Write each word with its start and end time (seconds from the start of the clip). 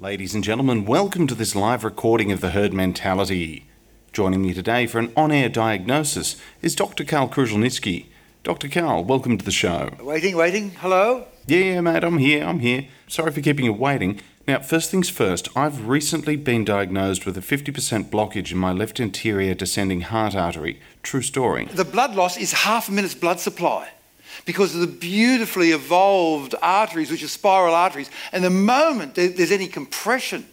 Ladies 0.00 0.34
and 0.34 0.42
gentlemen, 0.42 0.86
welcome 0.86 1.26
to 1.26 1.34
this 1.34 1.54
live 1.54 1.84
recording 1.84 2.32
of 2.32 2.40
the 2.40 2.52
herd 2.52 2.72
mentality. 2.72 3.66
Joining 4.14 4.40
me 4.40 4.54
today 4.54 4.86
for 4.86 4.98
an 4.98 5.12
on 5.14 5.30
air 5.30 5.50
diagnosis 5.50 6.40
is 6.62 6.74
Dr. 6.74 7.04
Karl 7.04 7.28
Kruszelnicki. 7.28 8.06
Dr. 8.42 8.70
Karl, 8.70 9.04
welcome 9.04 9.36
to 9.36 9.44
the 9.44 9.50
show. 9.50 9.90
Waiting, 10.00 10.38
waiting. 10.38 10.70
Hello? 10.70 11.26
Yeah, 11.46 11.82
mate, 11.82 12.02
I'm 12.02 12.16
here, 12.16 12.46
I'm 12.46 12.60
here. 12.60 12.86
Sorry 13.08 13.30
for 13.30 13.42
keeping 13.42 13.66
you 13.66 13.74
waiting. 13.74 14.22
Now, 14.48 14.60
first 14.60 14.90
things 14.90 15.10
first, 15.10 15.50
I've 15.54 15.86
recently 15.86 16.36
been 16.36 16.64
diagnosed 16.64 17.26
with 17.26 17.36
a 17.36 17.42
50% 17.42 18.08
blockage 18.08 18.52
in 18.52 18.56
my 18.56 18.72
left 18.72 19.00
anterior 19.00 19.52
descending 19.52 20.00
heart 20.00 20.34
artery. 20.34 20.80
True 21.02 21.20
story. 21.20 21.66
The 21.66 21.84
blood 21.84 22.14
loss 22.14 22.38
is 22.38 22.52
half 22.52 22.88
a 22.88 22.92
minute's 22.92 23.14
blood 23.14 23.38
supply 23.38 23.90
because 24.44 24.74
of 24.74 24.80
the 24.80 24.86
beautifully 24.86 25.72
evolved 25.72 26.54
arteries, 26.62 27.10
which 27.10 27.22
are 27.22 27.28
spiral 27.28 27.74
arteries. 27.74 28.10
And 28.32 28.44
the 28.44 28.50
moment 28.50 29.14
there- 29.14 29.28
there's 29.28 29.52
any 29.52 29.68
compression, 29.68 30.46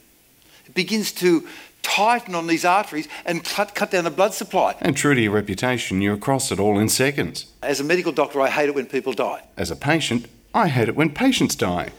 it 0.65 0.73
begins 0.73 1.11
to 1.11 1.47
tighten 1.83 2.35
on 2.35 2.47
these 2.47 2.65
arteries 2.65 3.07
and 3.25 3.43
cut, 3.43 3.73
cut 3.73 3.91
down 3.91 4.03
the 4.03 4.11
blood 4.11 4.33
supply. 4.33 4.75
And 4.81 4.95
true 4.95 5.15
to 5.15 5.21
your 5.21 5.31
reputation, 5.31 6.01
you're 6.01 6.15
across 6.15 6.51
it 6.51 6.59
all 6.59 6.77
in 6.79 6.89
seconds. 6.89 7.45
As 7.61 7.79
a 7.79 7.83
medical 7.83 8.11
doctor, 8.11 8.41
I 8.41 8.49
hate 8.49 8.69
it 8.69 8.75
when 8.75 8.85
people 8.85 9.13
die. 9.13 9.43
As 9.57 9.71
a 9.71 9.75
patient, 9.75 10.27
I 10.53 10.67
hate 10.69 10.89
it 10.89 10.95
when 10.95 11.09
patients 11.11 11.55
die. 11.55 11.89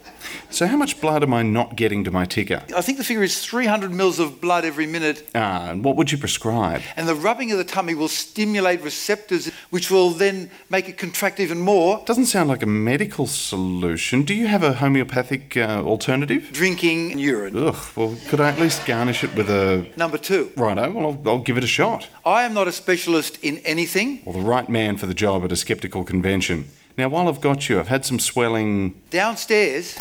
So, 0.51 0.67
how 0.67 0.77
much 0.77 1.01
blood 1.01 1.23
am 1.23 1.33
I 1.33 1.43
not 1.43 1.77
getting 1.77 2.05
to 2.05 2.11
my 2.11 2.25
ticker? 2.25 2.63
I 2.77 2.81
think 2.83 2.99
the 2.99 3.05
figure 3.05 3.23
is 3.23 3.41
300 3.45 3.93
mils 3.93 4.19
of 4.19 4.41
blood 4.41 4.65
every 4.65 4.87
minute, 4.87 5.27
Ah, 5.35 5.71
and 5.71 5.85
what 5.85 5.97
would 5.97 6.11
you 6.11 6.19
prescribe? 6.19 6.83
and 6.97 7.07
the 7.09 7.15
rubbing 7.15 7.53
of 7.53 7.59
the 7.59 7.65
tummy 7.65 7.95
will 7.95 8.09
stimulate 8.09 8.83
receptors, 8.83 9.51
which 9.71 9.91
will 9.91 10.11
then 10.11 10.51
make 10.71 10.89
it 10.89 10.99
contract 10.99 11.39
even 11.41 11.61
more. 11.61 12.03
Doesn't 12.05 12.27
sound 12.27 12.49
like 12.49 12.63
a 12.63 12.67
medical 12.67 13.27
solution. 13.27 14.23
Do 14.23 14.35
you 14.35 14.49
have 14.49 14.63
a 14.63 14.75
homeopathic 14.75 15.57
uh, 15.57 15.83
alternative? 15.85 16.51
Drinking 16.53 17.19
urine. 17.19 17.57
Ugh, 17.57 17.77
well, 17.97 18.17
could 18.29 18.41
I 18.41 18.51
at 18.51 18.59
least 18.59 18.85
garnish 18.87 19.23
it 19.25 19.35
with 19.35 19.49
a. 19.49 19.87
Number 19.97 20.19
two, 20.19 20.51
Righto, 20.57 20.91
well, 20.91 21.07
I'll, 21.07 21.29
I'll 21.37 21.39
give 21.43 21.57
it 21.57 21.65
a 21.65 21.69
shot. 21.69 22.09
I 22.27 22.43
am 22.43 22.53
not 22.55 22.67
a 22.69 22.73
specialist 22.73 23.39
in 23.43 23.59
anything. 23.59 24.21
Well, 24.25 24.35
the 24.39 24.47
right 24.47 24.69
man 24.69 24.97
for 24.97 25.07
the 25.07 25.15
job 25.15 25.45
at 25.45 25.53
a 25.53 25.57
skeptical 25.57 26.05
convention. 26.05 26.69
Now, 26.99 27.09
while 27.09 27.29
I've 27.29 27.41
got 27.41 27.69
you, 27.69 27.79
I've 27.79 27.87
had 27.87 28.05
some 28.05 28.19
swelling. 28.19 29.01
Downstairs, 29.11 29.97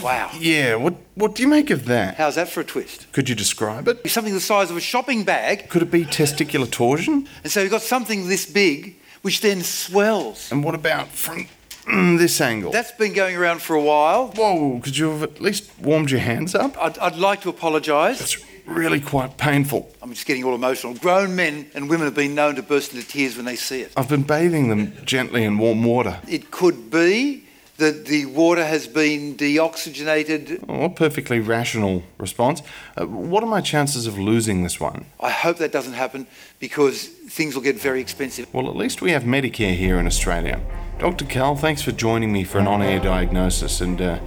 wow. 0.00 0.30
Yeah, 0.38 0.76
what, 0.76 0.94
what 1.16 1.34
do 1.34 1.42
you 1.42 1.48
make 1.48 1.70
of 1.70 1.86
that? 1.86 2.14
How's 2.14 2.36
that 2.36 2.48
for 2.48 2.60
a 2.60 2.64
twist? 2.64 3.10
Could 3.10 3.28
you 3.28 3.34
describe 3.34 3.88
it? 3.88 4.08
Something 4.08 4.32
the 4.32 4.38
size 4.38 4.70
of 4.70 4.76
a 4.76 4.80
shopping 4.80 5.24
bag, 5.24 5.68
Could 5.68 5.82
it 5.82 5.90
be 5.90 6.04
testicular 6.04 6.70
torsion? 6.70 7.26
and 7.42 7.50
so 7.50 7.62
you've 7.62 7.72
got 7.72 7.82
something 7.82 8.28
this 8.28 8.46
big, 8.46 8.94
which 9.22 9.40
then 9.40 9.62
swells. 9.64 10.52
And 10.52 10.62
what 10.62 10.76
about 10.76 11.08
from 11.08 11.48
mm, 11.84 12.16
this 12.16 12.40
angle? 12.40 12.70
That's 12.70 12.92
been 12.92 13.12
going 13.12 13.34
around 13.34 13.60
for 13.60 13.74
a 13.74 13.82
while. 13.82 14.28
Whoa, 14.36 14.78
could 14.84 14.96
you 14.96 15.10
have 15.10 15.24
at 15.24 15.40
least 15.40 15.68
warmed 15.80 16.12
your 16.12 16.20
hands 16.20 16.54
up? 16.54 16.80
I'd, 16.80 16.96
I'd 16.98 17.16
like 17.16 17.40
to 17.40 17.48
apologise. 17.48 18.36
Really 18.66 19.00
quite 19.00 19.36
painful. 19.36 19.90
I'm 20.00 20.10
just 20.10 20.26
getting 20.26 20.44
all 20.44 20.54
emotional. 20.54 20.94
Grown 20.94 21.36
men 21.36 21.70
and 21.74 21.88
women 21.90 22.06
have 22.06 22.14
been 22.14 22.34
known 22.34 22.56
to 22.56 22.62
burst 22.62 22.94
into 22.94 23.06
tears 23.06 23.36
when 23.36 23.44
they 23.44 23.56
see 23.56 23.82
it. 23.82 23.92
I've 23.96 24.08
been 24.08 24.22
bathing 24.22 24.68
them 24.68 24.94
gently 25.04 25.44
in 25.44 25.58
warm 25.58 25.84
water. 25.84 26.20
It 26.28 26.50
could 26.50 26.90
be 26.90 27.44
that 27.76 28.06
the 28.06 28.26
water 28.26 28.64
has 28.64 28.86
been 28.86 29.36
deoxygenated. 29.36 30.64
Oh, 30.68 30.84
a 30.84 30.90
perfectly 30.90 31.40
rational 31.40 32.04
response. 32.18 32.62
Uh, 32.96 33.06
what 33.06 33.42
are 33.42 33.48
my 33.48 33.60
chances 33.60 34.06
of 34.06 34.18
losing 34.18 34.62
this 34.62 34.78
one? 34.78 35.06
I 35.20 35.30
hope 35.30 35.58
that 35.58 35.72
doesn't 35.72 35.94
happen 35.94 36.26
because 36.60 37.06
things 37.06 37.54
will 37.54 37.62
get 37.62 37.78
very 37.78 38.00
expensive. 38.00 38.52
Well, 38.54 38.68
at 38.68 38.76
least 38.76 39.02
we 39.02 39.10
have 39.10 39.24
Medicare 39.24 39.74
here 39.74 39.98
in 39.98 40.06
Australia. 40.06 40.60
Dr. 41.00 41.24
Cal, 41.24 41.56
thanks 41.56 41.82
for 41.82 41.90
joining 41.90 42.32
me 42.32 42.44
for 42.44 42.58
an 42.58 42.68
on 42.68 42.80
air 42.80 43.00
diagnosis, 43.00 43.80
and 43.80 44.00
uh, 44.00 44.20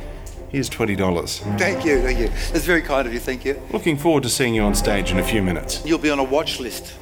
here's 0.50 0.70
$20. 0.70 1.58
Thank 1.58 1.86
you, 1.86 2.02
thank 2.02 2.20
you. 2.20 2.28
That's 2.28 2.66
very 2.66 2.82
kind 2.82 3.08
of 3.08 3.14
you, 3.14 3.20
thank 3.20 3.46
you. 3.46 3.62
Looking 3.72 3.98
forward 3.98 4.24
to 4.24 4.30
seeing 4.30 4.56
you 4.56 4.64
on 4.64 4.76
stage 4.76 5.12
in 5.12 5.20
a 5.20 5.24
few 5.24 5.42
minutes. 5.42 5.86
You'll 5.86 5.98
be 6.00 6.10
on 6.10 6.20
a 6.20 6.24
watch 6.24 6.60
list. 6.60 6.94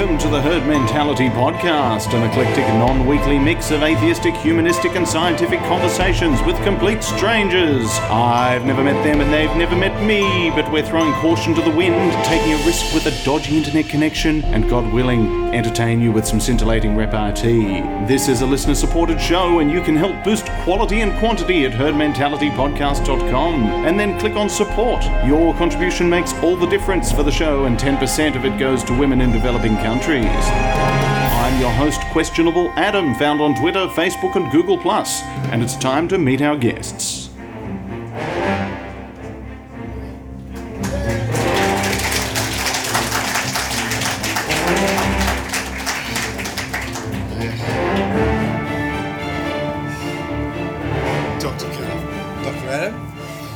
Welcome 0.00 0.16
to 0.20 0.28
the 0.28 0.40
Herd 0.40 0.66
Mentality 0.66 1.28
Podcast, 1.28 2.14
an 2.14 2.22
eclectic 2.22 2.66
non 2.68 3.06
weekly 3.06 3.38
mix 3.38 3.70
of 3.70 3.82
atheistic, 3.82 4.34
humanistic, 4.36 4.96
and 4.96 5.06
scientific 5.06 5.60
conversations 5.60 6.40
with 6.44 6.56
complete 6.64 7.02
strangers. 7.02 7.86
I've 8.08 8.64
never 8.64 8.82
met 8.82 9.04
them 9.04 9.20
and 9.20 9.30
they've 9.30 9.54
never 9.58 9.76
met 9.76 10.02
me, 10.02 10.48
but 10.52 10.72
we're 10.72 10.86
throwing 10.86 11.12
caution 11.20 11.54
to 11.54 11.60
the 11.60 11.68
wind, 11.68 12.14
taking 12.24 12.54
a 12.54 12.64
risk 12.64 12.94
with 12.94 13.04
a 13.04 13.24
dodgy 13.26 13.58
internet 13.58 13.90
connection, 13.90 14.42
and 14.46 14.70
God 14.70 14.90
willing, 14.90 15.54
entertain 15.54 16.00
you 16.00 16.12
with 16.12 16.26
some 16.26 16.40
scintillating 16.40 16.96
repartee. 16.96 17.82
This 18.06 18.26
is 18.26 18.40
a 18.40 18.46
listener 18.46 18.76
supported 18.76 19.20
show, 19.20 19.58
and 19.58 19.70
you 19.70 19.82
can 19.82 19.96
help 19.96 20.24
boost 20.24 20.46
quality 20.62 21.02
and 21.02 21.12
quantity 21.18 21.66
at 21.66 21.72
herdmentalitypodcast.com 21.72 23.64
and 23.84 24.00
then 24.00 24.18
click 24.18 24.36
on 24.36 24.48
support. 24.48 25.04
Your 25.26 25.52
contribution 25.56 26.08
makes 26.08 26.32
all 26.42 26.56
the 26.56 26.68
difference 26.68 27.12
for 27.12 27.22
the 27.22 27.30
show, 27.30 27.66
and 27.66 27.78
10% 27.78 28.34
of 28.34 28.46
it 28.46 28.58
goes 28.58 28.82
to 28.84 28.98
women 28.98 29.20
in 29.20 29.30
developing 29.30 29.74
countries. 29.74 29.89
I'm 29.92 31.60
your 31.60 31.72
host, 31.72 32.00
Questionable 32.12 32.70
Adam, 32.76 33.12
found 33.16 33.40
on 33.40 33.56
Twitter, 33.56 33.88
Facebook, 33.88 34.36
and 34.36 34.48
Google, 34.52 34.78
and 35.50 35.64
it's 35.64 35.74
time 35.74 36.06
to 36.06 36.16
meet 36.16 36.40
our 36.42 36.56
guests. 36.56 37.28
Dr. 51.40 51.66
Karl. 51.66 52.44
Dr. 52.44 52.68
Adam? 52.68 53.12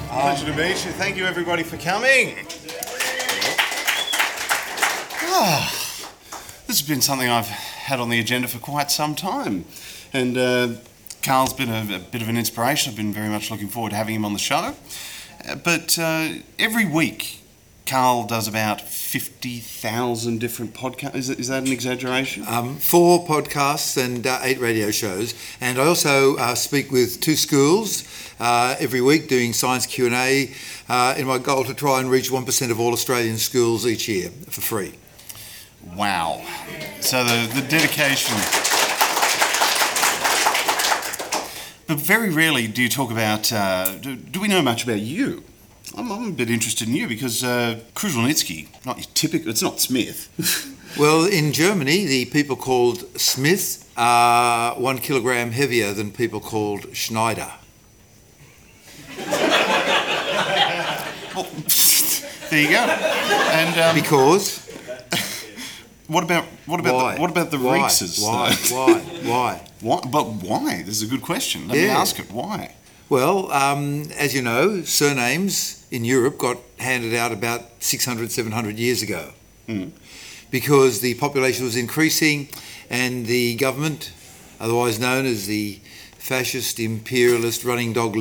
Pleasure 0.09 0.47
to 0.47 0.53
meet 0.57 0.85
you. 0.85 0.91
Thank 0.91 1.17
you, 1.17 1.27
everybody, 1.27 1.63
for 1.63 1.77
coming. 1.77 2.35
Ah, 5.37 5.84
this 6.75 6.81
has 6.81 6.89
been 6.89 7.01
something 7.01 7.29
I've 7.29 7.47
had 7.47 8.01
on 8.01 8.09
the 8.09 8.19
agenda 8.19 8.49
for 8.49 8.59
quite 8.59 8.91
some 8.91 9.15
time. 9.15 9.65
And 10.13 10.37
uh, 10.37 10.69
Karl's 11.23 11.53
been 11.53 11.69
a, 11.69 11.95
a 11.95 12.01
bit 12.01 12.21
of 12.21 12.29
an 12.29 12.37
inspiration. 12.37 12.91
I've 12.91 12.97
been 12.97 13.13
very 13.13 13.29
much 13.29 13.49
looking 13.49 13.69
forward 13.69 13.91
to 13.91 13.97
having 13.97 14.17
him 14.17 14.25
on 14.25 14.33
the 14.33 14.41
show. 14.41 14.75
Uh, 15.49 15.55
but 15.55 15.97
uh, 16.01 16.31
every 16.59 16.85
week, 16.85 17.43
Carl 17.87 18.27
does 18.27 18.49
about 18.49 18.81
50,000 18.81 20.41
different 20.41 20.75
podcasts. 20.75 21.15
Is, 21.15 21.31
is 21.31 21.47
that 21.47 21.63
an 21.63 21.71
exaggeration? 21.71 22.45
Um, 22.49 22.75
four 22.79 23.25
podcasts 23.25 23.97
and 23.97 24.27
uh, 24.27 24.41
eight 24.43 24.59
radio 24.59 24.91
shows, 24.91 25.33
and 25.61 25.79
I 25.79 25.87
also 25.87 26.35
uh, 26.39 26.57
speak 26.57 26.91
with 26.91 27.21
two 27.21 27.37
schools 27.37 28.03
uh, 28.41 28.75
every 28.81 29.01
week 29.01 29.29
doing 29.29 29.53
science 29.53 29.87
Q 29.87 30.07
and 30.07 30.15
A. 30.17 30.53
Uh, 30.89 31.15
in 31.17 31.29
my 31.29 31.39
goal 31.39 31.63
to 31.67 31.75
try 31.75 32.01
and 32.01 32.11
reach 32.11 32.33
one 32.33 32.45
percent 32.45 32.73
of 32.73 32.81
all 32.81 32.93
Australian 32.93 33.37
schools 33.37 33.87
each 33.87 34.09
year 34.09 34.31
for 34.51 34.61
free. 34.61 34.95
Wow. 35.97 36.43
So 37.01 37.25
the, 37.25 37.61
the 37.61 37.67
dedication. 37.69 38.37
But 41.87 41.99
very 41.99 42.31
rarely 42.31 42.67
do 42.67 42.83
you 42.83 42.89
talk 42.89 43.11
about. 43.11 43.53
Uh, 43.53 43.97
do, 43.99 44.17
do 44.17 44.41
we 44.41 44.49
know 44.49 44.63
much 44.63 44.85
about 44.85 45.01
you? 45.01 45.45
I'm, 45.97 46.11
I'm 46.11 46.29
a 46.29 46.33
bit 46.33 46.51
interested 46.51 46.89
in 46.89 46.95
you 46.95 47.07
because 47.07 47.45
uh, 47.45 47.81
not 48.03 48.97
your 48.97 49.07
typical. 49.15 49.51
It's 49.51 49.63
not 49.63 49.81
Smith. 49.81 50.71
Well, 50.97 51.25
in 51.25 51.53
Germany, 51.53 52.07
the 52.07 52.27
people 52.27 52.55
called 52.55 53.19
Smith 53.19 53.91
are 53.97 54.77
one 54.77 54.99
kilogram 54.99 55.51
heavier 55.51 55.93
than 55.93 56.13
people 56.13 56.39
called 56.39 56.95
Schneider. 56.95 57.51
well, 61.35 61.49
there 62.49 62.63
you 62.63 62.69
go. 62.69 62.77
And 62.77 63.77
um, 63.81 63.95
Because 63.97 64.64
what 66.15 66.25
about 66.25 66.45
what 66.67 66.81
about 66.81 66.95
why? 66.95 67.15
the, 67.15 67.21
what 67.21 67.31
about 67.31 67.51
the 67.51 67.59
why? 67.59 67.79
Reeses? 67.83 68.23
Why? 68.23 68.55
Why? 68.71 69.01
Why? 69.31 69.61
Why? 69.81 70.01
But 70.11 70.27
why? 70.49 70.83
This 70.83 70.97
is 71.01 71.03
a 71.03 71.07
good 71.07 71.23
question. 71.23 71.69
Let 71.69 71.77
me 71.77 71.89
ask 71.89 72.19
it. 72.19 72.31
Why? 72.31 72.75
Well, 73.09 73.51
um, 73.53 74.05
as 74.17 74.35
you 74.35 74.41
know, 74.43 74.83
surnames 74.83 75.87
in 75.91 76.05
Europe 76.05 76.39
got 76.39 76.57
handed 76.79 77.15
out 77.15 77.33
about 77.33 77.63
600, 77.81 78.31
700 78.33 78.79
years 78.79 79.03
ago 79.03 79.33
Mm. 79.69 79.93
because 80.51 81.01
the 81.01 81.15
population 81.15 81.65
was 81.65 81.75
increasing 81.77 82.49
and 82.91 83.27
the 83.27 83.57
government, 83.57 84.13
otherwise 84.61 84.99
known 85.01 85.25
as 85.25 85.47
the 85.47 85.81
fascist, 86.19 86.79
imperialist, 86.79 87.65
running 87.65 87.93
dog 87.95 88.15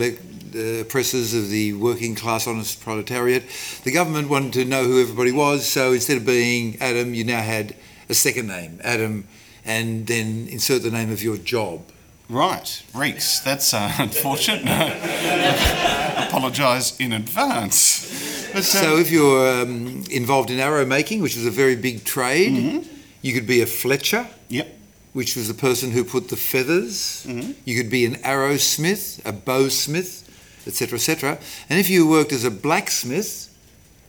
uh, 0.56 0.82
oppressors 0.82 1.34
of 1.34 1.50
the 1.50 1.74
working 1.74 2.16
class 2.16 2.48
honest 2.48 2.82
proletariat, 2.82 3.44
the 3.84 3.92
government 3.92 4.30
wanted 4.30 4.54
to 4.54 4.66
know 4.66 4.84
who 4.84 5.02
everybody 5.02 5.32
was, 5.32 5.66
so 5.66 5.94
instead 5.94 6.18
of 6.18 6.26
being 6.26 6.78
Adam, 6.82 7.14
you 7.14 7.24
now 7.24 7.42
had 7.42 7.76
a 8.10 8.14
second 8.14 8.48
name, 8.48 8.80
Adam, 8.84 9.28
and 9.66 10.08
then 10.08 10.48
insert 10.50 10.82
the 10.84 10.92
name 10.92 11.12
of 11.12 11.24
your 11.24 11.38
job. 11.38 11.82
Right, 12.30 12.82
Reeks. 12.96 13.40
That's 13.42 13.74
uh, 13.74 13.92
unfortunate. 14.00 14.64
Apologise 16.28 16.98
in 17.00 17.14
advance. 17.14 18.50
But, 18.54 18.64
So 18.64 18.96
um, 18.96 19.00
if 19.02 19.12
you're 19.12 19.62
um, 19.62 20.04
involved 20.10 20.50
in 20.50 20.60
arrow 20.60 20.86
making, 20.86 21.22
which 21.22 21.36
is 21.38 21.46
a 21.46 21.52
very 21.52 21.76
big 21.76 22.04
trade, 22.04 22.54
Mm-hmm. 22.54 22.90
you 23.22 23.34
could 23.34 23.48
be 23.48 23.62
a 23.62 23.66
fletcher, 23.66 24.28
Yep. 24.50 24.68
which 25.14 25.36
was 25.36 25.48
the 25.48 25.54
person 25.54 25.92
who 25.92 26.04
put 26.04 26.30
the 26.30 26.36
feathers. 26.36 27.26
Mm-hmm. 27.28 27.52
You 27.66 27.76
could 27.82 27.90
be 27.90 28.06
an 28.06 28.16
arrowsmith, 28.16 29.20
a 29.26 29.34
bowsmith, 29.34 30.24
etc., 30.68 30.98
etc. 30.98 31.40
And 31.70 31.80
if 31.80 31.90
you 31.90 32.08
worked 32.08 32.32
as 32.32 32.44
a 32.44 32.52
blacksmith, 32.52 33.50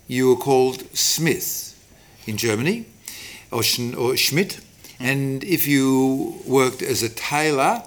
you 0.07 0.29
were 0.29 0.37
called 0.37 0.85
smith 0.97 1.71
in 2.27 2.37
Germany, 2.37 2.87
or, 3.51 3.63
Sch- 3.63 3.95
or 3.97 4.17
Schmidt. 4.17 4.61
And 5.01 5.43
if 5.45 5.67
you 5.67 6.41
worked 6.47 6.83
as 6.83 7.03
a 7.03 7.09
tailor, 7.09 7.83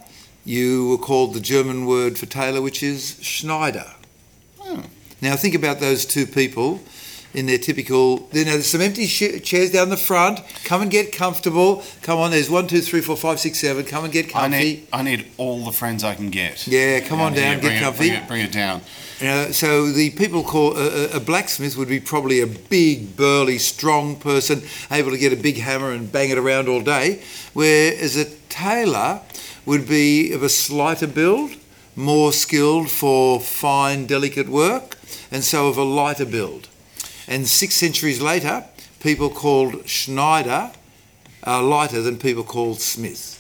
you 0.46 0.90
were 0.90 0.98
called 0.98 1.34
the 1.34 1.40
German 1.40 1.86
word 1.86 2.18
for 2.18 2.26
tailor, 2.26 2.62
which 2.62 2.82
is 2.84 3.18
Schneider. 3.22 3.92
Oh. 4.62 4.84
Now 5.22 5.36
think 5.36 5.56
about 5.56 5.80
those 5.80 6.06
two 6.06 6.26
people 6.26 6.82
in 7.34 7.46
their 7.46 7.58
typical. 7.58 8.28
You 8.32 8.46
know, 8.46 8.52
there's 8.54 8.68
some 8.68 8.82
empty 8.82 9.06
sh- 9.08 9.42
chairs 9.44 9.72
down 9.72 9.90
the 9.90 9.98
front. 9.98 10.40
Come 10.64 10.82
and 10.82 10.92
get 10.92 11.12
comfortable. 11.12 11.84
Come 12.02 12.20
on, 12.20 12.32
there's 12.32 12.50
one, 12.50 12.68
two, 12.68 12.82
three, 12.82 13.02
four, 13.02 13.18
five, 13.18 13.40
six, 13.40 13.60
seven. 13.60 13.86
Come 13.86 14.04
and 14.06 14.14
get 14.14 14.28
I 14.28 14.30
comfy. 14.50 14.58
need, 14.58 14.88
I 14.94 15.02
need 15.04 15.28
all 15.38 15.64
the 15.66 15.72
friends 15.72 16.04
I 16.04 16.16
can 16.16 16.30
get. 16.30 16.68
Yeah, 16.68 17.00
come 17.02 17.20
on 17.20 17.34
down, 17.34 17.60
get 17.60 17.74
it- 17.74 17.82
comfy. 17.82 18.10
bring, 18.10 18.22
it, 18.22 18.28
bring 18.28 18.42
it 18.42 18.52
down. 18.52 18.82
Uh, 19.20 19.52
so 19.52 19.92
the 19.92 20.12
people 20.12 20.44
call 20.44 20.78
a- 20.78 21.08
a 21.16 21.20
blacksmith 21.20 21.76
would 21.76 21.88
be 21.90 22.00
probably 22.00 22.40
a 22.40 22.46
big, 22.48 23.16
burly, 23.18 23.58
strong 23.58 24.16
person, 24.16 24.62
able 24.92 25.10
to 25.12 25.18
get 25.18 25.34
a 25.34 25.36
big 25.36 25.58
hammer 25.58 25.92
and 25.92 26.12
bang 26.12 26.30
it 26.30 26.38
around 26.38 26.68
all 26.70 26.82
day. 26.82 27.20
Whereas 27.54 28.16
a 28.16 28.26
tailor 28.50 29.22
would 29.66 29.88
be 29.88 30.32
of 30.32 30.44
a 30.44 30.50
slighter 30.50 31.08
build, 31.08 31.52
more 31.96 32.32
skilled 32.32 32.92
for 32.92 33.40
fine, 33.42 34.06
delicate 34.06 34.50
work, 34.50 34.98
and 35.32 35.44
so 35.44 35.68
of 35.68 35.78
a 35.78 35.84
lighter 35.84 36.26
build. 36.26 36.67
And 37.28 37.48
six 37.48 37.76
centuries 37.76 38.22
later, 38.22 38.64
people 39.00 39.30
called 39.30 39.88
Schneider 39.88 40.72
are 41.44 41.64
lighter 41.64 42.02
than 42.02 42.18
people 42.18 42.44
called 42.44 42.80
Smith. 42.82 43.36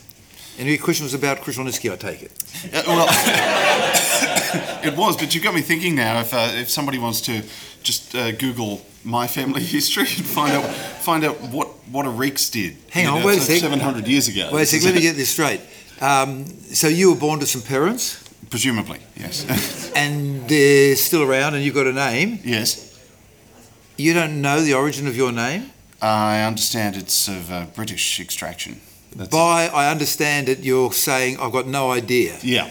And 0.59 0.67
your 0.67 0.77
question 0.79 1.03
was 1.03 1.13
about 1.13 1.37
Kruszelnicki, 1.37 1.91
I 1.91 1.95
take 1.95 2.23
it. 2.23 2.31
Uh, 2.73 2.83
well, 2.87 3.07
it 4.83 4.97
was, 4.97 5.15
but 5.15 5.35
you've 5.35 5.43
got 5.43 5.53
me 5.53 5.61
thinking 5.61 5.93
now. 5.95 6.19
If 6.19 6.33
uh, 6.33 6.49
if 6.53 6.69
somebody 6.69 6.97
wants 6.97 7.21
to 7.21 7.43
just 7.83 8.15
uh, 8.15 8.31
Google 8.31 8.81
my 9.03 9.27
family 9.27 9.61
history 9.77 10.03
and 10.03 10.25
find 10.25 10.53
out 10.53 10.65
find 10.65 11.23
out 11.23 11.39
what 11.41 11.67
what 11.91 12.07
a 12.07 12.09
Reeks 12.09 12.49
did. 12.49 12.75
Hang 12.89 13.07
on, 13.07 13.23
wait 13.23 13.37
a 13.37 13.41
sec. 13.41 13.59
Seven 13.59 13.79
hundred 13.79 14.07
years 14.07 14.27
ago. 14.27 14.49
Wait 14.51 14.63
a 14.63 14.65
sec, 14.65 14.83
let 14.83 14.95
me 14.95 15.01
get 15.01 15.15
this 15.15 15.29
straight. 15.29 15.61
Um, 16.01 16.45
so 16.73 16.87
you 16.87 17.11
were 17.11 17.19
born 17.19 17.39
to 17.39 17.45
some 17.45 17.61
parents, 17.61 18.23
Presumably, 18.49 18.99
yes, 19.15 19.91
and 19.95 20.47
they're 20.47 20.95
still 20.95 21.21
around, 21.21 21.55
and 21.55 21.63
you've 21.63 21.75
got 21.75 21.85
a 21.85 21.93
name. 21.93 22.39
yes. 22.43 22.86
You 23.97 24.13
don't 24.13 24.41
know 24.41 24.61
the 24.61 24.75
origin 24.75 25.07
of 25.07 25.15
your 25.17 25.31
name. 25.31 25.71
I 26.01 26.41
understand 26.41 26.95
it's 26.95 27.27
of 27.27 27.51
uh, 27.51 27.65
British 27.73 28.19
extraction. 28.19 28.79
That's 29.15 29.29
By 29.29 29.67
I 29.67 29.89
understand 29.89 30.49
it, 30.49 30.59
you're 30.59 30.91
saying 30.93 31.39
I've 31.39 31.51
got 31.51 31.65
no 31.65 31.89
idea. 31.89 32.37
Yeah. 32.43 32.67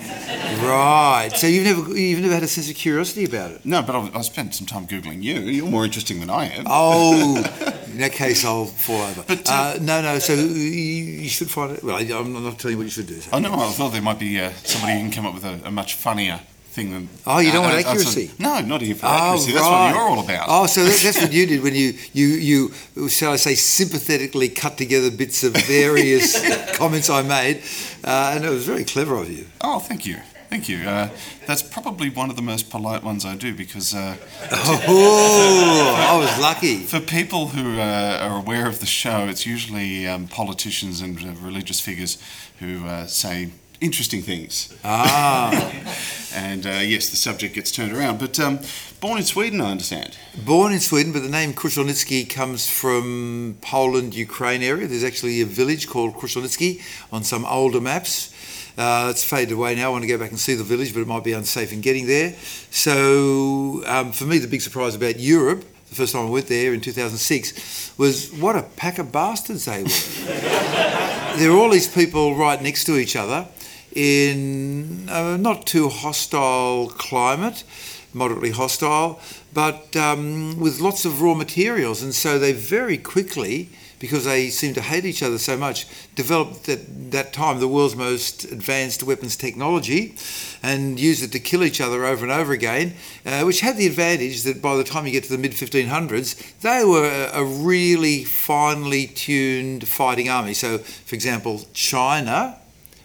Right. 0.64 1.30
So 1.34 1.48
you've 1.48 1.64
never 1.64 1.98
you've 1.98 2.20
never 2.20 2.34
had 2.34 2.44
a 2.44 2.46
sense 2.46 2.70
of 2.70 2.76
curiosity 2.76 3.24
about 3.24 3.50
it. 3.50 3.66
No, 3.66 3.82
but 3.82 3.96
I'll, 3.96 4.10
I'll 4.14 4.22
spend 4.22 4.54
some 4.54 4.68
time 4.68 4.86
googling 4.86 5.20
you. 5.24 5.40
You're 5.40 5.66
more 5.66 5.84
interesting 5.84 6.20
than 6.20 6.30
I 6.30 6.44
am. 6.50 6.64
Oh, 6.68 7.36
in 7.86 7.98
that 7.98 8.12
case, 8.12 8.44
I'll 8.44 8.66
fall 8.66 9.02
over. 9.02 9.24
But, 9.26 9.48
uh, 9.50 9.52
uh, 9.52 9.78
no, 9.80 10.02
no. 10.02 10.20
So 10.20 10.34
you, 10.34 10.44
you 10.44 11.28
should 11.28 11.50
find 11.50 11.72
it. 11.72 11.82
Well, 11.82 11.96
I, 11.96 12.02
I'm 12.16 12.32
not 12.32 12.60
telling 12.60 12.74
you 12.74 12.78
what 12.78 12.84
you 12.84 12.90
should 12.90 13.08
do. 13.08 13.20
Oh 13.32 13.40
no, 13.40 13.52
I 13.52 13.70
thought 13.70 13.90
there 13.90 14.02
might 14.02 14.20
be 14.20 14.38
uh, 14.38 14.52
somebody 14.62 14.92
who 14.92 15.00
can 15.00 15.10
come 15.10 15.26
up 15.26 15.34
with 15.34 15.44
a, 15.44 15.66
a 15.66 15.70
much 15.72 15.94
funnier 15.94 16.40
thing 16.76 16.90
than. 16.92 17.08
Oh, 17.26 17.38
you 17.40 17.50
don't 17.52 17.62
want 17.64 17.74
uh, 17.74 17.78
uh, 17.88 17.90
accuracy? 17.90 18.30
no, 18.38 18.60
not 18.60 18.82
even 18.82 18.96
for 18.96 19.06
Oh, 19.06 19.08
accuracy. 19.08 19.52
That's 19.52 19.64
right. 19.64 19.86
what 19.86 19.94
you're 19.94 20.08
all 20.10 20.20
about. 20.24 20.44
Oh, 20.48 20.66
so 20.66 20.84
that, 20.84 21.00
that's 21.02 21.20
what 21.22 21.32
you 21.32 21.46
did 21.46 21.62
when 21.62 21.74
you, 21.74 21.94
you, 22.12 22.26
you, 22.50 23.08
shall 23.08 23.32
I 23.32 23.36
say, 23.36 23.54
sympathetically 23.54 24.48
cut 24.50 24.76
together 24.78 25.10
bits 25.10 25.42
of 25.42 25.52
various 25.56 26.28
comments 26.76 27.08
I 27.10 27.22
made, 27.22 27.62
uh, 28.04 28.32
and 28.34 28.44
it 28.44 28.50
was 28.50 28.64
very 28.66 28.84
clever 28.84 29.16
of 29.16 29.28
you. 29.30 29.46
Oh, 29.60 29.80
thank 29.80 30.04
you. 30.06 30.18
Thank 30.48 30.68
you. 30.68 30.78
Uh, 30.88 31.08
that's 31.46 31.60
probably 31.62 32.08
one 32.08 32.30
of 32.30 32.36
the 32.36 32.42
most 32.42 32.70
polite 32.70 33.02
ones 33.02 33.24
I 33.24 33.34
do 33.34 33.52
because 33.52 33.92
uh, 33.94 34.16
Oh, 34.52 35.94
I 36.08 36.16
was 36.18 36.40
lucky. 36.40 36.76
for 36.84 37.00
people 37.00 37.48
who 37.48 37.80
uh, 37.80 38.18
are 38.22 38.38
aware 38.38 38.68
of 38.68 38.78
the 38.78 38.86
show, 38.86 39.26
it's 39.26 39.44
usually 39.44 40.06
um, 40.06 40.28
politicians 40.28 41.00
and 41.00 41.18
uh, 41.18 41.32
religious 41.40 41.80
figures 41.80 42.22
who 42.60 42.86
uh, 42.86 43.06
say 43.06 43.50
interesting 43.80 44.22
things. 44.22 44.74
Ah, 44.84 45.72
And 46.36 46.66
uh, 46.66 46.82
yes, 46.84 47.08
the 47.08 47.16
subject 47.16 47.54
gets 47.54 47.72
turned 47.72 47.92
around. 47.92 48.18
But 48.18 48.38
um, 48.38 48.60
born 49.00 49.16
in 49.16 49.24
Sweden, 49.24 49.62
I 49.62 49.70
understand. 49.70 50.18
born 50.44 50.74
in 50.74 50.80
Sweden, 50.80 51.10
but 51.10 51.22
the 51.22 51.30
name 51.30 51.54
Kruszelnicki 51.54 52.28
comes 52.28 52.68
from 52.68 53.56
Poland, 53.62 54.14
Ukraine 54.14 54.62
area. 54.62 54.86
There's 54.86 55.02
actually 55.02 55.40
a 55.40 55.46
village 55.46 55.88
called 55.88 56.14
Krushelnitsky 56.14 56.82
on 57.10 57.24
some 57.24 57.46
older 57.46 57.80
maps. 57.80 58.34
Uh, 58.76 59.08
it's 59.10 59.24
faded 59.24 59.52
away 59.52 59.74
now. 59.74 59.86
I 59.86 59.88
want 59.88 60.02
to 60.02 60.08
go 60.08 60.18
back 60.18 60.30
and 60.30 60.38
see 60.38 60.54
the 60.54 60.62
village, 60.62 60.92
but 60.92 61.00
it 61.00 61.06
might 61.06 61.24
be 61.24 61.32
unsafe 61.32 61.72
in 61.72 61.80
getting 61.80 62.06
there. 62.06 62.34
So, 62.70 63.82
um, 63.86 64.12
for 64.12 64.24
me, 64.24 64.36
the 64.36 64.46
big 64.48 64.60
surprise 64.60 64.94
about 64.94 65.18
Europe, 65.18 65.64
the 65.88 65.94
first 65.94 66.12
time 66.12 66.26
I 66.26 66.30
went 66.30 66.48
there 66.48 66.74
in 66.74 66.82
2006, 66.82 67.96
was 67.96 68.30
what 68.34 68.56
a 68.56 68.62
pack 68.62 68.98
of 68.98 69.10
bastards 69.10 69.64
they 69.64 69.82
were. 69.82 69.88
there 71.38 71.50
are 71.50 71.56
all 71.56 71.70
these 71.70 71.88
people 71.88 72.36
right 72.36 72.60
next 72.60 72.84
to 72.84 72.98
each 72.98 73.16
other 73.16 73.48
in 73.96 75.06
a 75.08 75.38
not 75.38 75.66
too 75.66 75.88
hostile 75.88 76.88
climate, 76.90 77.64
moderately 78.12 78.50
hostile, 78.50 79.20
but 79.54 79.96
um, 79.96 80.60
with 80.60 80.80
lots 80.80 81.06
of 81.06 81.22
raw 81.22 81.34
materials. 81.34 82.02
And 82.02 82.14
so 82.14 82.38
they 82.38 82.52
very 82.52 82.98
quickly, 82.98 83.70
because 83.98 84.26
they 84.26 84.50
seem 84.50 84.74
to 84.74 84.82
hate 84.82 85.06
each 85.06 85.22
other 85.22 85.38
so 85.38 85.56
much, 85.56 85.86
developed 86.14 86.68
at 86.68 87.10
that 87.10 87.32
time 87.32 87.58
the 87.58 87.68
world's 87.68 87.96
most 87.96 88.44
advanced 88.44 89.02
weapons 89.02 89.34
technology 89.34 90.14
and 90.62 91.00
used 91.00 91.22
it 91.22 91.32
to 91.32 91.40
kill 91.40 91.64
each 91.64 91.80
other 91.80 92.04
over 92.04 92.22
and 92.22 92.32
over 92.32 92.52
again, 92.52 92.92
uh, 93.24 93.44
which 93.44 93.60
had 93.60 93.78
the 93.78 93.86
advantage 93.86 94.42
that 94.42 94.60
by 94.60 94.76
the 94.76 94.84
time 94.84 95.06
you 95.06 95.12
get 95.12 95.24
to 95.24 95.30
the 95.30 95.38
mid 95.38 95.52
1500s, 95.52 96.60
they 96.60 96.84
were 96.84 97.06
a, 97.06 97.40
a 97.40 97.44
really 97.44 98.24
finely 98.24 99.06
tuned 99.06 99.88
fighting 99.88 100.28
army. 100.28 100.52
So, 100.52 100.76
for 100.76 101.14
example, 101.14 101.62
China 101.72 102.58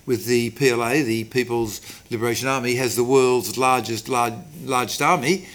with 0.05 0.25
the 0.25 0.49
PLA, 0.51 1.03
the 1.03 1.25
People's 1.25 1.81
Liberation 2.09 2.47
Army, 2.47 2.75
has 2.75 2.95
the 2.95 3.03
world's 3.03 3.57
largest 3.57 4.09
large, 4.09 4.33
largest 4.63 5.01
army, 5.01 5.47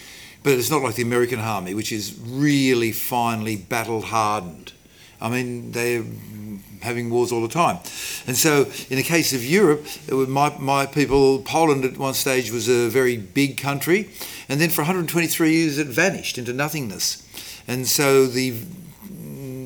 but 0.43 0.53
it's 0.53 0.71
not 0.71 0.81
like 0.81 0.95
the 0.95 1.03
American 1.03 1.39
army, 1.39 1.73
which 1.73 1.91
is 1.91 2.17
really 2.25 2.91
finely 2.91 3.55
battle 3.55 4.01
hardened. 4.01 4.71
I 5.19 5.29
mean, 5.29 5.71
they're 5.71 6.03
having 6.81 7.09
wars 7.09 7.31
all 7.31 7.41
the 7.41 7.47
time. 7.47 7.79
And 8.27 8.37
so, 8.37 8.71
in 8.89 8.97
the 8.97 9.03
case 9.03 9.33
of 9.33 9.43
Europe, 9.43 9.85
my, 10.09 10.55
my 10.59 10.85
people, 10.85 11.39
Poland 11.39 11.85
at 11.85 11.97
one 11.97 12.13
stage 12.13 12.51
was 12.51 12.69
a 12.69 12.87
very 12.87 13.17
big 13.17 13.57
country, 13.57 14.09
and 14.47 14.61
then 14.61 14.69
for 14.69 14.81
123 14.81 15.51
years 15.51 15.77
it 15.77 15.87
vanished 15.87 16.37
into 16.37 16.53
nothingness. 16.53 17.23
And 17.67 17.87
so 17.87 18.27
the 18.27 18.55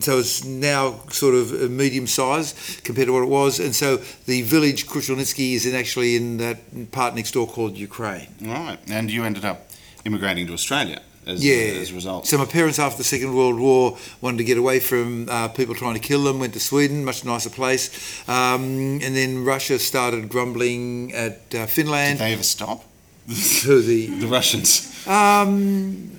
so 0.03 0.20
it's 0.20 0.43
now 0.43 1.00
sort 1.10 1.36
of 1.36 1.51
a 1.63 1.70
medium 1.70 2.08
size 2.08 2.53
compared 2.84 3.08
to 3.08 3.13
what 3.13 3.24
it 3.24 3.29
was, 3.29 3.60
and 3.60 3.74
so 3.75 3.98
the 4.25 4.41
village 4.43 4.88
Krushelnitsky 4.88 5.53
is 5.53 5.65
in 5.65 5.75
actually 5.75 6.15
in 6.15 6.38
that 6.38 6.91
part 6.91 7.15
next 7.15 7.31
door 7.31 7.48
called 7.48 7.77
Ukraine. 7.77 8.27
Right. 8.41 8.79
And 8.89 9.10
you 9.12 9.24
ended 9.24 9.46
up 9.46 9.70
immigrating 10.05 10.48
to 10.48 10.53
Australia 10.53 11.00
as, 11.27 11.43
Yeah. 11.43 11.79
as 11.81 11.91
a 11.91 11.96
result. 11.96 12.27
So 12.27 12.38
my 12.38 12.46
parents, 12.46 12.79
after 12.79 12.98
the 12.98 13.03
Second 13.03 13.36
World 13.36 13.60
War, 13.60 13.98
wanted 14.22 14.38
to 14.39 14.43
get 14.43 14.58
away 14.58 14.79
from 14.79 15.27
uh, 15.29 15.48
people 15.50 15.75
trying 15.75 15.93
to 15.93 16.00
kill 16.00 16.24
them. 16.24 16.39
Went 16.39 16.53
to 16.53 16.60
Sweden, 16.60 17.05
much 17.05 17.24
nicer 17.24 17.50
place, 17.51 17.89
um, 18.27 18.63
and 19.05 19.15
then 19.15 19.46
Russia 19.46 19.77
started 19.79 20.29
grumbling 20.29 21.13
at 21.13 21.34
uh, 21.53 21.65
Did 21.65 21.70
Finland. 21.70 22.20
they 22.20 22.34
ever 22.34 22.43
stop? 22.43 22.84
Who 23.65 23.81
the 23.81 24.08
The 24.24 24.27
Russians. 24.27 24.70
um, 25.08 26.12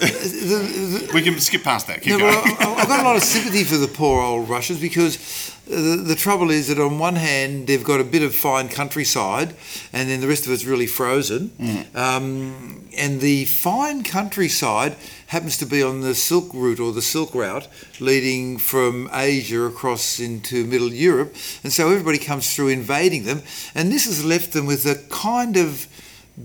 the, 0.00 0.06
the, 1.06 1.10
We 1.14 1.22
can 1.22 1.38
skip 1.40 1.62
past 1.62 1.86
that. 1.88 2.02
Keep 2.02 2.12
No, 2.12 2.18
going. 2.18 2.34
I- 2.58 2.74
I've 2.80 2.88
got 2.88 3.00
a 3.00 3.04
lot 3.04 3.16
of 3.16 3.22
sympathy 3.22 3.64
for 3.64 3.76
the 3.76 3.88
poor 3.88 4.20
old 4.22 4.48
Russians 4.48 4.80
because 4.80 5.18
the, 5.66 6.02
the 6.04 6.14
trouble 6.16 6.50
is 6.50 6.68
that 6.68 6.78
on 6.80 6.98
one 6.98 7.16
hand 7.16 7.66
they've 7.66 7.84
got 7.84 8.00
a 8.00 8.04
bit 8.04 8.22
of 8.22 8.34
fine 8.34 8.68
countryside, 8.68 9.54
and 9.92 10.08
then 10.08 10.20
the 10.20 10.26
rest 10.28 10.46
of 10.46 10.52
it's 10.52 10.64
really 10.64 10.86
frozen. 10.86 11.52
Um, 11.94 12.88
and 12.96 13.20
the 13.20 13.44
fine 13.44 14.02
countryside 14.02 14.96
happens 15.28 15.56
to 15.58 15.66
be 15.66 15.82
on 15.82 16.00
the 16.00 16.14
Silk 16.14 16.52
Route 16.54 16.80
or 16.80 16.92
the 16.92 17.02
Silk 17.02 17.34
Route, 17.34 17.68
leading 18.00 18.58
from 18.58 19.08
Asia 19.12 19.60
across 19.62 20.18
into 20.18 20.64
Middle 20.66 20.92
Europe, 20.92 21.34
and 21.62 21.72
so 21.72 21.90
everybody 21.90 22.18
comes 22.18 22.54
through 22.54 22.68
invading 22.68 23.24
them, 23.24 23.42
and 23.74 23.92
this 23.92 24.06
has 24.06 24.24
left 24.24 24.52
them 24.52 24.66
with 24.66 24.86
a 24.86 24.96
kind 25.10 25.56
of 25.56 25.86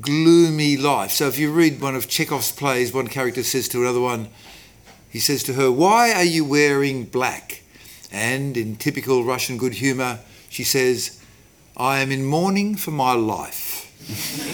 gloomy 0.01 0.77
life. 0.77 1.11
So 1.11 1.27
if 1.27 1.37
you 1.39 1.51
read 1.51 1.81
one 1.81 1.95
of 1.95 2.07
Chekhov's 2.07 2.51
plays, 2.51 2.93
one 2.93 3.07
character 3.07 3.43
says 3.43 3.67
to 3.69 3.81
another 3.81 4.01
one, 4.01 4.29
he 5.09 5.19
says 5.19 5.43
to 5.43 5.53
her, 5.53 5.71
Why 5.71 6.11
are 6.13 6.23
you 6.23 6.43
wearing 6.45 7.05
black? 7.05 7.61
And 8.11 8.55
in 8.57 8.75
typical 8.75 9.23
Russian 9.23 9.57
good 9.57 9.73
humour, 9.75 10.19
she 10.49 10.63
says, 10.63 11.21
I 11.77 11.99
am 11.99 12.11
in 12.11 12.25
mourning 12.25 12.75
for 12.75 12.91
my 12.91 13.13
life. 13.13 13.91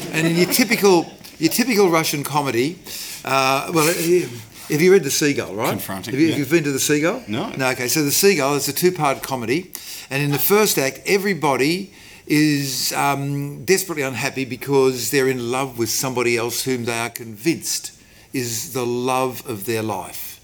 and 0.14 0.26
in 0.28 0.36
your 0.36 0.48
typical, 0.48 1.06
your 1.40 1.52
typical 1.52 1.90
Russian 1.90 2.24
comedy, 2.24 2.80
Uh, 3.24 3.70
well, 3.74 3.86
have 3.86 4.82
you 4.82 4.92
read 4.92 5.04
The 5.04 5.12
Seagull, 5.12 5.54
right? 5.54 5.70
Confronting, 5.70 6.14
Have 6.14 6.20
you, 6.22 6.28
yeah. 6.28 6.34
have 6.38 6.40
you 6.40 6.46
been 6.50 6.64
to 6.64 6.72
The 6.72 6.80
Seagull? 6.80 7.24
No. 7.28 7.50
No, 7.50 7.70
okay. 7.70 7.88
So 7.88 8.04
The 8.04 8.12
Seagull 8.12 8.56
is 8.56 8.68
a 8.68 8.74
two 8.74 8.92
part 8.92 9.22
comedy. 9.22 9.72
And 10.10 10.24
in 10.24 10.32
the 10.32 10.40
first 10.40 10.78
act, 10.80 11.02
everybody 11.06 11.94
is 12.28 12.94
um, 12.94 13.66
desperately 13.66 14.04
unhappy 14.04 14.46
because 14.46 15.12
they're 15.12 15.30
in 15.30 15.52
love 15.52 15.78
with 15.78 15.90
somebody 15.90 16.38
else 16.38 16.64
whom 16.64 16.86
they 16.86 16.98
are 16.98 17.10
convinced 17.10 17.98
is 18.34 18.74
the 18.74 18.86
love 18.86 19.48
of 19.48 19.66
their 19.66 19.82
life. 19.82 20.40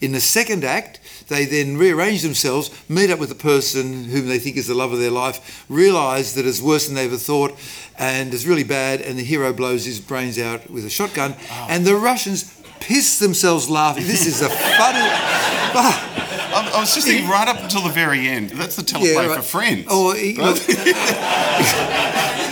In 0.00 0.12
the 0.12 0.20
second 0.20 0.64
act, 0.64 0.98
they 1.28 1.44
then 1.44 1.76
rearrange 1.76 2.22
themselves, 2.22 2.70
meet 2.88 3.10
up 3.10 3.18
with 3.18 3.28
the 3.28 3.34
person 3.34 4.04
whom 4.04 4.26
they 4.26 4.38
think 4.38 4.56
is 4.56 4.66
the 4.66 4.74
love 4.74 4.92
of 4.92 4.98
their 4.98 5.10
life, 5.10 5.64
realise 5.68 6.32
that 6.34 6.46
it's 6.46 6.60
worse 6.60 6.86
than 6.86 6.96
they 6.96 7.04
ever 7.04 7.16
thought 7.16 7.56
and 8.00 8.32
it's 8.32 8.46
really 8.46 8.64
bad, 8.64 9.02
and 9.02 9.18
the 9.18 9.22
hero 9.22 9.52
blows 9.52 9.84
his 9.84 10.00
brains 10.00 10.38
out 10.38 10.70
with 10.70 10.86
a 10.86 10.90
shotgun, 10.90 11.36
and 11.68 11.84
the 11.84 11.94
Russians 11.94 12.44
piss 12.80 13.18
themselves 13.18 13.68
laughing. 13.68 14.06
This 14.06 14.26
is 14.26 14.42
a 14.42 14.48
funny. 14.48 15.00
Ah, 15.72 16.72
I, 16.74 16.80
was 16.80 16.92
just 16.92 17.06
thinking 17.06 17.28
right 17.30 17.46
up 17.46 17.62
until 17.62 17.82
the 17.82 17.90
very 17.90 18.26
end. 18.26 18.50
That's 18.50 18.74
the 18.74 18.82
teleplay 18.82 19.28
right. 19.28 19.36
for 19.36 19.42
Friends. 19.42 19.86
Or, 19.86 20.16
you 20.16 20.36
know, 20.36 20.52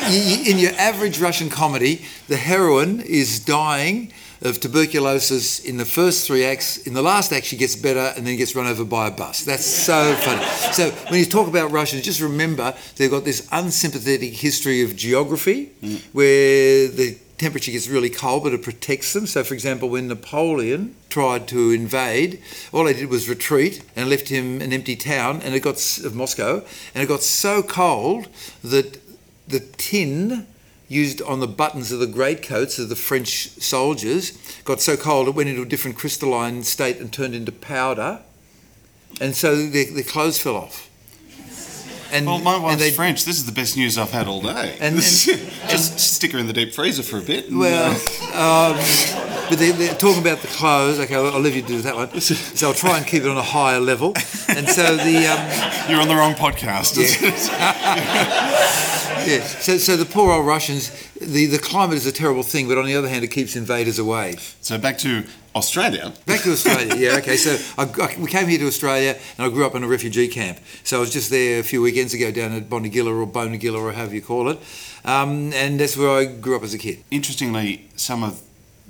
you- 0.08 0.20
you- 0.20 0.52
in 0.52 0.58
your 0.58 0.70
average 0.78 1.18
Russian 1.18 1.50
comedy, 1.50 2.02
the 2.28 2.36
heroine 2.36 3.00
is 3.00 3.40
dying 3.40 4.12
of 4.40 4.60
tuberculosis 4.60 5.58
in 5.58 5.78
the 5.78 5.84
first 5.84 6.26
three 6.28 6.44
acts. 6.44 6.76
In 6.78 6.94
the 6.94 7.02
last 7.02 7.32
act, 7.32 7.46
she 7.46 7.56
gets 7.56 7.74
better 7.74 8.12
and 8.16 8.24
then 8.24 8.36
gets 8.36 8.54
run 8.54 8.68
over 8.68 8.84
by 8.84 9.08
a 9.08 9.10
bus. 9.10 9.42
That's 9.44 9.66
so 9.66 10.14
funny. 10.14 10.44
So 10.72 10.90
when 11.10 11.18
you 11.18 11.26
talk 11.26 11.48
about 11.48 11.72
Russians, 11.72 12.04
just 12.04 12.20
remember 12.20 12.72
they've 12.96 13.10
got 13.10 13.24
this 13.24 13.48
unsympathetic 13.50 14.32
history 14.32 14.82
of 14.82 14.94
geography 14.94 15.72
where 16.12 16.86
the 16.86 17.18
temperature 17.38 17.70
gets 17.70 17.88
really 17.88 18.10
cold, 18.10 18.42
but 18.42 18.52
it 18.52 18.62
protects 18.62 19.12
them. 19.12 19.26
So, 19.26 19.44
for 19.44 19.54
example, 19.54 19.88
when 19.88 20.08
Napoleon 20.08 20.94
tried 21.08 21.48
to 21.48 21.70
invade, 21.70 22.42
all 22.72 22.84
they 22.84 22.92
did 22.92 23.08
was 23.08 23.28
retreat 23.28 23.82
and 23.96 24.10
left 24.10 24.28
him 24.28 24.60
an 24.60 24.72
empty 24.72 24.96
town, 24.96 25.40
and 25.42 25.54
it 25.54 25.60
got 25.60 25.76
of 26.04 26.14
Moscow, 26.14 26.64
and 26.94 27.02
it 27.02 27.06
got 27.06 27.22
so 27.22 27.62
cold 27.62 28.28
that 28.62 29.00
the 29.46 29.60
tin 29.60 30.46
used 30.88 31.22
on 31.22 31.40
the 31.40 31.46
buttons 31.46 31.92
of 31.92 32.00
the 32.00 32.06
greatcoats 32.06 32.78
of 32.78 32.88
the 32.88 32.96
French 32.96 33.50
soldiers 33.60 34.32
got 34.64 34.80
so 34.80 34.96
cold 34.96 35.28
it 35.28 35.34
went 35.34 35.48
into 35.48 35.62
a 35.62 35.66
different 35.66 35.96
crystalline 35.96 36.62
state 36.62 36.96
and 36.98 37.12
turned 37.12 37.34
into 37.34 37.52
powder, 37.52 38.20
and 39.20 39.36
so 39.36 39.66
their, 39.66 39.84
their 39.86 40.02
clothes 40.02 40.38
fell 40.38 40.56
off. 40.56 40.87
And, 42.10 42.26
Well, 42.26 42.38
my 42.38 42.54
and 42.54 42.62
wife's 42.64 42.96
French. 42.96 43.24
This 43.24 43.36
is 43.36 43.44
the 43.46 43.52
best 43.52 43.76
news 43.76 43.98
I've 43.98 44.10
had 44.10 44.28
all 44.28 44.40
day. 44.40 44.76
And- 44.80 44.96
and- 44.96 45.02
just 45.68 45.98
stick 46.00 46.32
her 46.32 46.38
in 46.38 46.46
the 46.46 46.52
deep 46.52 46.74
freezer 46.74 47.02
for 47.02 47.18
a 47.18 47.22
bit. 47.22 47.48
and, 47.48 47.58
Well, 47.58 47.92
uh, 48.32 48.72
um, 48.72 48.76
but 49.50 49.58
they, 49.58 49.70
they're 49.72 49.94
talking 49.94 50.22
about 50.22 50.40
the 50.40 50.48
clothes. 50.48 50.98
Okay, 51.00 51.14
I'll, 51.14 51.38
leave 51.40 51.56
you 51.56 51.62
to 51.62 51.68
do 51.68 51.80
that 51.82 51.94
one. 51.94 52.20
So 52.20 52.68
I'll 52.68 52.74
try 52.74 52.96
and 52.98 53.06
keep 53.06 53.22
it 53.22 53.28
on 53.28 53.36
a 53.36 53.42
higher 53.42 53.80
level. 53.80 54.12
And 54.48 54.68
so 54.68 54.96
the 54.96 55.26
um, 55.26 55.90
you're 55.90 56.00
on 56.00 56.08
the 56.08 56.14
wrong 56.14 56.34
podcast. 56.34 56.96
yeah, 59.26 59.42
so 59.42 59.78
so 59.78 59.96
the 59.96 60.06
poor 60.06 60.32
old 60.32 60.46
Russians. 60.46 60.90
The 61.20 61.46
the 61.46 61.58
climate 61.58 61.96
is 61.96 62.06
a 62.06 62.12
terrible 62.12 62.42
thing, 62.44 62.68
but 62.68 62.78
on 62.78 62.86
the 62.86 62.94
other 62.94 63.08
hand, 63.08 63.24
it 63.24 63.28
keeps 63.28 63.56
invaders 63.56 63.98
away. 63.98 64.36
so 64.60 64.78
back 64.78 64.98
to 64.98 65.24
Australia. 65.54 66.12
Back 66.26 66.42
to 66.42 66.52
Australia. 66.52 66.94
Yeah, 66.96 67.16
okay. 67.18 67.36
So 67.36 67.56
I, 67.76 67.84
I- 68.00 68.16
we 68.20 68.28
came 68.28 68.46
here 68.46 68.58
to 68.60 68.66
Australia, 68.66 69.16
and 69.36 69.46
I 69.46 69.48
grew 69.50 69.66
up 69.66 69.74
in 69.74 69.82
a 69.82 69.88
refugee 69.88 70.28
camp. 70.28 70.58
So 70.84 70.98
I 70.98 71.00
was 71.00 71.12
just 71.12 71.30
there 71.30 71.58
a 71.58 71.64
few 71.64 71.82
weekends 71.82 72.14
ago 72.14 72.30
down 72.30 72.52
at 72.52 72.68
Bondigilla 72.70 73.10
or 73.10 73.26
Bonegilla 73.26 73.80
or 73.80 73.92
however 73.92 74.14
you 74.14 74.22
call 74.22 74.48
it, 74.48 74.58
um, 75.04 75.52
and 75.54 75.80
that's 75.80 75.96
where 75.96 76.10
I 76.10 76.24
grew 76.26 76.54
up 76.56 76.62
as 76.62 76.72
a 76.74 76.78
kid. 76.78 77.02
Interestingly, 77.10 77.88
some 77.96 78.22
of 78.22 78.40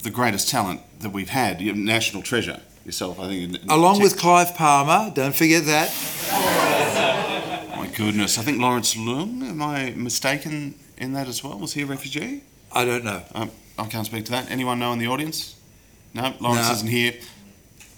the 0.03 0.11
greatest 0.11 0.49
talent 0.51 0.81
that 1.01 1.11
we've 1.13 1.31
had, 1.31 1.61
national 1.77 2.23
treasure 2.23 2.61
yourself, 2.85 3.19
I 3.19 3.29
think. 3.29 3.63
in- 3.63 3.71
Along 3.71 4.03
with 4.03 4.19
Clive 4.19 4.55
Palmer, 4.55 5.11
don't 5.15 5.35
forget 5.35 5.65
that. 5.65 5.89
my 7.77 7.87
goodness, 7.97 8.37
I 8.39 8.43
think 8.43 8.61
Lawrence 8.61 8.95
Leung. 8.95 9.43
Am 9.49 9.63
I 9.63 9.93
mistaken 9.97 10.75
in 10.99 11.12
that 11.14 11.28
as 11.28 11.43
well? 11.43 11.59
Was 11.59 11.73
he 11.73 11.83
a 11.83 11.87
refugee? 11.87 12.43
I 12.73 12.85
don't 12.85 13.05
know. 13.05 13.23
Um, 13.35 13.50
I 13.78 13.87
can't 13.87 14.07
speak 14.07 14.25
to 14.26 14.31
that. 14.33 14.50
Anyone 14.50 14.78
know 14.78 14.93
in 14.93 14.99
the 14.99 15.07
audience? 15.07 15.55
No, 16.14 16.35
Lawrence 16.40 16.67
No. 16.69 16.75
isn't 16.75 16.88
here. 16.88 17.14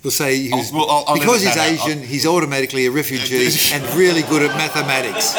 We'll 0.03 0.11
say 0.11 0.37
he 0.37 0.53
I'll- 0.53 0.65
well, 0.73 0.91
I'll- 0.91 1.05
I'll 1.09 1.15
leave 1.15 1.23
because 1.25 1.43
it 1.43 1.49
he's 1.49 1.57
at 1.57 1.77
that. 1.77 1.87
Asian, 1.89 2.03
he's 2.07 2.27
automatically 2.27 2.87
a 2.87 2.91
refugee 2.91 3.47
and 3.75 3.85
really 3.95 4.23
good 4.23 4.43
at 4.43 4.57
mathematics. 4.57 5.35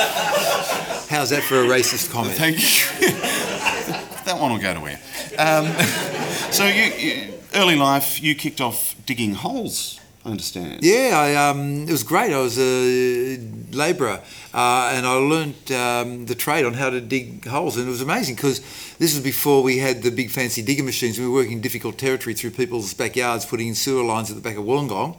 How's 1.09 1.29
that 1.31 1.43
for 1.43 1.61
a 1.63 1.65
racist 1.67 2.11
comment? 2.11 2.35
Thank 2.35 2.57
you. 2.57 3.11
that 4.25 4.37
one 4.39 4.51
will 4.51 4.59
go 4.59 4.73
to 4.73 4.87
air. 4.87 4.99
Um, 5.37 5.65
so 6.51 6.65
you, 6.67 6.83
you, 6.83 7.33
early 7.55 7.75
life, 7.75 8.21
you 8.21 8.35
kicked 8.35 8.61
off 8.61 8.95
digging 9.05 9.33
holes. 9.33 9.99
I 10.23 10.29
understand. 10.29 10.83
Yeah, 10.83 11.13
I, 11.15 11.49
um, 11.49 11.83
it 11.83 11.91
was 11.91 12.03
great. 12.03 12.31
I 12.31 12.39
was 12.39 12.59
a 12.59 13.37
labourer 13.71 14.21
uh, 14.53 14.91
and 14.93 15.07
I 15.07 15.13
learnt 15.13 15.71
um, 15.71 16.27
the 16.27 16.35
trade 16.35 16.63
on 16.63 16.73
how 16.75 16.91
to 16.91 17.01
dig 17.01 17.47
holes, 17.47 17.77
and 17.77 17.87
it 17.87 17.89
was 17.89 18.01
amazing 18.01 18.35
because 18.35 18.59
this 18.99 19.15
was 19.15 19.23
before 19.23 19.63
we 19.63 19.79
had 19.79 20.03
the 20.03 20.11
big 20.11 20.29
fancy 20.29 20.61
digger 20.61 20.83
machines. 20.83 21.17
We 21.17 21.25
were 21.25 21.33
working 21.33 21.53
in 21.53 21.61
difficult 21.61 21.97
territory 21.97 22.35
through 22.35 22.51
people's 22.51 22.93
backyards, 22.93 23.45
putting 23.45 23.69
in 23.69 23.75
sewer 23.75 24.03
lines 24.03 24.29
at 24.29 24.35
the 24.35 24.43
back 24.43 24.57
of 24.57 24.65
Wollongong. 24.65 25.17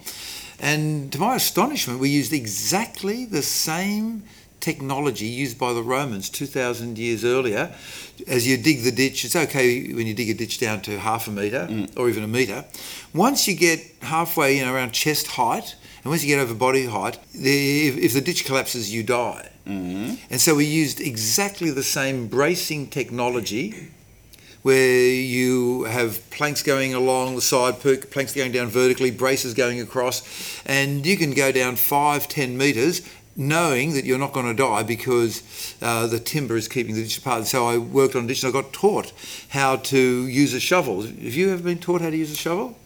And 0.61 1.11
to 1.12 1.18
my 1.18 1.35
astonishment, 1.35 1.99
we 1.99 2.09
used 2.09 2.32
exactly 2.32 3.25
the 3.25 3.42
same 3.42 4.23
technology 4.62 5.26
used 5.26 5.59
by 5.59 5.75
the 5.75 5.83
Romans 5.83 6.31
2,000 6.31 6.97
years 6.97 7.25
earlier. 7.25 7.75
As 8.26 8.47
you 8.47 8.57
dig 8.57 8.85
the 8.85 8.92
ditch, 8.92 9.25
it's 9.25 9.37
okay 9.37 9.92
when 9.92 10.07
you 10.07 10.14
dig 10.14 10.31
a 10.31 10.35
ditch 10.35 10.59
down 10.59 10.81
to 10.83 10.99
half 10.99 11.28
a 11.28 11.31
metre 11.31 11.69
or 11.97 12.09
even 12.09 12.23
a 12.23 12.28
metre. 12.28 12.64
Once 13.12 13.47
you 13.47 13.54
get 13.54 13.81
halfway, 14.00 14.57
you 14.57 14.64
know, 14.64 14.73
around 14.73 14.92
chest 14.92 15.26
height, 15.26 15.75
and 16.02 16.11
once 16.11 16.25
you 16.25 16.35
get 16.35 16.40
over 16.40 16.54
body 16.54 16.87
height, 16.87 17.19
the, 17.35 17.88
if, 17.88 17.97
if 17.99 18.12
the 18.14 18.21
ditch 18.21 18.45
collapses, 18.45 18.92
you 18.95 19.02
die. 19.02 19.50
Mm-hmm. 19.66 20.14
And 20.31 20.40
so 20.40 20.54
we 20.54 20.64
used 20.64 21.00
exactly 21.00 21.71
the 21.71 21.83
same 21.83 22.28
bracing 22.28 22.88
technology 22.88 23.90
where 24.62 25.09
you 25.09 25.85
have 25.85 26.28
planks 26.31 26.62
going 26.62 26.95
along 26.95 27.35
the 27.35 27.40
side, 27.42 27.81
planks 27.81 28.33
going 28.33 28.52
down 28.52 28.69
vertically, 28.69 29.11
braces 29.11 29.54
going 29.54 29.81
across, 29.81 30.23
and 30.64 31.04
you 31.04 31.16
can 31.16 31.33
go 31.33 31.50
down 31.50 31.75
five, 31.75 32.28
ten 32.28 32.57
metres 32.57 33.02
knowing 33.36 33.94
that 33.94 34.04
you're 34.04 34.18
not 34.18 34.32
going 34.32 34.46
to 34.46 34.54
die 34.54 34.82
because 34.82 35.42
uh, 35.80 36.06
the 36.06 36.18
timber 36.20 36.56
is 36.56 36.68
keeping 36.68 36.94
the 36.94 37.02
ditch 37.02 37.18
apart. 37.18 37.46
So 37.46 37.66
I 37.66 37.78
worked 37.78 38.14
on 38.14 38.24
a 38.24 38.26
ditch 38.26 38.42
and 38.44 38.50
I 38.54 38.60
got 38.62 38.72
taught 38.72 39.12
how 39.50 39.76
to 39.76 40.26
use 40.26 40.52
a 40.54 40.60
shovel. 40.60 41.02
Have 41.02 41.16
you 41.34 41.52
ever 41.52 41.62
been 41.62 41.78
taught 41.78 42.00
how 42.02 42.10
to 42.10 42.16
use 42.16 42.30
a 42.32 42.36
shovel? 42.36 42.76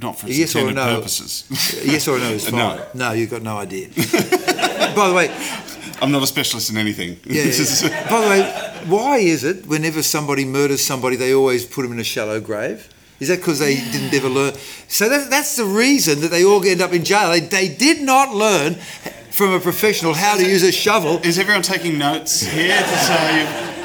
Not 0.00 0.18
for 0.18 0.28
Yes 0.28 0.54
or 0.54 0.70
no? 0.70 0.96
purposes. 0.96 1.44
yes 1.84 2.06
or 2.06 2.18
no 2.18 2.30
is 2.30 2.48
fine. 2.50 2.58
No. 2.58 2.86
No, 2.94 3.12
you've 3.12 3.30
got 3.30 3.42
no 3.42 3.56
idea. 3.58 3.88
By 4.94 5.08
the 5.08 5.14
way, 5.14 5.28
I'm 6.00 6.12
not 6.12 6.22
a 6.22 6.26
specialist 6.26 6.70
in 6.70 6.76
anything. 6.76 7.18
Yeah. 7.24 7.42
Is- 7.42 7.82
By 7.82 8.20
the 8.20 8.28
way, 8.28 8.80
why 8.86 9.18
is 9.18 9.42
it 9.42 9.66
whenever 9.66 10.02
somebody 10.02 10.44
murders 10.44 10.84
somebody, 10.84 11.16
they 11.16 11.34
always 11.34 11.64
put 11.66 11.82
them 11.82 11.92
in 11.92 11.98
a 11.98 12.04
shallow 12.04 12.40
grave? 12.40 12.88
Is 13.18 13.26
that 13.28 13.38
because 13.38 13.58
they 13.58 13.74
didn't 13.74 14.14
ever 14.14 14.28
learn? 14.28 14.54
So 14.86 15.08
that, 15.08 15.28
that's 15.28 15.56
the 15.56 15.64
reason 15.64 16.20
that 16.20 16.28
they 16.28 16.44
all 16.44 16.64
end 16.64 16.80
up 16.80 16.92
in 16.92 17.02
jail. 17.02 17.30
They, 17.30 17.40
they 17.40 17.68
did 17.68 18.00
not 18.00 18.32
learn 18.32 18.76
from 19.38 19.52
a 19.54 19.60
professional 19.60 20.14
how 20.14 20.36
to 20.36 20.42
use 20.44 20.64
a 20.64 20.72
shovel. 20.72 21.18
Is 21.22 21.38
everyone 21.38 21.62
taking 21.62 21.96
notes 21.98 22.40
here? 22.42 22.76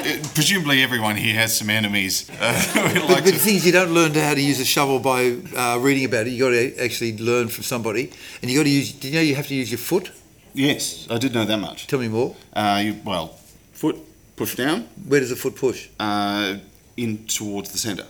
So 0.04 0.10
you, 0.10 0.20
presumably 0.34 0.82
everyone 0.82 1.16
here 1.16 1.34
has 1.36 1.56
some 1.56 1.70
enemies. 1.70 2.28
Uh, 2.28 2.34
But, 2.74 2.94
like 3.08 3.24
but 3.24 3.32
the 3.32 3.38
thing 3.38 3.56
is, 3.56 3.64
you 3.64 3.72
don't 3.72 3.94
learn 3.94 4.12
how 4.14 4.34
to 4.34 4.40
use 4.40 4.58
a 4.60 4.64
shovel 4.64 4.98
by 4.98 5.20
uh, 5.56 5.78
reading 5.78 6.04
about 6.04 6.26
it. 6.26 6.30
You 6.30 6.40
got 6.44 6.50
to 6.50 6.84
actually 6.84 7.16
learn 7.18 7.48
from 7.48 7.62
somebody, 7.62 8.10
and 8.42 8.50
you 8.50 8.58
got 8.58 8.64
to 8.64 8.70
use. 8.80 8.92
Do 8.92 9.08
you 9.08 9.14
know 9.14 9.20
you 9.20 9.36
have 9.36 9.46
to 9.46 9.54
use 9.54 9.70
your 9.70 9.78
foot? 9.78 10.10
yes, 10.52 11.06
I 11.10 11.18
did 11.18 11.32
know 11.32 11.44
that 11.46 11.58
much. 11.58 11.86
Tell 11.86 12.00
me 12.00 12.08
more. 12.08 12.34
Uh, 12.52 12.80
you, 12.84 12.96
well, 13.04 13.28
foot 13.72 13.96
push 14.36 14.56
down 14.56 14.88
Where 15.08 15.20
does 15.20 15.30
the 15.30 15.36
foot 15.36 15.54
push? 15.54 15.88
uh, 16.00 16.56
in 16.96 17.24
towards 17.26 17.70
the 17.70 17.78
centre. 17.78 18.06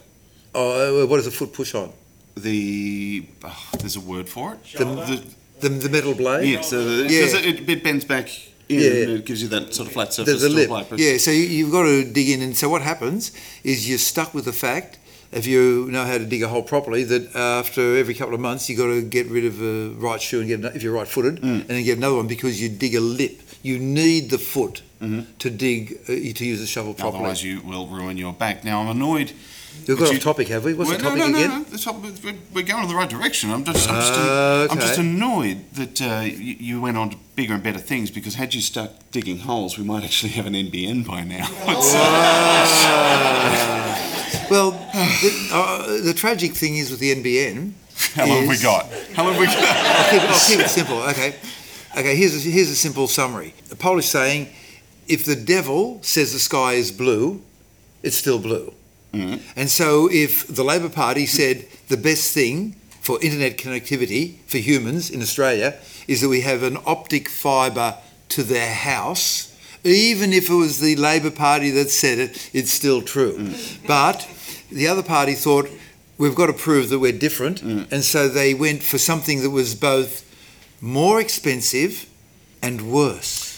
Oh, 0.54 1.02
uh, 1.02 1.06
what 1.06 1.16
does 1.16 1.26
the 1.26 1.30
foot 1.30 1.52
push 1.52 1.74
on? 1.74 1.92
The 2.36 3.24
oh, 3.44 3.68
there's 3.78 3.96
a 3.96 4.00
word 4.00 4.28
for 4.28 4.54
it. 4.54 4.58
The- 4.78 4.84
The- 4.84 5.22
The, 5.60 5.68
the 5.68 5.88
metal 5.88 6.14
blade. 6.14 6.48
yeah, 6.48 6.60
so 6.62 6.84
the, 6.84 7.04
Yeah. 7.12 7.38
it, 7.50 7.68
it 7.68 7.82
bends 7.84 8.04
back 8.04 8.28
in 8.68 8.80
Yeah. 8.80 9.02
and 9.04 9.10
it 9.18 9.24
gives 9.24 9.40
you 9.42 9.48
that 9.48 9.74
sort 9.74 9.86
of 9.88 9.92
flat 9.94 10.12
surface 10.12 10.40
the 10.42 10.48
to 10.48 10.54
lip. 10.54 10.70
apply. 10.70 10.96
Yeah, 10.96 11.16
so 11.18 11.30
you, 11.30 11.44
you've 11.44 11.70
got 11.72 11.84
to 11.84 12.04
dig 12.04 12.28
in, 12.30 12.42
and 12.42 12.56
so 12.56 12.68
what 12.68 12.82
happens 12.82 13.32
is 13.62 13.88
you're 13.88 13.98
stuck 13.98 14.34
with 14.34 14.44
the 14.46 14.52
fact, 14.52 14.98
if 15.32 15.46
you 15.46 15.86
know 15.90 16.04
how 16.04 16.18
to 16.18 16.24
dig 16.24 16.42
a 16.42 16.48
hole 16.48 16.62
properly, 16.62 17.02
that 17.04 17.34
after 17.34 17.96
every 17.96 18.14
couple 18.14 18.34
of 18.34 18.40
months 18.40 18.68
you've 18.68 18.78
got 18.78 18.86
to 18.86 19.02
get 19.02 19.26
rid 19.28 19.44
of 19.44 19.60
a 19.62 19.90
right 19.98 20.20
shoe 20.20 20.40
and 20.40 20.48
get 20.48 20.58
ano- 20.60 20.72
if 20.74 20.82
you're 20.82 20.92
right-footed, 20.92 21.36
Mm. 21.40 21.60
and 21.60 21.66
then 21.68 21.84
get 21.84 21.98
another 21.98 22.16
one 22.16 22.26
because 22.26 22.60
you 22.60 22.68
dig 22.68 22.94
a 22.94 23.00
lip. 23.00 23.40
You 23.62 23.78
need 23.78 24.30
the 24.30 24.38
foot 24.38 24.82
to 25.38 25.50
dig 25.50 25.98
uh, 26.04 26.12
to 26.38 26.44
use 26.46 26.60
the 26.60 26.66
shovel 26.66 26.94
properly. 26.94 27.12
Mm-hmm. 27.12 27.24
Otherwise, 27.24 27.44
you 27.44 27.60
will 27.60 27.86
ruin 27.86 28.16
your 28.16 28.32
back. 28.32 28.64
Now, 28.64 28.80
I'm 28.82 28.88
annoyed. 28.88 29.32
We've 29.86 29.98
got 29.98 30.10
you- 30.10 30.16
off 30.16 30.22
topic, 30.22 30.48
have 30.48 30.64
we? 30.64 30.72
What's 30.74 30.88
Well, 30.90 30.98
the 30.98 31.04
topic 31.04 31.18
no, 31.18 31.26
no, 31.28 31.36
again? 31.38 31.50
No, 31.50 31.58
no, 31.58 31.64
the 31.64 31.78
top- 31.78 32.02
we're- 32.02 32.62
going 32.64 32.82
in 32.84 32.88
the 32.88 32.94
right 32.94 33.08
direction. 33.10 33.50
I'm 33.50 33.64
just, 33.64 33.88
I'm 33.88 33.96
just, 34.00 34.12
Uh, 34.14 34.68
I'm 34.70 34.78
just 34.78 34.98
annoyed 34.98 35.64
that 35.74 36.00
uh, 36.00 36.20
you, 36.24 36.56
you 36.58 36.80
went 36.80 36.96
on 36.96 37.10
to 37.10 37.16
bigger 37.36 37.54
and 37.54 37.62
better 37.62 37.78
things 37.78 38.10
because 38.10 38.34
had 38.36 38.54
you 38.54 38.60
stuck 38.62 38.90
digging 39.10 39.40
holes, 39.40 39.76
we 39.76 39.84
might 39.84 40.02
actually 40.04 40.30
have 40.32 40.46
an 40.46 40.54
NBN 40.54 41.04
by 41.06 41.22
now. 41.24 41.46
Uh, 42.96 44.00
Well, 44.50 44.72
the, 44.72 45.48
uh, 45.52 46.02
the 46.02 46.12
tragic 46.14 46.52
thing 46.52 46.76
is 46.76 46.90
with 46.90 47.00
the 47.00 47.14
NBN. 47.14 47.72
How 48.14 48.26
long 48.26 48.40
have 48.40 48.48
we 48.48 48.58
got? 48.58 48.86
How 49.14 49.24
long 49.24 49.32
have 49.34 49.40
we 49.40 49.46
got? 49.46 49.56
I'll 49.58 50.10
keep, 50.10 50.22
I'll 50.30 50.48
keep 50.48 50.60
it 50.60 50.68
simple. 50.68 50.98
Okay, 51.02 51.34
okay. 51.96 52.14
Here's 52.16 52.34
a, 52.34 52.50
here's 52.50 52.68
a 52.68 52.74
simple 52.76 53.06
summary. 53.08 53.54
A 53.70 53.74
Polish 53.76 54.06
saying: 54.06 54.48
If 55.08 55.24
the 55.24 55.36
devil 55.36 55.98
says 56.02 56.32
the 56.32 56.38
sky 56.38 56.74
is 56.74 56.92
blue, 56.92 57.42
it's 58.02 58.16
still 58.16 58.38
blue. 58.38 58.74
Mm-hmm. 59.14 59.58
And 59.58 59.70
so, 59.70 60.08
if 60.10 60.46
the 60.46 60.64
Labor 60.64 60.88
Party 60.88 61.26
said 61.26 61.66
the 61.88 61.96
best 61.96 62.34
thing 62.34 62.76
for 63.00 63.22
internet 63.22 63.58
connectivity 63.58 64.36
for 64.46 64.58
humans 64.58 65.10
in 65.10 65.20
Australia 65.22 65.74
is 66.08 66.20
that 66.20 66.28
we 66.28 66.40
have 66.40 66.62
an 66.62 66.78
optic 66.86 67.28
fibre 67.28 67.96
to 68.30 68.42
their 68.42 68.72
house, 68.72 69.54
even 69.84 70.32
if 70.32 70.48
it 70.48 70.54
was 70.54 70.80
the 70.80 70.96
Labor 70.96 71.30
Party 71.30 71.70
that 71.70 71.90
said 71.90 72.18
it, 72.18 72.50
it's 72.52 72.72
still 72.72 73.02
true. 73.02 73.36
Mm. 73.36 73.86
But 73.86 74.28
the 74.72 74.88
other 74.88 75.02
party 75.02 75.34
thought 75.34 75.68
we've 76.18 76.34
got 76.34 76.46
to 76.46 76.52
prove 76.52 76.88
that 76.88 76.98
we're 76.98 77.12
different, 77.12 77.62
mm. 77.62 77.90
and 77.92 78.02
so 78.02 78.28
they 78.28 78.54
went 78.54 78.82
for 78.82 78.98
something 78.98 79.42
that 79.42 79.50
was 79.50 79.74
both 79.74 80.22
more 80.80 81.20
expensive 81.20 82.08
and 82.62 82.90
worse 82.90 83.53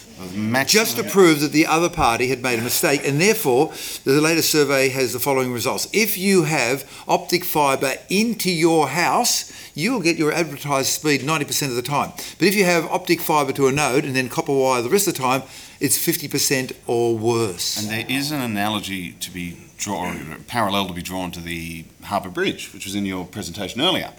just 0.66 0.96
to 0.96 1.04
prove 1.04 1.40
that 1.40 1.52
the 1.52 1.66
other 1.66 1.88
party 1.88 2.28
had 2.28 2.42
made 2.42 2.58
a 2.58 2.62
mistake, 2.62 3.06
and 3.06 3.20
therefore 3.20 3.72
the 4.04 4.20
latest 4.20 4.50
survey 4.50 4.88
has 4.88 5.12
the 5.12 5.18
following 5.18 5.52
results. 5.52 5.88
If 5.92 6.16
you 6.16 6.44
have 6.44 6.90
optic 7.06 7.44
fibre 7.44 7.94
into 8.08 8.50
your 8.50 8.88
house, 8.88 9.52
you'll 9.74 10.00
get 10.00 10.16
your 10.16 10.32
advertised 10.32 10.88
speed 10.88 11.20
90% 11.20 11.68
of 11.68 11.76
the 11.76 11.82
time. 11.82 12.12
But 12.38 12.48
if 12.48 12.54
you 12.54 12.64
have 12.64 12.86
optic 12.86 13.20
fibre 13.20 13.52
to 13.52 13.68
a 13.68 13.72
node 13.72 14.04
and 14.04 14.16
then 14.16 14.28
copper 14.28 14.54
wire 14.54 14.82
the 14.82 14.88
rest 14.88 15.06
of 15.06 15.14
the 15.14 15.20
time, 15.20 15.42
it's 15.80 15.98
50% 15.98 16.72
or 16.86 17.16
worse. 17.16 17.78
And 17.78 17.90
there 17.90 18.06
is 18.08 18.30
an 18.30 18.40
analogy 18.40 19.12
to 19.12 19.30
be 19.30 19.58
drawn, 19.76 20.44
parallel 20.46 20.86
to 20.86 20.94
be 20.94 21.02
drawn 21.02 21.30
to 21.32 21.40
the 21.40 21.84
Harbour 22.04 22.30
Bridge, 22.30 22.72
which 22.72 22.86
was 22.86 22.94
in 22.94 23.04
your 23.04 23.26
presentation 23.26 23.80
earlier. 23.80 24.12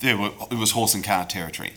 There 0.00 0.16
were, 0.16 0.30
it 0.50 0.58
was 0.58 0.72
horse 0.72 0.94
and 0.94 1.04
car 1.04 1.26
territory. 1.26 1.72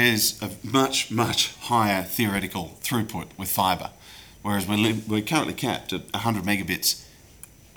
There's 0.00 0.42
a 0.42 0.50
much, 0.62 1.10
much 1.10 1.54
higher 1.56 2.02
theoretical 2.02 2.76
throughput 2.82 3.28
with 3.38 3.48
fibre, 3.50 3.88
whereas 4.42 4.68
we're, 4.68 4.76
li- 4.76 5.02
we're 5.08 5.22
currently 5.22 5.54
capped 5.54 5.90
at 5.94 6.02
100 6.12 6.44
megabits 6.44 7.02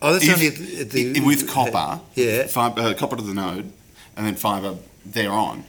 oh, 0.02 0.12
that's 0.12 0.26
if- 0.28 0.34
only 0.34 0.48
at 0.82 0.90
the, 0.92 1.22
with 1.22 1.48
copper, 1.50 2.02
Yeah. 2.16 2.48
fibre, 2.48 2.82
uh, 2.82 2.94
copper 2.94 3.16
to 3.16 3.22
the 3.22 3.34
node, 3.34 3.72
and 4.18 4.28
then 4.28 4.36
fibre 4.36 4.76
thereon. 5.06 5.64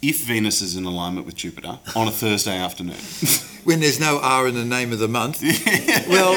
If 0.00 0.20
Venus 0.24 0.62
is 0.62 0.76
in 0.76 0.84
alignment 0.84 1.26
with 1.26 1.34
Jupiter 1.34 1.80
on 1.96 2.06
a 2.06 2.12
Thursday 2.12 2.56
afternoon, 2.56 2.94
when 3.64 3.80
there's 3.80 3.98
no 3.98 4.20
R 4.20 4.46
in 4.46 4.54
the 4.54 4.64
name 4.64 4.92
of 4.92 5.00
the 5.00 5.08
month. 5.08 5.42
well, 6.08 6.34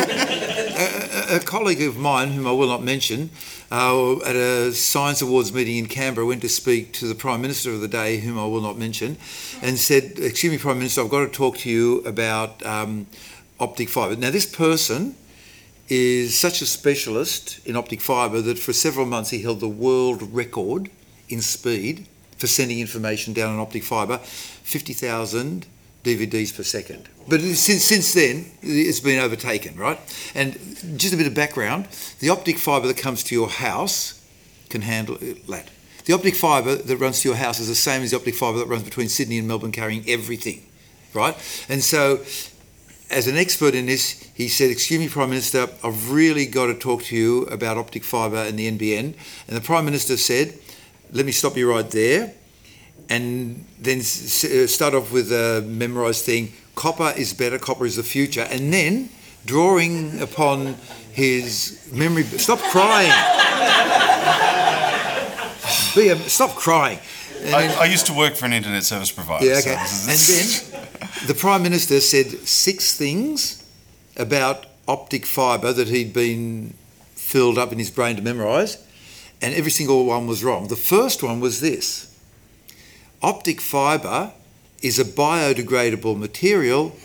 a, 1.30 1.40
colleague 1.40 1.82
of 1.82 1.98
mine, 1.98 2.32
whom 2.32 2.48
I 2.48 2.52
will 2.52 2.68
not 2.68 2.84
mention, 2.84 3.30
uh, 3.72 4.18
at 4.22 4.36
a 4.36 4.74
Science 4.74 5.22
Awards 5.22 5.54
meeting 5.54 5.78
in 5.78 5.86
Canberra, 5.88 6.26
went 6.26 6.42
to 6.42 6.50
speak 6.50 6.94
to 6.94 7.08
the 7.08 7.16
Prime 7.16 7.42
Minister 7.42 7.72
of 7.72 7.82
the 7.82 7.88
day, 7.88 8.18
whom 8.18 8.38
I 8.38 8.46
will 8.46 8.62
not 8.62 8.78
mention, 8.78 9.18
and 9.62 9.78
said, 9.78 10.14
Excuse 10.18 10.52
me, 10.52 10.58
Prime 10.58 10.78
Minister, 10.78 11.02
I've 11.02 11.10
got 11.10 11.22
to 11.22 11.32
talk 11.32 11.58
to 11.60 11.70
you 11.70 12.00
about 12.02 12.66
um, 12.66 13.08
optic 13.60 13.90
fibre. 13.90 14.16
Now, 14.16 14.32
this 14.32 14.46
person 14.46 15.16
is 15.88 16.38
such 16.38 16.62
a 16.62 16.66
specialist 16.66 17.60
in 17.66 17.76
optic 17.76 18.02
fibre 18.02 18.42
that 18.42 18.60
for 18.60 18.74
several 18.74 19.06
months 19.06 19.32
he 19.32 19.42
held 19.42 19.60
the 19.60 19.68
world 19.68 20.22
record 20.34 20.90
in 21.30 21.42
speed 21.42 22.06
for 22.38 22.48
sending 22.48 22.80
information 22.80 23.34
down 23.34 23.54
an 23.54 23.60
optic 23.60 23.84
fibre 23.84 24.18
50,000 24.18 25.66
DVDs 26.04 26.56
per 26.56 26.64
second. 26.64 27.10
But 27.30 27.42
since, 27.42 27.84
since 27.84 28.14
then, 28.14 28.46
it's 28.62 29.00
been 29.00 29.20
overtaken, 29.20 29.78
right? 29.78 30.00
And 30.34 30.54
just 30.98 31.14
a 31.14 31.18
bit 31.18 31.28
of 31.28 31.36
background 31.36 31.88
the 32.20 32.30
optic 32.30 32.58
fibre 32.58 32.88
that 32.88 32.98
comes 32.98 33.24
to 33.26 33.36
your 33.36 33.50
house 33.50 34.26
can 34.70 34.82
handle 34.82 35.18
that. 35.48 35.70
The 36.06 36.14
optic 36.14 36.36
fibre 36.36 36.76
that 36.76 36.98
runs 36.98 37.22
to 37.22 37.30
your 37.30 37.38
house 37.38 37.60
is 37.60 37.68
the 37.68 37.76
same 37.76 38.02
as 38.02 38.12
the 38.12 38.18
optic 38.18 38.36
fibre 38.36 38.58
that 38.58 38.68
runs 38.68 38.84
between 38.84 39.10
Sydney 39.10 39.38
and 39.38 39.48
Melbourne, 39.48 39.72
carrying 39.72 40.04
everything, 40.10 40.66
right? 41.14 41.36
And 41.70 41.84
so 41.84 42.22
as 43.12 43.28
an 43.28 43.38
expert 43.38 43.76
in 43.76 43.86
this, 43.86 44.28
he 44.34 44.48
said, 44.48 44.72
Excuse 44.72 45.00
me, 45.00 45.08
Prime 45.08 45.30
Minister, 45.30 45.68
I've 45.84 46.12
really 46.12 46.46
got 46.46 46.68
to 46.68 46.74
talk 46.74 47.04
to 47.04 47.16
you 47.16 47.44
about 47.44 47.78
optic 47.78 48.04
fibre 48.04 48.38
and 48.38 48.58
the 48.58 48.72
NBN. 48.72 49.16
And 49.48 49.58
the 49.58 49.62
Prime 49.62 49.86
Minister 49.86 50.18
said, 50.18 50.54
Let 51.12 51.26
me 51.26 51.32
stop 51.32 51.58
you 51.58 51.70
right 51.70 51.90
there. 51.90 52.34
And 53.10 53.66
then 53.80 54.02
start 54.02 54.94
off 54.94 55.12
with 55.12 55.32
a 55.32 55.64
memorised 55.68 56.26
thing 56.26 56.54
copper 56.80 57.14
is 57.18 57.34
better, 57.34 57.60
copper 57.60 57.86
is 57.86 57.98
the 57.98 58.04
future. 58.04 58.48
And 58.50 58.72
then, 58.74 59.10
drawing 59.46 60.22
upon 60.22 60.76
his 61.12 61.78
memory, 61.92 62.24
stop 62.24 62.60
crying. 62.72 63.12
Be 65.96 66.10
a, 66.10 66.16
stop 66.30 66.56
crying. 66.56 67.00
I, 67.48 67.76
I 67.82 67.86
used 67.86 68.06
to 68.08 68.14
work 68.14 68.36
for 68.36 68.46
an 68.46 68.54
internet 68.54 68.84
service 68.84 69.12
provider. 69.12 69.46
yeah, 69.46 69.58
okay. 69.60 69.76
is- 69.84 70.72
And 70.72 70.80
then 70.80 71.10
the 71.28 71.34
Prime 71.34 71.64
Minister 71.64 72.00
said 72.00 72.28
six 72.48 72.96
things 72.96 73.62
about 74.16 74.66
optic 74.88 75.26
fibre 75.26 75.74
that 75.74 75.88
he'd 75.90 76.14
been 76.14 76.74
filled 77.16 77.58
up 77.58 77.72
in 77.74 77.80
his 77.80 77.92
brain 77.92 78.16
to 78.16 78.22
memorise, 78.22 78.78
and 79.42 79.54
every 79.54 79.72
single 79.72 80.06
one 80.06 80.28
was 80.28 80.44
wrong. 80.44 80.68
The 80.70 80.78
first 80.94 81.22
one 81.24 81.40
was 81.42 81.60
this 81.60 82.08
optic 83.22 83.60
fibre 83.62 84.32
is 84.82 85.00
a 85.00 85.06
biodegradable 85.06 86.18
material, 86.18 86.96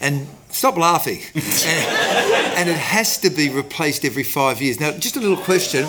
and 0.00 0.26
stop 0.50 0.76
laughing. 0.76 1.20
and, 1.34 2.56
and 2.58 2.68
it 2.68 2.76
has 2.76 3.18
to 3.18 3.30
be 3.30 3.48
replaced 3.48 4.04
every 4.04 4.24
five 4.24 4.60
years. 4.60 4.80
Now, 4.80 4.92
just 4.92 5.16
a 5.16 5.20
little 5.20 5.36
question. 5.36 5.86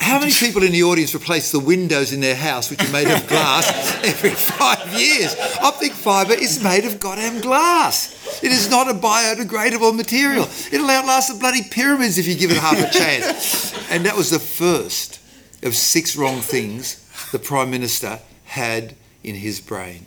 How 0.00 0.20
many 0.20 0.32
people 0.32 0.62
in 0.62 0.70
the 0.70 0.84
audience 0.84 1.14
replace 1.16 1.50
the 1.50 1.58
windows 1.58 2.12
in 2.12 2.20
their 2.20 2.36
house, 2.36 2.70
which 2.70 2.80
are 2.80 2.92
made 2.92 3.08
of 3.08 3.26
glass, 3.26 3.98
every 4.04 4.30
five 4.30 4.94
years? 4.94 5.34
Optic 5.60 5.92
fibre 5.92 6.34
is 6.34 6.62
made 6.62 6.84
of 6.84 7.00
goddamn 7.00 7.40
glass. 7.40 8.40
It 8.40 8.52
is 8.52 8.70
not 8.70 8.88
a 8.88 8.94
biodegradable 8.94 9.96
material. 9.96 10.44
It'll 10.70 10.88
outlast 10.88 11.32
the 11.32 11.38
bloody 11.40 11.62
pyramids 11.62 12.18
if 12.18 12.28
you 12.28 12.36
give 12.36 12.52
it 12.52 12.58
half 12.58 12.78
a 12.78 12.88
chance. 12.96 13.74
And 13.90 14.06
that 14.06 14.16
was 14.16 14.30
the 14.30 14.38
first 14.38 15.18
of 15.64 15.74
six 15.74 16.16
wrong 16.16 16.40
things 16.40 17.02
the 17.32 17.40
Prime 17.40 17.70
Minister 17.70 18.20
had 18.44 18.94
in 19.26 19.34
his 19.34 19.60
brain. 19.60 20.06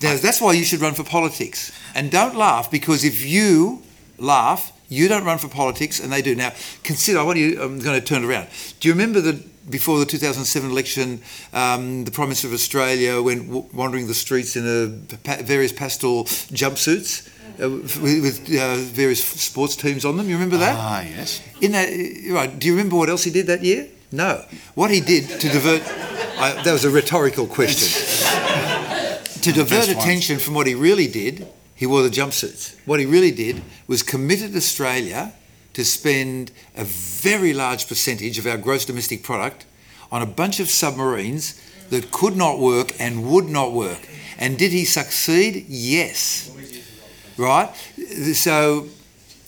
Now, 0.00 0.16
that's 0.16 0.40
why 0.40 0.52
you 0.52 0.64
should 0.64 0.80
run 0.80 0.94
for 0.94 1.04
politics. 1.04 1.72
And 1.94 2.10
don't 2.10 2.36
laugh, 2.36 2.70
because 2.70 3.04
if 3.04 3.24
you 3.24 3.82
laugh, 4.18 4.72
you 4.88 5.08
don't 5.08 5.24
run 5.24 5.38
for 5.38 5.48
politics 5.48 6.00
and 6.00 6.12
they 6.12 6.22
do. 6.22 6.34
Now, 6.34 6.52
consider, 6.84 7.18
I 7.18 7.22
want 7.22 7.38
you, 7.38 7.60
I'm 7.60 7.78
going 7.80 7.98
to 7.98 8.04
turn 8.06 8.22
it 8.22 8.26
around. 8.26 8.48
Do 8.80 8.88
you 8.88 8.94
remember 8.94 9.20
that 9.22 9.70
before 9.70 9.98
the 9.98 10.06
2007 10.06 10.70
election, 10.70 11.20
um, 11.52 12.04
the 12.04 12.10
Prime 12.10 12.28
Minister 12.28 12.46
of 12.46 12.54
Australia 12.54 13.20
went 13.20 13.46
w- 13.48 13.66
wandering 13.72 14.06
the 14.06 14.14
streets 14.14 14.56
in 14.56 14.64
a, 14.66 15.16
pa- 15.24 15.42
various 15.42 15.72
pastel 15.72 16.24
jumpsuits 16.54 17.28
uh, 17.60 17.68
with, 17.68 18.22
with 18.22 18.58
uh, 18.58 18.76
various 18.76 19.22
sports 19.22 19.74
teams 19.76 20.04
on 20.04 20.16
them? 20.16 20.28
You 20.28 20.34
remember 20.36 20.56
that? 20.58 20.76
ah, 20.78 21.00
yes. 21.02 21.42
In 21.60 21.72
that, 21.72 21.88
right? 22.32 22.56
Do 22.58 22.66
you 22.68 22.74
remember 22.76 22.96
what 22.96 23.08
else 23.10 23.24
he 23.24 23.30
did 23.32 23.46
that 23.48 23.62
year? 23.64 23.88
No. 24.10 24.44
What 24.74 24.90
he 24.90 25.00
did 25.00 25.28
to 25.40 25.48
divert 25.48 25.82
I, 26.38 26.62
that 26.62 26.72
was 26.72 26.84
a 26.84 26.90
rhetorical 26.90 27.48
question. 27.48 27.88
to 29.42 29.52
divert 29.52 29.88
attention 29.88 30.38
from 30.38 30.54
what 30.54 30.68
he 30.68 30.74
really 30.74 31.08
did, 31.08 31.48
he 31.74 31.84
wore 31.84 32.02
the 32.02 32.08
jumpsuits. 32.08 32.76
What 32.86 33.00
he 33.00 33.06
really 33.06 33.32
did 33.32 33.60
was 33.88 34.04
committed 34.04 34.54
Australia 34.54 35.32
to 35.72 35.84
spend 35.84 36.52
a 36.76 36.84
very 36.84 37.52
large 37.52 37.88
percentage 37.88 38.38
of 38.38 38.46
our 38.46 38.56
gross 38.56 38.84
domestic 38.84 39.24
product 39.24 39.66
on 40.12 40.22
a 40.22 40.26
bunch 40.26 40.60
of 40.60 40.68
submarines 40.68 41.60
that 41.90 42.12
could 42.12 42.36
not 42.36 42.60
work 42.60 42.92
and 43.00 43.28
would 43.28 43.46
not 43.46 43.72
work. 43.72 44.08
And 44.38 44.56
did 44.56 44.70
he 44.70 44.84
succeed? 44.84 45.66
Yes. 45.68 46.50
Right? 47.36 47.74
So, 48.34 48.88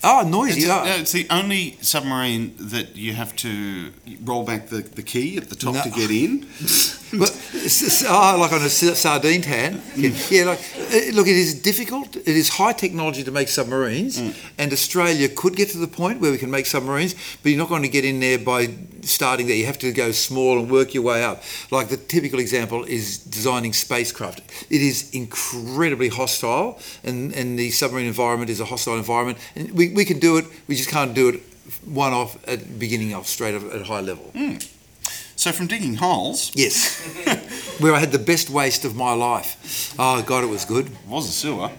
Ah, 0.02 0.22
oh, 0.24 0.28
noisy. 0.28 0.62
It's, 0.62 0.70
oh. 0.70 0.84
no, 0.84 0.96
it's 0.96 1.12
the 1.12 1.26
only 1.30 1.76
submarine 1.82 2.54
that 2.58 2.96
you 2.96 3.12
have 3.14 3.36
to 3.36 3.92
roll 4.24 4.44
back 4.44 4.68
the, 4.68 4.78
the 4.80 5.02
key 5.02 5.36
at 5.36 5.50
the 5.50 5.56
top 5.56 5.74
No. 5.74 5.82
to 5.82 5.90
get 5.90 6.10
in. 6.10 6.46
But, 7.12 7.30
oh, 7.54 8.06
ah, 8.08 8.36
like 8.38 8.52
on 8.52 8.62
a 8.62 8.68
sardine 8.68 9.42
tan. 9.42 9.82
Yeah, 9.96 10.10
mm. 10.10 10.30
yeah, 10.30 10.44
like, 10.44 10.58
uh, 10.58 11.16
look, 11.16 11.26
it 11.26 11.36
is 11.36 11.60
difficult. 11.60 12.16
It 12.16 12.28
is 12.28 12.48
high 12.50 12.72
technology 12.72 13.24
to 13.24 13.30
make 13.30 13.48
submarines, 13.48 14.20
mm. 14.20 14.34
and 14.58 14.72
Australia 14.72 15.28
could 15.28 15.56
get 15.56 15.70
to 15.70 15.78
the 15.78 15.88
point 15.88 16.20
where 16.20 16.30
we 16.30 16.38
can 16.38 16.50
make 16.50 16.66
submarines, 16.66 17.14
but 17.42 17.50
you're 17.50 17.58
not 17.58 17.68
going 17.68 17.82
to 17.82 17.88
get 17.88 18.04
in 18.04 18.20
there 18.20 18.38
by 18.38 18.68
starting 19.02 19.46
there. 19.46 19.56
You 19.56 19.66
have 19.66 19.78
to 19.78 19.92
go 19.92 20.12
small 20.12 20.58
and 20.58 20.70
work 20.70 20.94
your 20.94 21.02
way 21.02 21.24
up. 21.24 21.42
Like 21.70 21.88
the 21.88 21.96
typical 21.96 22.38
example 22.38 22.84
is 22.84 23.18
designing 23.18 23.72
spacecraft. 23.72 24.40
It 24.70 24.80
is 24.80 25.10
incredibly 25.10 26.08
hostile, 26.08 26.78
and, 27.02 27.32
and 27.34 27.58
the 27.58 27.70
submarine 27.70 28.06
environment 28.06 28.50
is 28.50 28.60
a 28.60 28.66
hostile 28.66 28.96
environment. 28.96 29.38
And 29.56 29.72
we, 29.72 29.92
we 29.92 30.04
can 30.04 30.20
do 30.20 30.36
it, 30.36 30.44
we 30.68 30.76
just 30.76 30.90
can't 30.90 31.14
do 31.14 31.28
it 31.28 31.42
one 31.84 32.12
off 32.12 32.36
at 32.48 32.78
beginning 32.78 33.14
off 33.14 33.26
straight 33.26 33.54
off 33.54 33.72
at 33.72 33.82
high 33.82 34.00
level. 34.00 34.30
Mm. 34.34 34.79
So 35.40 35.52
from 35.52 35.68
digging 35.68 35.94
holes, 35.94 36.52
Yes. 36.54 37.00
Where 37.80 37.94
I 37.94 37.98
had 37.98 38.12
the 38.12 38.18
best 38.18 38.50
waste 38.50 38.84
of 38.84 38.94
my 38.94 39.14
life. 39.14 39.94
Oh, 39.98 40.20
God, 40.20 40.44
it 40.44 40.48
was 40.48 40.66
good. 40.66 40.88
It 40.88 41.08
was 41.08 41.26
a 41.26 41.32
sewer. 41.32 41.70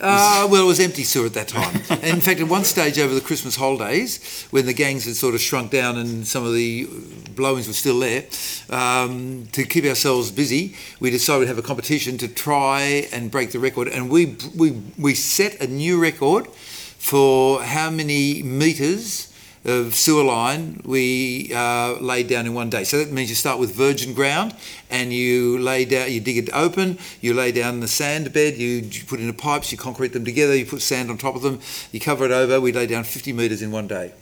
Uh, 0.00 0.48
well, 0.50 0.64
it 0.64 0.66
was 0.66 0.80
empty 0.80 1.04
sewer 1.04 1.26
at 1.26 1.34
that 1.34 1.46
time. 1.46 1.80
and 1.90 2.02
in 2.16 2.20
fact, 2.20 2.40
at 2.40 2.48
one 2.48 2.64
stage 2.64 2.98
over 2.98 3.14
the 3.14 3.20
Christmas 3.20 3.54
holidays, 3.54 4.48
when 4.50 4.66
the 4.66 4.72
gangs 4.72 5.04
had 5.04 5.14
sort 5.14 5.36
of 5.36 5.40
shrunk 5.40 5.70
down 5.70 5.96
and 5.96 6.26
some 6.26 6.44
of 6.44 6.54
the 6.54 6.88
blowings 7.36 7.68
were 7.68 7.72
still 7.72 8.00
there, 8.00 8.24
um, 8.70 9.46
to 9.52 9.62
keep 9.62 9.84
ourselves 9.84 10.32
busy, 10.32 10.74
we 10.98 11.08
decided 11.10 11.42
to 11.42 11.46
have 11.46 11.58
a 11.58 11.62
competition 11.62 12.18
to 12.18 12.26
try 12.26 13.06
and 13.12 13.30
break 13.30 13.52
the 13.52 13.60
record. 13.60 13.86
And 13.86 14.10
we, 14.10 14.36
we, 14.56 14.72
we 14.98 15.14
set 15.14 15.60
a 15.60 15.68
new 15.68 16.02
record 16.02 16.48
for 16.48 17.62
how 17.62 17.90
many 17.90 18.42
metres 18.42 19.28
of 19.64 19.94
sewer 19.94 20.22
line 20.22 20.80
we 20.84 21.50
uh, 21.54 21.94
laid 22.00 22.28
down 22.28 22.44
in 22.46 22.52
one 22.54 22.68
day. 22.68 22.84
So 22.84 22.98
that 22.98 23.10
means 23.10 23.30
you 23.30 23.34
start 23.34 23.58
with 23.58 23.74
virgin 23.74 24.12
ground 24.14 24.54
and 24.90 25.12
you 25.12 25.58
lay 25.58 25.84
down, 25.86 26.12
you 26.12 26.20
dig 26.20 26.36
it 26.36 26.50
open, 26.52 26.98
you 27.22 27.32
lay 27.32 27.50
down 27.52 27.80
the 27.80 27.88
sand 27.88 28.32
bed, 28.32 28.56
you 28.58 28.82
put 29.06 29.20
in 29.20 29.26
the 29.26 29.32
pipes, 29.32 29.72
you 29.72 29.78
concrete 29.78 30.12
them 30.12 30.24
together, 30.24 30.54
you 30.54 30.66
put 30.66 30.82
sand 30.82 31.10
on 31.10 31.16
top 31.16 31.34
of 31.34 31.42
them, 31.42 31.60
you 31.92 32.00
cover 32.00 32.24
it 32.26 32.30
over. 32.30 32.60
We 32.60 32.72
lay 32.72 32.86
down 32.86 33.04
50 33.04 33.32
metres 33.32 33.62
in 33.62 33.70
one 33.70 33.86
day. 33.86 34.12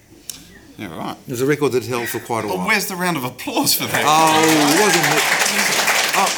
Yeah, 0.78 0.96
right. 0.96 1.16
It 1.26 1.30
was 1.30 1.40
a 1.42 1.46
record 1.46 1.72
that 1.72 1.84
held 1.86 2.08
for 2.08 2.18
quite 2.20 2.44
a 2.44 2.48
But 2.48 2.58
while. 2.58 2.66
where's 2.68 2.86
the 2.86 2.96
round 2.96 3.16
of 3.16 3.24
applause 3.24 3.74
for 3.74 3.84
that? 3.84 4.04
Oh, 4.06 4.42
it 4.46 4.80
wasn't. 4.80 5.04
me. 5.04 5.18
Oh, 6.14 6.30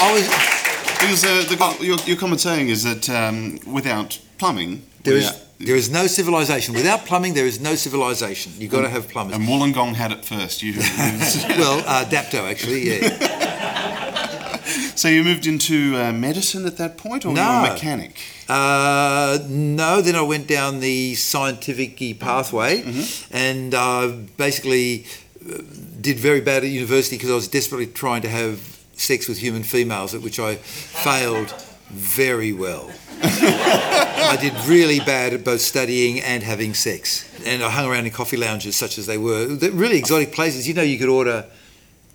I 0.00 0.12
was. 0.14 0.52
Because 0.98 1.24
uh, 1.24 1.44
the, 1.50 1.56
guy- 1.56 1.76
your, 1.84 1.98
your 2.06 2.16
comment 2.16 2.40
saying 2.40 2.68
is 2.68 2.84
that 2.84 3.10
um, 3.10 3.58
without 3.70 4.18
plumbing, 4.38 4.86
There 5.02 5.16
is, 5.16 5.30
there 5.66 5.76
is 5.76 5.88
no 5.90 6.06
civilization. 6.06 6.74
Without 6.74 7.06
plumbing, 7.06 7.34
there 7.34 7.46
is 7.46 7.60
no 7.60 7.74
civilization. 7.74 8.52
You've 8.58 8.70
got 8.72 8.82
to 8.82 8.88
have 8.90 9.08
plumbers. 9.08 9.36
and 9.36 9.46
Wollongong 9.46 9.94
had 9.94 10.12
it 10.12 10.24
first. 10.24 10.62
You, 10.62 10.74
well, 10.78 11.82
uh, 11.86 12.04
Dapto, 12.04 12.40
actually, 12.50 12.82
yeah. 12.90 14.58
so 14.94 15.08
you 15.08 15.22
moved 15.24 15.46
into 15.46 15.96
uh, 15.96 16.12
medicine 16.12 16.66
at 16.66 16.76
that 16.78 16.96
point, 16.98 17.24
or 17.24 17.28
you 17.30 17.34
No. 17.34 17.62
were 17.62 17.68
a 17.68 17.72
mechanic? 17.72 18.18
Uh, 18.48 19.38
no, 19.48 20.00
then 20.02 20.16
I 20.16 20.22
went 20.22 20.46
down 20.46 20.80
the 20.80 21.14
scientific 21.14 22.18
pathway 22.20 22.82
and 23.30 23.74
uh, 23.74 24.08
basically 24.36 25.06
uh, 25.48 25.58
did 26.00 26.18
very 26.18 26.40
bad 26.40 26.64
at 26.64 26.70
university 26.70 27.16
because 27.16 27.30
I 27.30 27.34
was 27.34 27.48
desperately 27.48 27.86
trying 27.86 28.22
to 28.22 28.28
have 28.28 28.58
sex 28.94 29.28
with 29.28 29.38
human 29.38 29.62
females, 29.62 30.14
at 30.14 30.20
which 30.22 30.38
I 30.38 30.56
failed 30.56 31.54
very 31.92 32.52
well. 32.52 32.90
I 33.22 34.36
did 34.40 34.54
really 34.66 34.98
bad 35.00 35.32
at 35.32 35.44
both 35.44 35.60
studying 35.60 36.20
and 36.20 36.42
having 36.42 36.74
sex. 36.74 37.28
And 37.44 37.62
I 37.62 37.70
hung 37.70 37.90
around 37.90 38.06
in 38.06 38.12
coffee 38.12 38.36
lounges, 38.36 38.76
such 38.76 38.98
as 38.98 39.06
they 39.06 39.18
were. 39.18 39.46
They're 39.46 39.70
really 39.70 39.98
exotic 39.98 40.32
places. 40.32 40.66
You 40.66 40.74
know, 40.74 40.82
you 40.82 40.98
could 40.98 41.08
order 41.08 41.46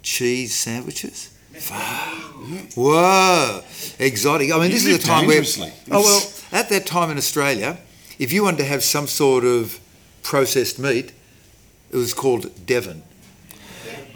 cheese 0.01 0.55
sandwiches. 0.55 1.31
Whoa, 2.75 3.61
exotic. 3.99 4.51
I 4.51 4.59
mean, 4.59 4.71
this 4.71 4.85
is 4.85 5.03
a 5.03 5.05
time 5.05 5.25
where. 5.27 5.43
Oh, 5.91 6.01
well, 6.01 6.31
at 6.51 6.69
that 6.69 6.85
time 6.85 7.09
in 7.09 7.17
Australia, 7.17 7.77
if 8.19 8.31
you 8.31 8.43
wanted 8.43 8.57
to 8.57 8.65
have 8.65 8.83
some 8.83 9.07
sort 9.07 9.43
of 9.43 9.79
processed 10.23 10.77
meat, 10.79 11.13
it 11.91 11.95
was 11.95 12.13
called 12.13 12.65
Devon. 12.65 13.03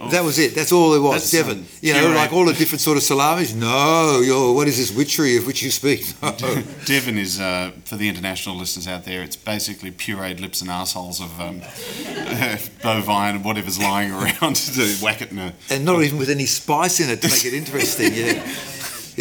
That 0.09 0.23
was 0.23 0.39
it. 0.39 0.55
That's 0.55 0.71
all 0.71 0.93
it 0.93 0.99
was. 0.99 1.31
That's, 1.31 1.31
Devon. 1.31 1.65
you 1.81 1.93
know, 1.93 2.09
like 2.09 2.33
all 2.33 2.45
the 2.45 2.53
different 2.53 2.81
sort 2.81 2.97
of 2.97 3.03
salamis. 3.03 3.53
No, 3.53 4.21
yo, 4.23 4.51
what 4.53 4.67
is 4.67 4.77
this 4.77 4.95
witchery 4.95 5.37
of 5.37 5.45
which 5.45 5.61
you 5.61 5.71
speak? 5.71 6.05
No. 6.41 6.63
Devon 6.85 7.17
is, 7.17 7.39
uh, 7.39 7.71
for 7.85 7.97
the 7.97 8.07
international 8.09 8.55
listeners 8.55 8.87
out 8.87 9.03
there, 9.05 9.21
it's 9.21 9.35
basically 9.35 9.91
pureed 9.91 10.39
lips 10.39 10.61
and 10.61 10.69
assholes 10.71 11.19
of 11.21 11.39
um, 11.39 11.59
bovine 12.83 13.35
and 13.35 13.45
whatever's 13.45 13.77
lying 13.77 14.11
around 14.11 14.55
to 14.55 14.95
whack 15.03 15.21
it 15.21 15.31
in 15.31 15.37
a. 15.37 15.53
and 15.69 15.85
not 15.85 16.01
even 16.01 16.17
with 16.17 16.29
any 16.29 16.45
spice 16.45 16.99
in 16.99 17.09
it 17.09 17.21
to 17.21 17.27
make 17.27 17.45
it 17.45 17.53
interesting. 17.53 18.13
Yeah. 18.13 18.41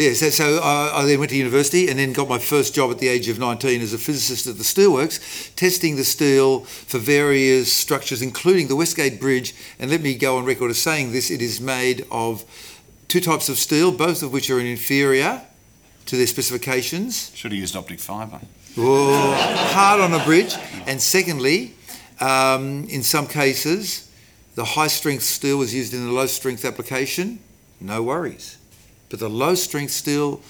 Yeah, 0.01 0.13
so, 0.13 0.31
so 0.31 0.57
uh, 0.57 0.93
I 0.95 1.05
then 1.05 1.19
went 1.19 1.29
to 1.29 1.37
university 1.37 1.87
and 1.87 1.99
then 1.99 2.11
got 2.11 2.27
my 2.27 2.39
first 2.39 2.73
job 2.73 2.89
at 2.89 2.97
the 2.97 3.07
age 3.07 3.29
of 3.29 3.37
19 3.37 3.81
as 3.81 3.93
a 3.93 3.99
physicist 3.99 4.47
at 4.47 4.57
the 4.57 4.63
Steelworks, 4.63 5.53
testing 5.55 5.95
the 5.95 6.03
steel 6.03 6.61
for 6.61 6.97
various 6.97 7.71
structures, 7.71 8.23
including 8.23 8.67
the 8.67 8.75
Westgate 8.75 9.19
Bridge. 9.19 9.53
And 9.77 9.91
let 9.91 10.01
me 10.01 10.15
go 10.15 10.37
on 10.37 10.45
record 10.45 10.71
as 10.71 10.79
saying 10.79 11.11
this 11.11 11.29
it 11.29 11.39
is 11.39 11.61
made 11.61 12.07
of 12.09 12.43
two 13.09 13.21
types 13.21 13.47
of 13.47 13.59
steel, 13.59 13.91
both 13.91 14.23
of 14.23 14.33
which 14.33 14.49
are 14.49 14.59
inferior 14.59 15.43
to 16.07 16.17
their 16.17 16.25
specifications. 16.25 17.31
Should 17.35 17.51
have 17.51 17.59
used 17.59 17.75
optic 17.75 17.99
fibre. 17.99 18.41
Oh, 18.79 19.33
hard 19.71 20.01
on 20.01 20.19
a 20.19 20.25
bridge. 20.25 20.55
And 20.87 20.99
secondly, 20.99 21.75
um, 22.19 22.85
in 22.85 23.03
some 23.03 23.27
cases, 23.27 24.09
the 24.55 24.65
high 24.65 24.87
strength 24.87 25.25
steel 25.25 25.59
was 25.59 25.75
used 25.75 25.93
in 25.93 26.07
a 26.07 26.11
low 26.11 26.25
strength 26.25 26.65
application, 26.65 27.37
no 27.79 28.01
worries. 28.01 28.57
But 29.11 29.19
the 29.19 29.29
low 29.29 29.53
strength 29.55 29.91
steel 29.91 30.41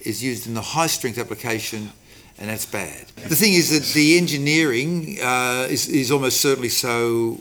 is 0.00 0.22
used 0.22 0.46
in 0.46 0.54
the 0.54 0.60
high 0.60 0.88
strength 0.88 1.18
application, 1.18 1.90
and 2.38 2.50
that's 2.50 2.66
bad. 2.66 3.06
The 3.16 3.36
thing 3.36 3.54
is 3.54 3.70
that 3.70 3.94
the 3.94 4.18
engineering 4.18 5.18
uh, 5.22 5.66
is, 5.70 5.88
is 5.88 6.10
almost 6.10 6.40
certainly 6.40 6.68
so 6.68 7.40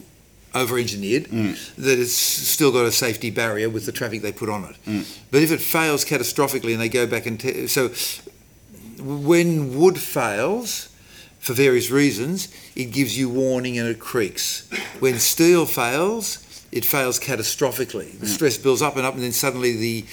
over 0.56 0.78
engineered 0.78 1.26
mm. 1.26 1.76
that 1.76 2.00
it's 2.00 2.14
still 2.14 2.72
got 2.72 2.86
a 2.86 2.92
safety 2.92 3.30
barrier 3.30 3.70
with 3.70 3.86
the 3.86 3.92
traffic 3.92 4.22
they 4.22 4.32
put 4.32 4.50
on 4.50 4.64
it. 4.64 4.76
Mm. 4.86 5.22
But 5.30 5.44
if 5.44 5.52
it 5.52 5.60
fails 5.60 6.06
catastrophically 6.06 6.72
and 6.72 6.82
they 6.82 6.90
go 6.90 7.06
back 7.06 7.26
and 7.26 7.40
te- 7.40 7.68
so 7.68 7.90
when 9.00 9.78
wood 9.78 10.00
fails, 10.00 10.90
for 11.40 11.54
various 11.54 11.90
reasons, 11.90 12.50
it 12.76 12.92
gives 12.92 13.18
you 13.18 13.30
warning 13.30 13.78
and 13.78 13.88
it 13.88 14.00
creaks. 14.00 14.70
When 15.00 15.20
steel 15.20 15.66
fails, 15.66 16.66
it 16.72 16.84
fails 16.84 17.20
catastrophically. 17.20 18.20
The 18.20 18.26
mm. 18.26 18.30
stress 18.30 18.58
builds 18.58 18.82
up 18.82 18.98
and 18.98 19.06
up, 19.06 19.14
and 19.14 19.24
then 19.24 19.32
suddenly 19.32 19.78
the 19.78 20.06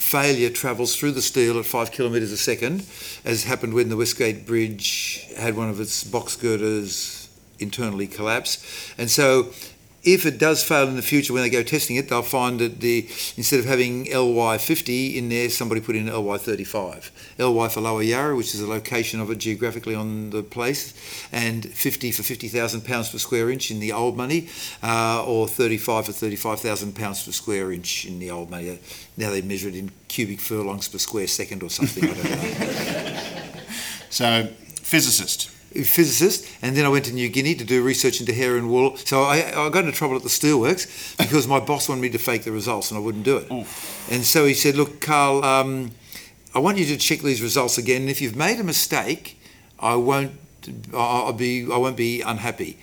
failure 0.00 0.50
travels 0.50 0.96
through 0.96 1.12
the 1.12 1.22
steel 1.22 1.58
at 1.58 1.66
five 1.66 1.92
kilometres 1.92 2.32
a 2.32 2.36
second, 2.36 2.84
as 3.24 3.44
happened 3.44 3.74
when 3.74 3.90
the 3.90 3.96
Westgate 3.96 4.46
Bridge 4.46 5.28
had 5.36 5.56
one 5.56 5.68
of 5.68 5.78
its 5.78 6.02
box 6.02 6.36
girders 6.36 7.28
internally 7.58 8.06
collapse. 8.06 8.64
And 8.96 9.10
so 9.10 9.52
if 10.02 10.24
it 10.24 10.38
does 10.38 10.62
fail 10.64 10.88
in 10.88 10.96
the 10.96 11.02
future 11.02 11.32
when 11.32 11.42
they 11.42 11.50
go 11.50 11.62
testing 11.62 11.96
it, 11.96 12.08
they'll 12.08 12.22
find 12.22 12.58
that 12.60 12.80
the 12.80 13.06
instead 13.36 13.60
of 13.60 13.66
having 13.66 14.06
LY50 14.06 15.16
in 15.16 15.28
there, 15.28 15.50
somebody 15.50 15.80
put 15.80 15.96
in 15.96 16.06
LY35. 16.06 17.10
LY 17.38 17.68
for 17.68 17.80
Lower 17.80 18.02
Yarra, 18.02 18.34
which 18.34 18.54
is 18.54 18.60
the 18.60 18.66
location 18.66 19.20
of 19.20 19.30
it 19.30 19.38
geographically 19.38 19.94
on 19.94 20.30
the 20.30 20.42
place, 20.42 20.94
and 21.32 21.66
50 21.66 22.12
for 22.12 22.22
50,000 22.22 22.80
pounds 22.82 23.10
per 23.10 23.18
square 23.18 23.50
inch 23.50 23.70
in 23.70 23.80
the 23.80 23.92
old 23.92 24.16
money, 24.16 24.48
uh, 24.82 25.24
or 25.26 25.46
35 25.46 26.06
for 26.06 26.12
35,000 26.12 26.94
pounds 26.94 27.24
per 27.24 27.32
square 27.32 27.72
inch 27.72 28.06
in 28.06 28.18
the 28.18 28.30
old 28.30 28.50
money. 28.50 28.78
Now 29.16 29.30
they 29.30 29.42
measure 29.42 29.68
it 29.68 29.74
in 29.74 29.90
cubic 30.08 30.40
furlongs 30.40 30.88
per 30.88 30.98
square 30.98 31.26
second 31.26 31.62
or 31.62 31.70
something. 31.70 32.04
I 32.04 32.14
don't 32.14 32.24
know. 32.24 33.16
So, 34.10 34.48
physicist. 34.82 35.50
Physicist, 35.72 36.46
and 36.62 36.76
then 36.76 36.84
I 36.84 36.88
went 36.88 37.04
to 37.04 37.12
New 37.12 37.28
Guinea 37.28 37.54
to 37.54 37.64
do 37.64 37.82
research 37.82 38.20
into 38.20 38.32
hair 38.32 38.56
and 38.56 38.68
wool. 38.68 38.96
So 38.96 39.22
I, 39.22 39.66
I 39.66 39.68
got 39.70 39.84
into 39.84 39.92
trouble 39.92 40.16
at 40.16 40.22
the 40.22 40.28
steelworks 40.28 41.16
because 41.16 41.46
my 41.46 41.60
boss 41.60 41.88
wanted 41.88 42.00
me 42.00 42.10
to 42.10 42.18
fake 42.18 42.42
the 42.42 42.52
results, 42.52 42.90
and 42.90 42.98
I 42.98 43.00
wouldn't 43.00 43.24
do 43.24 43.36
it. 43.36 43.50
And 44.10 44.24
so 44.24 44.46
he 44.46 44.54
said, 44.54 44.74
"Look, 44.74 45.00
Karl, 45.00 45.44
um, 45.44 45.92
I 46.54 46.58
want 46.58 46.78
you 46.78 46.86
to 46.86 46.96
check 46.96 47.20
these 47.20 47.40
results 47.40 47.78
again, 47.78 48.02
and 48.02 48.10
if 48.10 48.20
you've 48.20 48.36
made 48.36 48.58
a 48.58 48.64
mistake, 48.64 49.40
I 49.78 49.94
won't, 49.94 50.32
I'll 50.92 51.26
I'll 51.26 51.32
be, 51.32 51.64
I 51.72 51.76
won't 51.76 51.96
be 51.96 52.20
unhappy." 52.20 52.78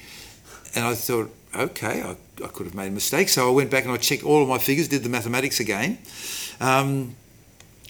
And 0.75 0.85
I 0.85 0.93
thought, 0.95 1.31
okay, 1.55 2.03
I, 2.03 2.15
I 2.43 2.47
could 2.47 2.67
have 2.67 2.75
made 2.75 2.87
a 2.87 2.91
mistake. 2.91 3.29
So 3.29 3.47
I 3.47 3.51
went 3.51 3.71
back 3.71 3.83
and 3.83 3.91
I 3.93 3.97
checked 3.97 4.23
all 4.23 4.43
of 4.43 4.47
my 4.47 4.59
figures, 4.59 4.87
did 4.87 5.03
the 5.03 5.09
mathematics 5.09 5.59
again. 5.59 5.97
Um, 6.59 7.15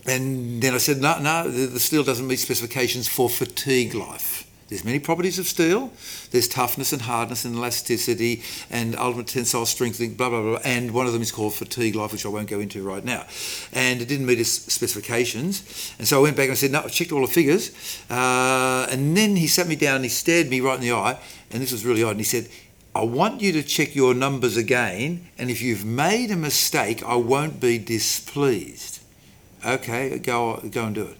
and 0.05 0.61
then 0.61 0.73
I 0.73 0.77
said, 0.77 1.01
no, 1.01 1.19
no, 1.19 1.49
the, 1.49 1.67
the 1.67 1.79
steel 1.79 2.03
doesn't 2.03 2.25
meet 2.25 2.39
specifications 2.39 3.07
for 3.07 3.29
fatigue 3.29 3.93
life. 3.93 4.46
There's 4.69 4.83
many 4.83 4.99
properties 4.99 5.39
of 5.39 5.47
steel. 5.47 5.91
There's 6.31 6.47
toughness 6.47 6.91
and 6.91 7.03
hardness 7.03 7.45
and 7.45 7.55
elasticity 7.55 8.43
and 8.69 8.97
ultimate 8.97 9.27
tensile 9.27 9.65
strength, 9.65 9.99
blah, 10.17 10.29
blah, 10.29 10.41
blah. 10.41 10.59
And 10.65 10.91
one 10.91 11.07
of 11.07 11.13
them 11.13 11.21
is 11.21 11.31
called 11.31 11.53
fatigue 11.53 11.95
life, 11.95 12.11
which 12.11 12.25
I 12.25 12.29
won't 12.29 12.49
go 12.49 12.59
into 12.59 12.83
right 12.83 13.03
now. 13.03 13.25
And 13.71 14.01
it 14.01 14.09
didn't 14.09 14.25
meet 14.25 14.41
its 14.41 14.51
specifications. 14.51 15.93
And 15.99 16.07
so 16.07 16.19
I 16.19 16.21
went 16.23 16.35
back 16.35 16.45
and 16.45 16.51
I 16.51 16.55
said, 16.55 16.71
no, 16.71 16.81
I 16.81 16.87
checked 16.89 17.13
all 17.13 17.21
the 17.21 17.27
figures. 17.27 17.71
Uh, 18.09 18.87
and 18.91 19.15
then 19.15 19.37
he 19.37 19.47
sat 19.47 19.67
me 19.67 19.77
down 19.77 19.97
and 19.97 20.05
he 20.05 20.09
stared 20.09 20.49
me 20.49 20.59
right 20.59 20.75
in 20.75 20.81
the 20.81 20.91
eye. 20.91 21.17
And 21.51 21.61
this 21.61 21.71
was 21.71 21.85
really 21.85 22.03
odd. 22.03 22.11
And 22.11 22.19
he 22.19 22.25
said, 22.25 22.49
I 22.93 23.03
want 23.03 23.41
you 23.41 23.53
to 23.53 23.63
check 23.63 23.95
your 23.95 24.13
numbers 24.13 24.57
again. 24.57 25.29
And 25.37 25.49
if 25.49 25.61
you've 25.61 25.85
made 25.85 26.29
a 26.29 26.35
mistake, 26.35 27.01
I 27.05 27.15
won't 27.15 27.61
be 27.61 27.77
displeased. 27.77 28.99
Okay, 29.65 30.19
go, 30.19 30.57
go 30.71 30.85
and 30.85 30.95
do 30.95 31.03
it 31.03 31.17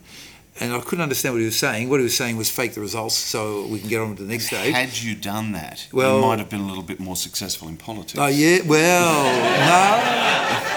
and 0.60 0.74
I 0.74 0.80
couldn't 0.82 1.02
understand 1.04 1.34
what 1.36 1.39
he 1.39 1.46
was 1.46 1.58
saying. 1.58 1.89
What 1.89 2.00
he 2.00 2.04
was 2.04 2.15
saying 2.17 2.38
was 2.38 2.50
fake 2.50 2.74
the 2.74 2.82
results 2.82 3.15
so 3.15 3.65
we 3.67 3.80
can 3.80 3.89
get 3.89 4.02
on 4.02 4.15
to 4.15 4.24
the 4.24 4.30
next 4.30 4.48
stage. 4.48 4.74
Had 4.74 4.98
you 4.98 5.15
done 5.15 5.52
that, 5.54 5.88
Well- 5.91 6.15
you 6.20 6.26
might 6.26 6.39
have 6.39 6.50
been 6.50 6.62
a 6.62 6.67
little 6.67 6.84
bit 6.84 7.00
more 7.00 7.15
successful 7.15 7.67
in 7.67 7.78
politics. 7.78 8.20
Oh 8.20 8.28
yeah, 8.28 8.60
well, 8.65 9.24
no. 9.67 10.74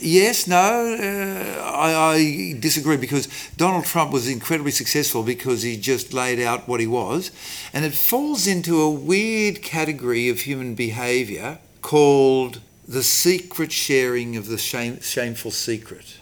Yes, 0.00 0.46
no, 0.46 0.56
uh, 0.58 1.62
I, 1.62 1.94
I 2.16 2.56
disagree 2.60 2.98
because 2.98 3.26
Donald 3.56 3.86
Trump 3.86 4.12
was 4.12 4.28
incredibly 4.28 4.70
successful 4.70 5.22
because 5.22 5.62
he 5.62 5.78
just 5.78 6.12
laid 6.12 6.38
out 6.40 6.68
what 6.68 6.78
he 6.80 6.86
was, 6.86 7.30
and 7.72 7.86
it 7.86 7.94
falls 7.94 8.46
into 8.46 8.82
a 8.82 8.90
weird 8.90 9.62
category 9.62 10.28
of 10.28 10.40
human 10.40 10.74
behaviour 10.74 11.58
called 11.80 12.60
the 12.86 13.02
secret 13.02 13.72
sharing 13.72 14.36
of 14.36 14.46
the 14.48 14.58
shame, 14.58 15.00
shameful 15.00 15.50
secret. 15.50 16.16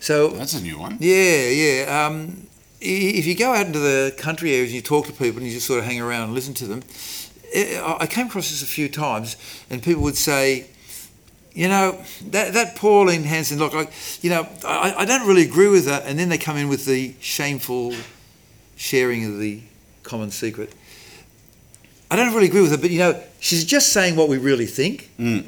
So 0.00 0.28
That's 0.28 0.54
a 0.54 0.60
new 0.62 0.78
one. 0.78 0.96
Yeah, 1.00 1.48
yeah. 1.48 2.06
Um, 2.06 2.46
if 2.80 3.26
you 3.26 3.34
go 3.34 3.52
out 3.52 3.66
into 3.66 3.78
the 3.78 4.14
country 4.16 4.52
areas 4.54 4.70
and 4.70 4.76
you 4.76 4.82
talk 4.82 5.06
to 5.06 5.12
people 5.12 5.38
and 5.38 5.46
you 5.46 5.52
just 5.52 5.66
sort 5.66 5.78
of 5.80 5.84
hang 5.84 6.00
around 6.00 6.24
and 6.24 6.34
listen 6.34 6.54
to 6.54 6.66
them, 6.66 6.82
I 7.54 7.98
I 8.00 8.06
came 8.06 8.26
across 8.26 8.48
this 8.50 8.62
a 8.62 8.66
few 8.66 8.88
times, 8.88 9.36
and 9.68 9.82
people 9.82 10.02
would 10.02 10.16
say, 10.16 10.66
you 11.52 11.68
know, 11.68 11.98
that, 12.30 12.54
that 12.54 12.76
Pauline 12.76 13.24
Hanson 13.24 13.58
look 13.58 13.74
like, 13.74 13.92
you 14.22 14.30
know, 14.30 14.46
I, 14.64 14.94
I 14.98 15.04
don't 15.04 15.26
really 15.28 15.42
agree 15.42 15.68
with 15.68 15.84
that. 15.84 16.04
And 16.06 16.18
then 16.18 16.28
they 16.30 16.38
come 16.38 16.56
in 16.56 16.68
with 16.68 16.86
the 16.86 17.14
shameful 17.20 17.92
sharing 18.76 19.26
of 19.26 19.38
the 19.38 19.60
common 20.02 20.30
secret. 20.30 20.72
I 22.10 22.16
don't 22.16 22.32
really 22.34 22.46
agree 22.48 22.62
with 22.62 22.70
her, 22.70 22.78
but 22.78 22.90
you 22.90 22.98
know, 23.00 23.20
she's 23.40 23.64
just 23.64 23.92
saying 23.92 24.16
what 24.16 24.28
we 24.28 24.38
really 24.38 24.66
think, 24.66 25.10
Mm. 25.18 25.44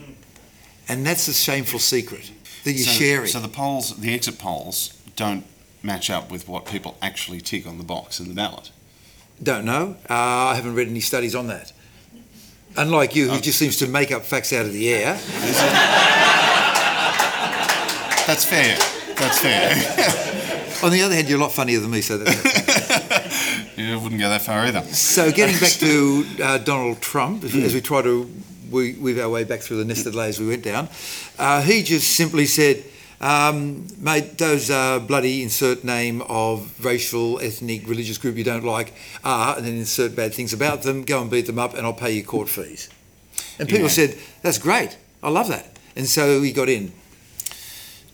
and 0.88 1.06
that's 1.06 1.26
the 1.26 1.32
shameful 1.32 1.78
secret 1.78 2.30
that 2.64 2.72
you're 2.72 2.87
so, 2.87 2.90
sharing. 2.92 3.27
So 3.29 3.40
the 3.40 3.48
polls, 3.48 3.96
the 3.96 4.12
exit 4.14 4.38
polls, 4.38 4.96
don't 5.16 5.44
match 5.83 6.11
up 6.11 6.31
with 6.31 6.48
what 6.48 6.64
people 6.66 6.96
actually 7.03 7.40
tick 7.40 7.66
on 7.66 7.79
the 7.79 7.85
box 7.85 8.20
in 8.20 8.29
the 8.29 8.35
ballot. 8.35 8.70
Don't 9.42 9.64
know. 9.64 9.96
Uh, 10.09 10.14
I 10.14 10.55
haven't 10.55 10.75
read 10.75 10.88
any 10.88 11.01
studies 11.01 11.35
on 11.35 11.48
that. 11.48 11.72
Unlike 12.77 13.16
you, 13.16 13.29
who 13.29 13.37
Oh. 13.37 13.40
just 13.40 13.59
seems 13.59 13.77
to 13.79 13.87
make 13.87 14.12
up 14.12 14.22
facts 14.22 14.53
out 14.53 14.64
of 14.66 14.72
the 14.72 14.88
air. 14.92 15.18
That's 18.27 18.44
fair. 18.44 18.77
That's 19.16 19.38
fair. 19.40 19.75
On 20.85 20.90
the 20.90 21.03
other 21.03 21.14
hand, 21.14 21.29
you're 21.29 21.38
a 21.38 21.42
lot 21.42 21.53
funnier 21.53 21.81
than 21.81 21.90
me, 21.90 22.01
so 22.01 22.18
that's 22.18 23.77
you 23.77 23.98
wouldn't 24.01 24.20
go 24.20 24.29
that 24.29 24.42
far 24.42 24.61
either. 24.66 24.83
So, 24.83 25.31
getting 25.31 25.59
back 25.61 25.70
to 25.72 26.25
uh, 26.42 26.59
Donald 26.59 27.01
Trump, 27.01 27.44
as 27.44 27.75
we 27.75 27.81
try 27.81 28.03
to 28.03 28.29
we, 28.72 28.94
weave 28.94 29.18
our 29.20 29.28
way 29.28 29.44
back 29.44 29.61
through 29.61 29.76
the 29.78 29.85
nested 29.85 30.14
layers 30.14 30.40
we 30.40 30.48
went 30.48 30.64
down, 30.64 30.88
uh, 31.38 31.62
he 31.62 31.82
just 31.82 32.16
simply 32.16 32.46
said, 32.46 32.82
um, 33.20 33.87
mate, 33.98 34.38
those 34.38 34.68
uh, 34.70 34.98
bloody 34.98 35.42
insert 35.44 35.85
name 35.85 36.22
of 36.22 36.85
racial, 36.85 37.38
ethnic, 37.40 37.87
religious 37.87 38.18
group 38.18 38.37
you 38.37 38.44
don't 38.44 38.64
like 38.64 38.92
are, 39.22 39.56
and 39.56 39.64
then 39.66 39.74
insert 39.76 40.16
bad 40.16 40.35
things 40.35 40.52
about 40.52 40.82
them, 40.82 41.04
go 41.04 41.20
and 41.22 41.30
beat 41.30 41.46
them 41.46 41.58
up, 41.58 41.74
and 41.74 41.87
I'll 41.87 41.92
pay 41.92 42.11
you 42.12 42.24
court 42.24 42.48
fees. 42.48 42.88
And 43.58 43.68
people 43.68 43.85
Yeah. 43.85 43.88
said, 43.90 44.18
that's 44.42 44.58
great, 44.58 44.96
I 45.22 45.28
love 45.30 45.48
that. 45.48 45.76
And 45.94 46.06
so 46.06 46.42
he 46.42 46.52
got 46.52 46.68
in. 46.68 46.92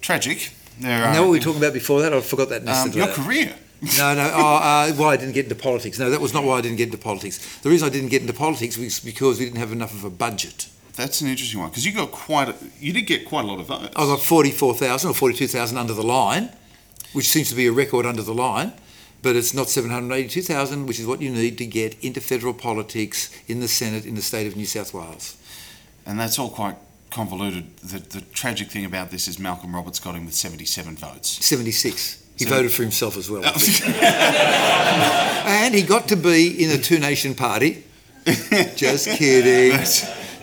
Tragic. 0.00 0.50
There 0.80 1.04
are. 1.04 1.12
now 1.12 1.20
what 1.22 1.26
were 1.28 1.32
we 1.32 1.40
talking 1.40 1.60
about 1.60 1.72
before 1.72 2.02
that? 2.02 2.12
I 2.12 2.20
forgot 2.20 2.50
that 2.50 2.66
um, 2.68 2.92
your 2.92 3.08
career. 3.08 3.54
No, 3.80 4.14
no. 4.14 4.30
Oh, 4.34 4.56
uh, 4.56 4.92
why 4.92 5.10
I 5.12 5.16
didn't 5.16 5.34
get 5.34 5.44
into 5.44 5.54
politics? 5.54 5.98
No, 5.98 6.10
that 6.10 6.20
was 6.20 6.34
not 6.34 6.42
why 6.44 6.58
I 6.58 6.60
didn't 6.60 6.78
get 6.78 6.86
into 6.86 6.98
politics. 6.98 7.58
The 7.60 7.70
reason 7.70 7.86
I 7.88 7.92
didn't 7.92 8.08
get 8.08 8.22
into 8.22 8.32
politics 8.34 8.76
was 8.76 8.98
because 8.98 9.38
we 9.38 9.44
didn't 9.44 9.60
have 9.60 9.70
enough 9.72 9.94
of 9.94 10.02
a 10.04 10.10
budget. 10.10 10.68
That's 10.96 11.20
an 11.20 11.28
interesting 11.28 11.60
one 11.60 11.68
because 11.70 11.86
you 11.86 11.92
got 11.92 12.10
quite. 12.10 12.48
A, 12.48 12.54
you 12.80 12.92
did 12.92 13.02
get 13.02 13.24
quite 13.24 13.44
a 13.44 13.48
lot 13.48 13.60
of 13.60 13.66
votes. 13.66 13.94
I 13.94 14.04
got 14.04 14.20
forty-four 14.20 14.74
thousand 14.74 15.10
or 15.10 15.14
forty-two 15.14 15.46
thousand 15.46 15.78
under 15.78 15.94
the 15.94 16.02
line, 16.02 16.50
which 17.12 17.28
seems 17.28 17.48
to 17.50 17.54
be 17.54 17.66
a 17.68 17.72
record 17.72 18.04
under 18.04 18.22
the 18.22 18.34
line, 18.34 18.72
but 19.22 19.36
it's 19.36 19.54
not 19.54 19.68
seven 19.68 19.90
hundred 19.92 20.12
eighty-two 20.16 20.42
thousand, 20.42 20.86
which 20.86 20.98
is 20.98 21.06
what 21.06 21.22
you 21.22 21.30
need 21.30 21.56
to 21.58 21.66
get 21.66 21.96
into 22.02 22.20
federal 22.20 22.52
politics 22.54 23.30
in 23.46 23.60
the 23.60 23.68
Senate 23.68 24.06
in 24.06 24.16
the 24.16 24.22
state 24.22 24.48
of 24.48 24.56
New 24.56 24.66
South 24.66 24.92
Wales. 24.92 25.36
and 26.04 26.18
that's 26.18 26.36
all 26.36 26.50
quite 26.50 26.74
convoluted. 27.12 27.76
The, 27.76 28.00
the 28.00 28.20
tragic 28.32 28.68
thing 28.72 28.84
about 28.84 29.10
this 29.12 29.28
is 29.28 29.38
Malcolm 29.38 29.76
Roberts 29.76 30.00
got 30.00 30.16
in 30.16 30.24
with 30.24 30.34
77 30.34 30.96
votes. 30.96 31.44
Seventy-six. 31.46 32.24
He 32.38 32.44
So- 32.44 32.50
voted 32.50 32.72
for 32.72 32.82
himself 32.82 33.16
as 33.16 33.28
well, 33.30 33.44
I 33.44 33.50
think. 33.52 33.96
and 35.46 35.74
he 35.74 35.82
got 35.82 36.08
to 36.08 36.16
be 36.16 36.62
in 36.62 36.70
a 36.70 36.78
two-nation 36.78 37.34
party. 37.34 37.84
Just 38.76 39.08
kidding. 39.08 39.72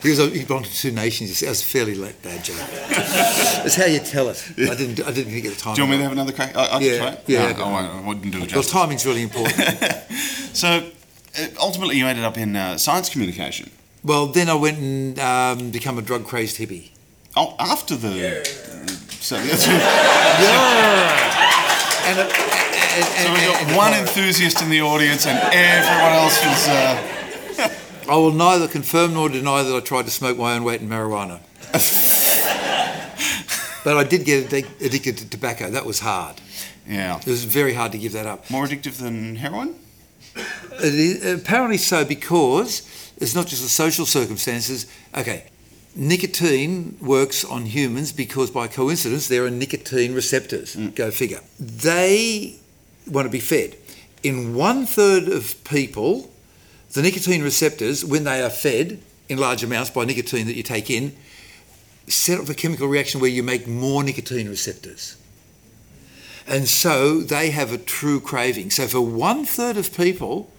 He 0.01 0.09
was 0.09 0.19
he 0.33 0.43
belonged 0.43 0.65
to 0.65 0.73
two 0.75 0.91
nations. 0.91 1.41
you. 1.41 1.45
That 1.47 1.51
was 1.51 1.61
a 1.61 1.65
fairly 1.65 1.95
late 1.95 2.21
bad 2.21 2.43
joke. 2.43 2.57
That's 2.89 3.75
how 3.75 3.85
you 3.85 3.99
tell 3.99 4.29
it. 4.29 4.43
I 4.57 4.75
didn't. 4.75 4.99
I 5.05 5.11
didn't 5.11 5.33
get 5.41 5.53
the 5.53 5.59
time. 5.59 5.75
Do 5.75 5.81
you 5.81 5.87
want 5.87 5.91
me 5.91 5.97
to 5.97 6.03
have 6.03 6.11
another 6.11 6.31
crack? 6.31 6.55
I, 6.55 6.65
I 6.65 6.79
Yeah, 6.79 6.97
try 6.97 7.07
it? 7.09 7.23
yeah, 7.27 7.51
No, 7.51 7.57
go 7.57 7.63
I, 7.63 7.65
on. 7.65 7.73
won't- 7.73 7.93
I 7.95 8.07
wouldn't 8.07 8.31
do 8.33 8.41
it 8.43 8.53
Well, 8.53 8.63
timing's 8.63 9.05
really 9.05 9.23
important. 9.23 9.57
So 10.53 10.67
uh, 11.39 11.47
ultimately, 11.59 11.97
you 11.97 12.05
ended 12.07 12.23
up 12.25 12.37
in 12.37 12.55
uh, 12.55 12.77
science 12.77 13.09
communication. 13.09 13.69
well, 14.03 14.27
then 14.27 14.47
I 14.49 14.53
went 14.55 14.77
and 14.79 15.17
um, 15.19 15.71
become 15.71 15.97
a 15.97 16.01
drug-crazed 16.03 16.57
hippie. 16.57 16.89
Oh, 17.35 17.55
after 17.59 17.95
the. 17.95 18.45
So, 19.21 19.37
that's, 19.37 19.65
And, 22.05 22.19
and, 22.19 22.29
and, 22.29 23.27
so 23.27 23.33
we 23.33 23.39
got 23.39 23.61
and- 23.67 23.75
one 23.75 23.93
and- 23.93 24.01
enthusiast 24.07 24.61
in 24.61 24.69
the 24.69 24.81
audience, 24.81 25.25
and 25.25 25.37
everyone 25.53 26.13
else 26.13 26.37
is. 26.37 26.67
Uh, 26.67 27.71
I 28.11 28.15
will 28.15 28.31
neither 28.33 28.67
confirm 28.67 29.13
nor 29.15 29.29
deny 29.29 29.63
that 29.63 29.75
I 29.75 29.79
tried 29.79 30.05
to 30.05 30.11
smoke 30.11 30.37
my 30.37 30.53
own 30.55 30.63
weight 30.63 30.81
in 30.81 30.87
marijuana. 30.87 31.39
but 33.83 33.97
I 33.97 34.03
did 34.03 34.25
get 34.25 34.53
addicted 34.53 35.17
to 35.17 35.27
tobacco. 35.29 35.71
That 35.71 35.85
was 35.85 35.99
hard. 36.01 36.39
yeah. 36.87 37.17
It 37.17 37.25
was 37.25 37.43
very 37.45 37.73
hard 37.73 37.91
to 37.93 37.97
give 37.97 38.11
that 38.13 38.27
up. 38.27 38.47
More 38.51 38.65
addictive 38.65 38.97
than 38.97 39.35
heroin? 39.37 39.73
It 40.35 40.93
is, 40.93 41.41
apparently 41.41 41.77
so 41.77 42.05
because 42.05 42.83
it's 43.17 43.33
not 43.33 43.47
just 43.47 43.63
the 43.63 43.69
social 43.69 44.05
circumstances. 44.05 44.85
Okay, 45.17 45.45
nicotine 45.95 46.97
works 47.01 47.45
on 47.45 47.65
humans 47.65 48.11
because 48.11 48.51
by 48.51 48.67
coincidence 48.67 49.27
there 49.27 49.45
are 49.45 49.49
nicotine 49.49 50.13
receptors. 50.13 50.75
Mm. 50.75 50.95
Go 50.95 51.11
figure. 51.11 51.39
They 51.59 52.55
want 53.07 53.25
to 53.25 53.29
be 53.29 53.39
fed. 53.39 53.77
In 54.23 54.55
one 54.55 54.85
third 54.85 55.27
of 55.27 55.63
people, 55.63 56.31
the 56.93 57.01
nicotine 57.01 57.43
receptors, 57.43 58.03
when 58.03 58.23
they 58.23 58.41
are 58.41 58.49
fed 58.49 58.99
in 59.29 59.37
large 59.37 59.63
amounts 59.63 59.89
by 59.89 60.05
nicotine 60.05 60.47
that 60.47 60.55
you 60.55 60.63
take 60.63 60.89
in, 60.89 61.15
set 62.07 62.39
up 62.39 62.49
a 62.49 62.53
chemical 62.53 62.87
reaction 62.87 63.19
where 63.19 63.29
you 63.29 63.43
make 63.43 63.67
more 63.67 64.03
nicotine 64.03 64.47
receptors. 64.47 65.17
And 66.47 66.67
so 66.67 67.21
they 67.21 67.49
have 67.49 67.71
a 67.71 67.77
true 67.77 68.19
craving. 68.19 68.69
So 68.69 68.87
for 68.87 69.01
one 69.01 69.45
third 69.45 69.77
of 69.77 69.95
people, 69.95 70.51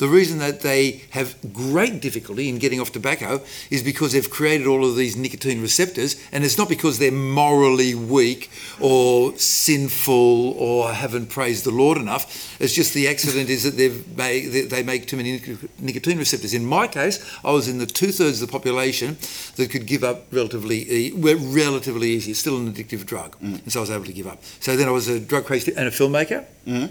the 0.00 0.08
reason 0.08 0.38
that 0.38 0.62
they 0.62 1.02
have 1.10 1.28
great 1.52 2.00
difficulty 2.00 2.48
in 2.48 2.58
getting 2.58 2.80
off 2.80 2.90
tobacco 2.90 3.40
is 3.70 3.82
because 3.82 4.12
they've 4.12 4.30
created 4.38 4.66
all 4.66 4.82
of 4.84 4.96
these 4.96 5.14
nicotine 5.16 5.60
receptors, 5.62 6.16
and 6.32 6.42
it's 6.44 6.58
not 6.58 6.68
because 6.68 6.98
they're 6.98 7.12
morally 7.12 7.94
weak 7.94 8.50
or 8.80 9.36
sinful 9.38 10.52
or 10.58 10.90
haven't 10.92 11.26
praised 11.28 11.64
the 11.64 11.70
Lord 11.82 11.98
enough. 11.98 12.24
It's 12.60 12.74
just 12.74 12.94
the 12.94 13.06
accident 13.08 13.48
is 13.50 13.62
that 13.64 13.76
they've 13.76 14.00
made, 14.16 14.46
they- 14.70 14.80
make 14.82 15.06
too 15.06 15.18
many 15.18 15.32
nicotine 15.78 16.18
receptors. 16.18 16.54
In 16.54 16.64
my 16.64 16.86
case, 16.88 17.16
I 17.44 17.50
was 17.52 17.68
in 17.68 17.76
the 17.78 17.86
two 17.86 18.10
thirds 18.12 18.40
of 18.40 18.48
the 18.48 18.52
population 18.58 19.18
that 19.56 19.70
could 19.70 19.86
give 19.86 20.02
up 20.02 20.18
relatively 20.32 20.78
e- 20.90 21.12
relatively 21.14 22.08
easy. 22.16 22.30
It's 22.30 22.40
still 22.40 22.56
an 22.56 22.72
addictive 22.72 23.04
drug, 23.04 23.36
and 23.42 23.70
so 23.70 23.80
I 23.80 23.82
was 23.82 23.90
able 23.90 24.06
to 24.06 24.12
give 24.20 24.26
up. 24.26 24.42
So 24.60 24.74
then 24.76 24.88
I 24.88 24.90
was 24.92 25.06
a 25.08 25.20
drug 25.20 25.44
crazed 25.44 25.68
and 25.68 25.86
a 25.86 25.90
filmmaker. 25.90 26.44
Mhm. 26.66 26.88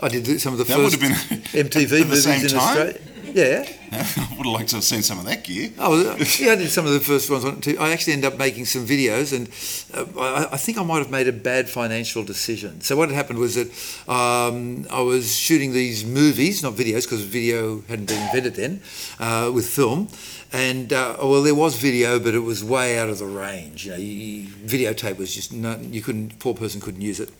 I 0.00 0.08
did 0.08 0.24
the- 0.24 0.38
some 0.38 0.52
of 0.52 0.58
the 0.58 0.64
That 0.64 0.78
would 0.78 0.92
first 0.92 1.02
have 1.02 1.28
been 1.30 1.38
MTV 1.68 1.82
at 1.82 1.88
the 1.88 2.04
movies 2.04 2.24
same 2.24 2.42
in 2.42 2.48
time? 2.48 2.58
Australia. 2.60 3.00
Yeah. 3.34 3.68
I 3.92 4.34
would 4.38 4.46
have 4.46 4.54
liked 4.54 4.68
to 4.70 4.76
have 4.76 4.84
seen 4.84 5.02
some 5.02 5.18
of 5.18 5.26
that 5.26 5.44
gear. 5.44 5.70
Oh, 5.78 6.16
yeah, 6.38 6.52
I 6.52 6.56
did 6.56 6.70
some 6.70 6.86
of 6.86 6.92
the 6.92 7.00
first 7.00 7.28
ones 7.30 7.44
on. 7.44 7.60
I 7.78 7.92
actually 7.92 8.14
ended 8.14 8.32
up 8.32 8.38
making 8.38 8.64
some 8.64 8.86
videos, 8.86 9.34
and 9.36 9.48
uh, 9.94 10.20
I, 10.20 10.54
I 10.54 10.56
think 10.56 10.78
I 10.78 10.82
might 10.82 10.98
have 10.98 11.10
made 11.10 11.28
a 11.28 11.32
bad 11.32 11.68
financial 11.68 12.22
decision. 12.24 12.80
So 12.80 12.96
what 12.96 13.10
had 13.10 13.16
happened 13.16 13.38
was 13.38 13.54
that 13.56 13.68
um, 14.10 14.86
I 14.90 15.00
was 15.02 15.34
shooting 15.36 15.72
these 15.72 16.04
movies, 16.06 16.62
not 16.62 16.72
videos, 16.74 17.04
because 17.04 17.22
video 17.22 17.82
hadn't 17.82 18.06
been 18.06 18.22
invented 18.22 18.54
then, 18.54 18.80
uh, 19.18 19.50
with 19.54 19.68
film. 19.68 20.08
And 20.52 20.90
uh, 20.94 21.16
well, 21.20 21.42
there 21.42 21.54
was 21.54 21.76
video, 21.76 22.18
but 22.18 22.34
it 22.34 22.40
was 22.40 22.64
way 22.64 22.98
out 22.98 23.10
of 23.10 23.18
the 23.18 23.26
range. 23.26 23.84
You 23.86 23.90
know, 23.92 23.98
you, 23.98 24.06
you- 24.06 24.48
videotape 24.66 25.18
was 25.18 25.34
just 25.34 25.52
not, 25.52 25.80
you 25.84 26.00
couldn't. 26.00 26.38
Poor 26.38 26.54
person 26.54 26.80
couldn't 26.80 27.02
use 27.02 27.20
it. 27.20 27.30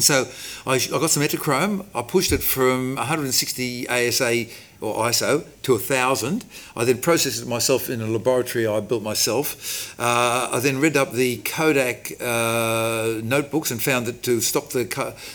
So 0.00 0.26
I, 0.66 0.74
I 0.74 0.98
got 0.98 1.10
some 1.10 1.22
Ektachrome. 1.22 1.86
I 1.94 2.02
pushed 2.02 2.32
it 2.32 2.42
from 2.42 2.96
160 2.96 3.88
ASA 3.88 4.46
or 4.80 5.04
ISO 5.06 5.44
to 5.62 5.72
1000. 5.72 6.44
I 6.76 6.84
then 6.84 6.98
processed 6.98 7.42
it 7.42 7.48
myself 7.48 7.88
in 7.88 8.00
a 8.00 8.06
laboratory 8.06 8.66
I 8.66 8.80
built 8.80 9.02
myself. 9.02 9.98
Uh, 9.98 10.50
I 10.52 10.60
then 10.60 10.80
read 10.80 10.96
up 10.96 11.12
the 11.12 11.38
Kodak 11.38 12.12
uh, 12.20 13.20
notebooks 13.22 13.70
and 13.70 13.82
found 13.82 14.06
that 14.06 14.22
to 14.24 14.40
stop 14.40 14.70
the, 14.70 14.84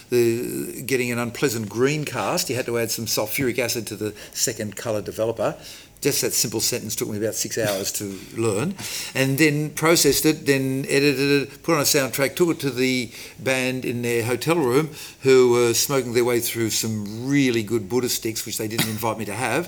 the 0.09 0.81
getting 0.83 1.11
an 1.11 1.19
unpleasant 1.19 1.69
green 1.69 2.05
cast, 2.05 2.49
you 2.49 2.55
had 2.55 2.65
to 2.67 2.77
add 2.77 2.91
some 2.91 3.05
sulfuric 3.05 3.57
acid 3.57 3.87
to 3.87 3.95
the 3.95 4.13
second 4.33 4.75
colour 4.75 5.01
developer. 5.01 5.55
Just 6.01 6.21
that 6.21 6.33
simple 6.33 6.61
sentence 6.61 6.95
took 6.95 7.09
me 7.09 7.17
about 7.17 7.35
six 7.35 7.57
hours 7.57 7.91
to 7.93 8.17
learn, 8.37 8.73
and 9.13 9.37
then 9.37 9.71
processed 9.71 10.25
it, 10.25 10.45
then 10.45 10.85
edited 10.87 11.49
it, 11.49 11.63
put 11.63 11.75
on 11.75 11.81
a 11.81 11.83
soundtrack, 11.83 12.37
took 12.37 12.49
it 12.49 12.59
to 12.61 12.69
the 12.69 13.11
band 13.39 13.83
in 13.83 14.01
their 14.01 14.23
hotel 14.23 14.55
room, 14.55 14.91
who 15.23 15.51
were 15.51 15.73
smoking 15.73 16.13
their 16.13 16.23
way 16.23 16.39
through 16.39 16.69
some 16.69 17.27
really 17.27 17.63
good 17.63 17.89
Buddha 17.89 18.07
sticks, 18.07 18.45
which 18.45 18.57
they 18.57 18.67
didn't 18.69 18.87
invite 18.89 19.17
me 19.17 19.25
to 19.25 19.33
have, 19.33 19.67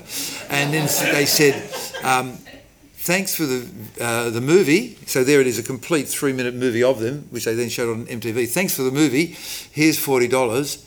and 0.50 0.72
then 0.72 0.88
they 1.14 1.26
said. 1.26 1.70
Um, 2.02 2.38
Thanks 3.04 3.34
for 3.34 3.46
the 3.46 3.68
uh, 4.00 4.30
the 4.30 4.40
movie. 4.40 4.96
So 5.06 5.24
there 5.24 5.40
it 5.40 5.48
is, 5.48 5.58
a 5.58 5.64
complete 5.64 6.06
three 6.06 6.32
minute 6.32 6.54
movie 6.54 6.84
of 6.84 7.00
them, 7.00 7.26
which 7.30 7.46
they 7.46 7.56
then 7.56 7.68
showed 7.68 7.90
on 7.90 8.06
MTV. 8.06 8.48
Thanks 8.48 8.76
for 8.76 8.82
the 8.82 8.92
movie. 8.92 9.36
Here's 9.72 9.98
forty 9.98 10.28
dollars. 10.28 10.86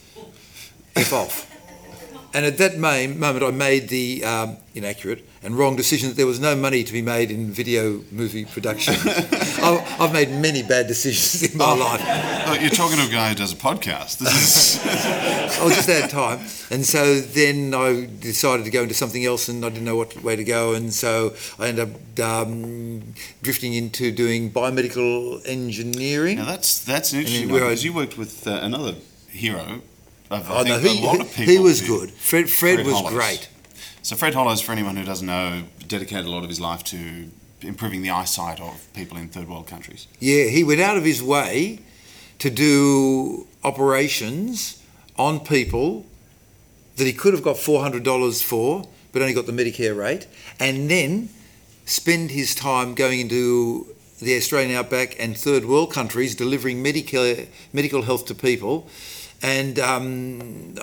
F 0.95 1.11
off. 1.11 1.54
And 2.35 2.45
at 2.45 2.57
that 2.57 2.77
moment, 2.77 3.43
I 3.43 3.51
made 3.51 3.87
the 3.87 4.25
um, 4.25 4.57
inaccurate 4.73 5.23
and 5.41 5.57
wrong 5.57 5.77
decision 5.77 6.09
that 6.09 6.17
there 6.17 6.27
was 6.27 6.37
no 6.37 6.53
money 6.53 6.83
to 6.83 6.91
be 6.91 7.01
made 7.01 7.31
in 7.31 7.49
video 7.49 8.01
movie 8.11 8.43
production. 8.43 8.95
I've, 9.05 10.01
I've 10.01 10.11
made 10.11 10.31
many 10.31 10.61
bad 10.61 10.87
decisions 10.87 11.49
in 11.49 11.57
my 11.57 11.73
life. 11.73 12.01
Oh, 12.47 12.57
you're 12.59 12.71
talking 12.71 12.97
to 12.97 13.07
a 13.07 13.09
guy 13.09 13.29
who 13.29 13.35
does 13.35 13.53
a 13.53 13.55
podcast. 13.55 14.17
This 14.17 14.75
is, 14.75 14.85
I 14.85 15.69
just 15.69 15.87
had 15.87 16.09
time. 16.09 16.39
And 16.71 16.85
so 16.85 17.21
then 17.21 17.73
I 17.73 18.09
decided 18.19 18.65
to 18.65 18.69
go 18.69 18.81
into 18.83 18.95
something 18.95 19.23
else 19.23 19.47
and 19.47 19.63
I 19.63 19.69
didn't 19.69 19.85
know 19.85 19.95
what 19.95 20.21
way 20.21 20.35
to 20.35 20.43
go. 20.43 20.73
And 20.73 20.93
so 20.93 21.33
I 21.57 21.69
ended 21.69 21.89
up 21.89 22.19
um, 22.19 23.13
drifting 23.43 23.73
into 23.75 24.11
doing 24.11 24.51
biomedical 24.51 25.41
engineering. 25.47 26.35
now 26.35 26.45
that's 26.47 26.83
that's 26.83 27.13
an 27.13 27.19
interesting 27.19 27.47
then 27.47 27.53
one 27.53 27.61
where 27.61 27.69
I- 27.69 27.71
because 27.71 27.85
you 27.85 27.93
worked 27.93 28.17
with 28.17 28.45
uh, 28.45 28.59
another 28.61 28.95
hero. 29.29 29.79
Of, 30.31 30.49
Oh, 30.49 30.63
no, 30.63 30.79
he, 30.79 30.97
he- 30.97 31.07
of 31.07 31.27
people. 31.33 31.53
he 31.53 31.59
was 31.59 31.81
good. 31.81 32.11
Fred, 32.11 32.49
Fred, 32.49 32.75
Fred 32.75 32.85
was 32.85 32.95
Hollows. 32.95 33.13
great. 33.13 33.49
So 34.01 34.15
Fred 34.15 34.33
Hollows, 34.33 34.61
for 34.61 34.71
anyone 34.71 34.95
who 34.95 35.03
doesn't 35.05 35.25
know, 35.27 35.63
dedicated 35.87 36.25
a 36.25 36.29
lot 36.29 36.43
of 36.43 36.49
his 36.49 36.59
life 36.59 36.83
to 36.85 37.29
improving 37.61 38.01
the 38.01 38.09
eyesight 38.11 38.59
of 38.59 38.87
people 38.93 39.17
in 39.17 39.27
third 39.29 39.47
world 39.47 39.67
countries. 39.67 40.07
Yeah, 40.19 40.45
he 40.45 40.63
went 40.63 40.81
out 40.81 40.97
of 40.97 41.03
his 41.03 41.21
way 41.23 41.79
to 42.39 42.49
do 42.49 43.47
operations 43.63 44.81
on 45.17 45.39
people 45.39 46.05
that 46.97 47.05
he 47.05 47.13
could 47.13 47.33
have 47.33 47.43
got 47.43 47.55
$400 47.55 48.43
for, 48.43 48.87
but 49.11 49.21
only 49.21 49.33
got 49.33 49.45
the 49.45 49.51
Medicare 49.51 49.95
rate, 49.97 50.27
and 50.59 50.89
then 50.89 51.29
spend 51.85 52.31
his 52.31 52.53
time 52.55 52.93
going 52.95 53.19
into 53.21 53.87
the 54.21 54.35
Australian 54.37 54.75
outback 54.75 55.15
and 55.19 55.37
third 55.37 55.65
world 55.65 55.91
countries 55.93 56.35
delivering 56.35 56.81
medical, 56.81 57.35
medical 57.73 58.01
health 58.03 58.25
to 58.25 58.35
people. 58.35 58.87
And 59.45 59.75
um, 59.91 60.05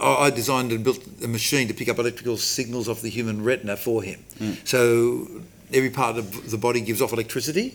I 0.01 0.27
I 0.27 0.31
designed 0.31 0.70
and 0.75 0.83
built 0.85 1.01
a 1.29 1.29
machine 1.38 1.66
to 1.68 1.75
pick 1.75 1.88
up 1.92 1.98
electrical 1.98 2.37
signals 2.37 2.87
off 2.88 3.01
the 3.07 3.11
human 3.18 3.37
retina 3.48 3.77
for 3.77 4.03
him. 4.09 4.18
So 4.64 4.81
every 5.79 5.90
part 5.90 6.16
of 6.18 6.51
the 6.51 6.59
body 6.59 6.81
gives 6.81 7.01
off 7.03 7.12
electricity. 7.12 7.66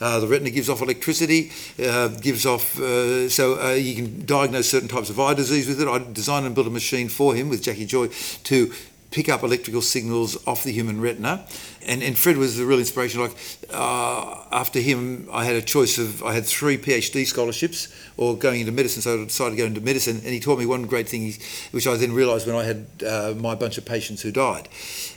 Uh, 0.00 0.18
the 0.20 0.26
retina 0.26 0.50
gives 0.50 0.68
off 0.68 0.80
electricity, 0.82 1.50
uh, 1.78 2.08
gives 2.08 2.44
off, 2.46 2.78
uh, 2.80 3.28
so 3.28 3.60
uh, 3.60 3.72
you 3.72 3.94
can 3.94 4.08
diagnose 4.26 4.68
certain 4.68 4.88
types 4.88 5.10
of 5.10 5.20
eye 5.20 5.34
disease 5.34 5.68
with 5.68 5.80
it. 5.80 5.88
I 5.88 5.98
designed 6.12 6.46
and 6.46 6.54
built 6.54 6.66
a 6.66 6.70
machine 6.70 7.08
for 7.08 7.34
him 7.34 7.48
with 7.48 7.62
Jackie 7.62 7.86
Joy 7.86 8.08
to 8.50 8.72
pick 9.12 9.28
up 9.28 9.42
electrical 9.42 9.82
signals 9.82 10.36
off 10.46 10.64
the 10.64 10.72
human 10.72 11.00
retina. 11.00 11.46
And, 11.86 12.02
and 12.02 12.18
Fred 12.18 12.36
was 12.36 12.56
the 12.56 12.64
real 12.66 12.78
inspiration. 12.78 13.20
Like 13.20 13.36
uh, 13.72 14.44
after 14.50 14.80
him, 14.80 15.28
I 15.30 15.44
had 15.44 15.54
a 15.54 15.62
choice 15.62 15.98
of 15.98 16.22
I 16.24 16.32
had 16.32 16.46
three 16.46 16.78
PhD 16.78 17.26
scholarships 17.26 17.88
or 18.16 18.36
going 18.36 18.60
into 18.60 18.72
medicine. 18.72 19.02
So 19.02 19.20
I 19.20 19.24
decided 19.24 19.52
to 19.52 19.56
go 19.56 19.66
into 19.66 19.80
medicine. 19.80 20.16
And 20.16 20.28
he 20.28 20.40
taught 20.40 20.58
me 20.58 20.66
one 20.66 20.86
great 20.86 21.08
thing, 21.08 21.34
which 21.70 21.86
I 21.86 21.96
then 21.96 22.12
realised 22.12 22.46
when 22.46 22.56
I 22.56 22.64
had 22.64 22.86
uh, 23.06 23.34
my 23.36 23.54
bunch 23.54 23.78
of 23.78 23.84
patients 23.84 24.22
who 24.22 24.32
died. 24.32 24.68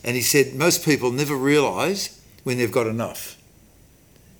And 0.03 0.15
he 0.15 0.21
said 0.21 0.53
most 0.53 0.85
people 0.85 1.11
never 1.11 1.35
realise 1.35 2.21
when 2.43 2.57
they've 2.57 2.71
got 2.71 2.87
enough. 2.87 3.37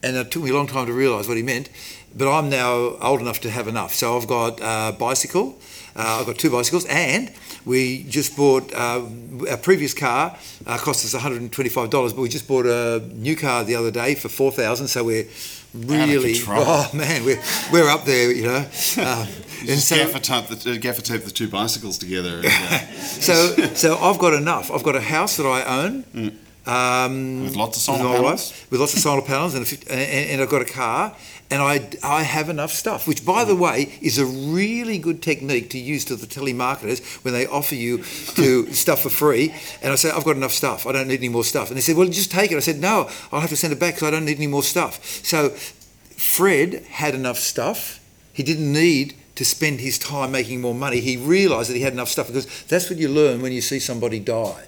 And 0.04 0.16
it 0.16 0.30
took 0.30 0.44
me 0.44 0.52
a 0.52 0.54
long 0.54 0.68
time 0.68 0.86
to 0.86 0.94
realise 0.94 1.28
what 1.28 1.38
he 1.38 1.44
meant. 1.44 1.70
But 2.16 2.32
I'm 2.32 2.50
now 2.50 2.98
old 3.02 3.22
enough 3.22 3.42
to 3.42 3.50
have 3.50 3.68
enough. 3.68 3.94
So 3.94 4.18
I've 4.18 4.28
got 4.28 4.60
a 4.62 4.96
bicycle. 4.98 5.58
Uh, 5.96 6.18
I've 6.20 6.26
got 6.26 6.38
two 6.38 6.50
bicycles, 6.52 6.86
and 6.86 7.32
we 7.66 8.04
just 8.04 8.38
bought 8.38 8.72
uh, 8.74 9.04
our 9.50 9.58
previous 9.58 9.94
car. 9.94 10.38
Uh, 10.66 10.78
cost 10.78 11.04
us 11.04 11.14
125 11.14 11.90
dollars, 11.90 12.14
but 12.14 12.22
we 12.22 12.30
just 12.30 12.48
bought 12.48 12.66
a 12.66 13.00
new 13.14 13.36
car 13.36 13.64
the 13.64 13.76
other 13.76 13.92
day 13.92 14.16
for 14.16 14.30
4,000. 14.30 14.88
So 14.88 15.04
we're 15.04 15.28
really, 15.74 16.36
oh 16.48 16.90
man, 16.94 17.26
we're 17.26 17.42
we're 17.72 17.90
up 17.90 18.06
there, 18.06 18.32
you 18.32 18.44
know. 18.44 18.58
Um, 18.58 19.28
and 19.60 19.68
Just 19.68 19.88
so, 19.88 19.96
gaffer, 19.96 20.20
tape 20.20 20.48
the, 20.48 20.72
uh, 20.72 20.78
gaffer 20.78 21.02
tape 21.02 21.24
the 21.24 21.32
two 21.32 21.48
bicycles 21.50 21.98
together. 21.98 22.38
And, 22.38 22.46
uh, 22.46 22.80
so, 22.98 23.56
so 23.74 23.98
I've 23.98 24.20
got 24.20 24.34
enough. 24.34 24.72
I've 24.72 24.84
got 24.84 24.96
a 24.96 25.02
house 25.02 25.38
that 25.38 25.46
I 25.46 25.64
own. 25.84 26.40
Um, 26.66 27.44
With 27.44 27.56
lots 27.56 27.78
of 27.78 27.84
solar 27.84 28.10
with 28.10 28.22
panels? 28.22 28.66
with 28.72 28.80
lots 28.80 28.94
of 28.94 29.00
solar 29.00 29.22
panels, 29.22 29.54
and, 29.54 29.66
a, 29.66 29.94
and, 29.94 30.30
and 30.32 30.42
I've 30.42 30.50
got 30.50 30.62
a 30.62 30.66
car, 30.66 31.16
and 31.52 31.62
I, 31.62 31.88
I 32.04 32.24
have 32.24 32.50
enough 32.50 32.72
stuff. 32.72 33.08
Which, 33.08 33.24
by 33.24 33.46
the 33.46 33.56
way, 33.56 33.98
is 34.02 34.18
a 34.18 34.26
really 34.26 34.98
good 34.98 35.22
technique 35.22 35.70
to 35.72 35.78
use 35.78 36.04
to 36.06 36.16
the 36.16 36.26
telemarketers 36.26 37.24
when 37.24 37.34
they 37.34 37.46
offer 37.46 37.76
you 37.76 38.00
to 38.36 38.66
stuff 38.74 39.02
for 39.04 39.10
free. 39.10 39.54
And 39.84 39.92
I 39.92 39.96
say, 39.96 40.10
I've 40.10 40.24
got 40.24 40.36
enough 40.38 40.54
stuff. 40.54 40.88
I 40.88 40.92
don't 40.92 41.08
need 41.08 41.20
any 41.20 41.30
more 41.30 41.44
stuff. 41.44 41.68
And 41.70 41.78
they 41.78 41.82
said, 41.82 41.96
Well, 41.98 42.08
just 42.08 42.32
take 42.32 42.52
it. 42.52 42.56
I 42.56 42.62
said, 42.62 42.80
No, 42.80 43.10
I'll 43.32 43.42
have 43.42 43.52
to 43.52 43.58
send 43.58 43.72
it 43.74 43.80
back 43.80 43.96
because 43.96 44.08
I 44.08 44.12
don't 44.12 44.26
need 44.26 44.38
any 44.38 44.48
more 44.48 44.64
stuff. 44.64 45.04
So, 45.24 45.50
Fred 45.50 46.84
had 46.90 47.14
enough 47.14 47.38
stuff. 47.38 48.00
He 48.34 48.42
didn't 48.42 48.72
need 48.74 49.14
to 49.36 49.46
spend 49.46 49.82
his 49.82 50.00
time 50.00 50.32
making 50.32 50.62
more 50.62 50.74
money. 50.74 51.00
He 51.02 51.18
realised 51.18 51.70
that 51.70 51.76
he 51.76 51.82
had 51.82 51.94
enough 51.94 52.10
stuff 52.10 52.28
because 52.28 52.48
that's 52.64 52.90
what 52.90 52.98
you 52.98 53.10
learn 53.10 53.42
when 53.42 53.52
you 53.52 53.62
see 53.62 53.80
somebody 53.80 54.20
die. 54.20 54.64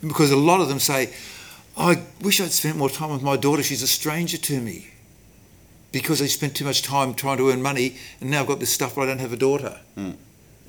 Because 0.00 0.30
a 0.30 0.36
lot 0.36 0.60
of 0.60 0.68
them 0.68 0.78
say, 0.78 1.12
I 1.76 2.02
wish 2.20 2.40
I'd 2.40 2.52
spent 2.52 2.76
more 2.76 2.90
time 2.90 3.10
with 3.10 3.22
my 3.22 3.36
daughter. 3.36 3.62
She's 3.62 3.82
a 3.82 3.86
stranger 3.86 4.38
to 4.38 4.60
me. 4.60 4.88
Because 5.92 6.20
I 6.20 6.26
spent 6.26 6.54
too 6.54 6.64
much 6.64 6.82
time 6.82 7.14
trying 7.14 7.38
to 7.38 7.50
earn 7.50 7.62
money 7.62 7.96
and 8.20 8.30
now 8.30 8.40
I've 8.40 8.46
got 8.46 8.60
this 8.60 8.72
stuff 8.72 8.94
but 8.94 9.02
I 9.02 9.06
don't 9.06 9.20
have 9.20 9.32
a 9.32 9.38
daughter. 9.38 9.80
Hmm. 9.94 10.12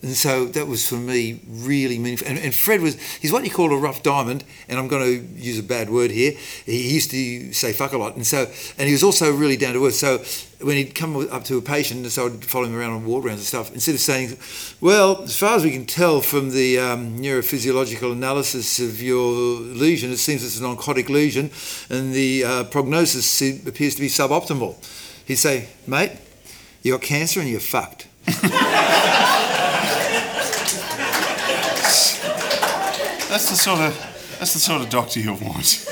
And 0.01 0.15
so 0.15 0.45
that 0.45 0.67
was 0.67 0.87
for 0.87 0.95
me 0.95 1.41
really 1.47 1.99
meaningful. 1.99 2.27
And, 2.27 2.39
and 2.39 2.55
Fred 2.55 2.81
was, 2.81 2.99
he's 3.17 3.33
what 3.33 3.43
you 3.43 3.51
call 3.51 3.73
a 3.73 3.77
rough 3.77 4.01
diamond, 4.01 4.45
and 4.69 4.79
I'm 4.79 4.87
going 4.87 5.03
to 5.03 5.41
use 5.41 5.59
a 5.59 5.63
bad 5.63 5.89
word 5.89 6.11
here. 6.11 6.33
He 6.65 6.93
used 6.93 7.11
to 7.11 7.51
say 7.51 7.73
fuck 7.73 7.91
a 7.91 7.97
lot. 7.97 8.15
And 8.15 8.25
so, 8.25 8.49
and 8.77 8.87
he 8.87 8.93
was 8.93 9.03
also 9.03 9.31
really 9.31 9.57
down 9.57 9.73
to 9.73 9.85
earth. 9.85 9.95
So 9.95 10.19
when 10.65 10.77
he'd 10.77 10.95
come 10.95 11.27
up 11.29 11.43
to 11.45 11.57
a 11.57 11.61
patient, 11.61 12.01
and 12.01 12.11
so 12.11 12.27
I'd 12.27 12.45
follow 12.45 12.65
him 12.65 12.75
around 12.75 12.91
on 12.91 13.05
walk 13.05 13.25
rounds 13.25 13.41
and 13.41 13.47
stuff, 13.47 13.73
instead 13.73 13.95
of 13.95 14.01
saying, 14.01 14.37
well, 14.79 15.23
as 15.23 15.37
far 15.37 15.55
as 15.55 15.65
we 15.65 15.71
can 15.71 15.85
tell 15.85 16.21
from 16.21 16.51
the 16.51 16.79
um, 16.79 17.17
neurophysiological 17.17 18.13
analysis 18.13 18.79
of 18.79 19.01
your 19.01 19.33
lesion, 19.33 20.11
it 20.11 20.17
seems 20.17 20.43
it's 20.43 20.59
an 20.59 20.65
oncotic 20.65 21.09
lesion, 21.09 21.51
and 21.89 22.13
the 22.13 22.45
uh, 22.45 22.63
prognosis 22.65 23.41
appears 23.67 23.95
to 23.95 24.01
be 24.01 24.07
suboptimal. 24.07 24.75
He'd 25.25 25.35
say, 25.35 25.67
mate, 25.85 26.13
you 26.83 26.93
got 26.93 27.01
cancer 27.01 27.41
and 27.41 27.49
you're 27.49 27.59
fucked. 27.59 28.07
that's 33.29 33.49
the 33.49 33.55
sort 33.55 33.79
of 33.79 33.93
that's 34.39 34.53
the 34.53 34.59
sort 34.59 34.81
of 34.81 34.89
doctor 34.89 35.19
you 35.19 35.33
want. 35.33 35.85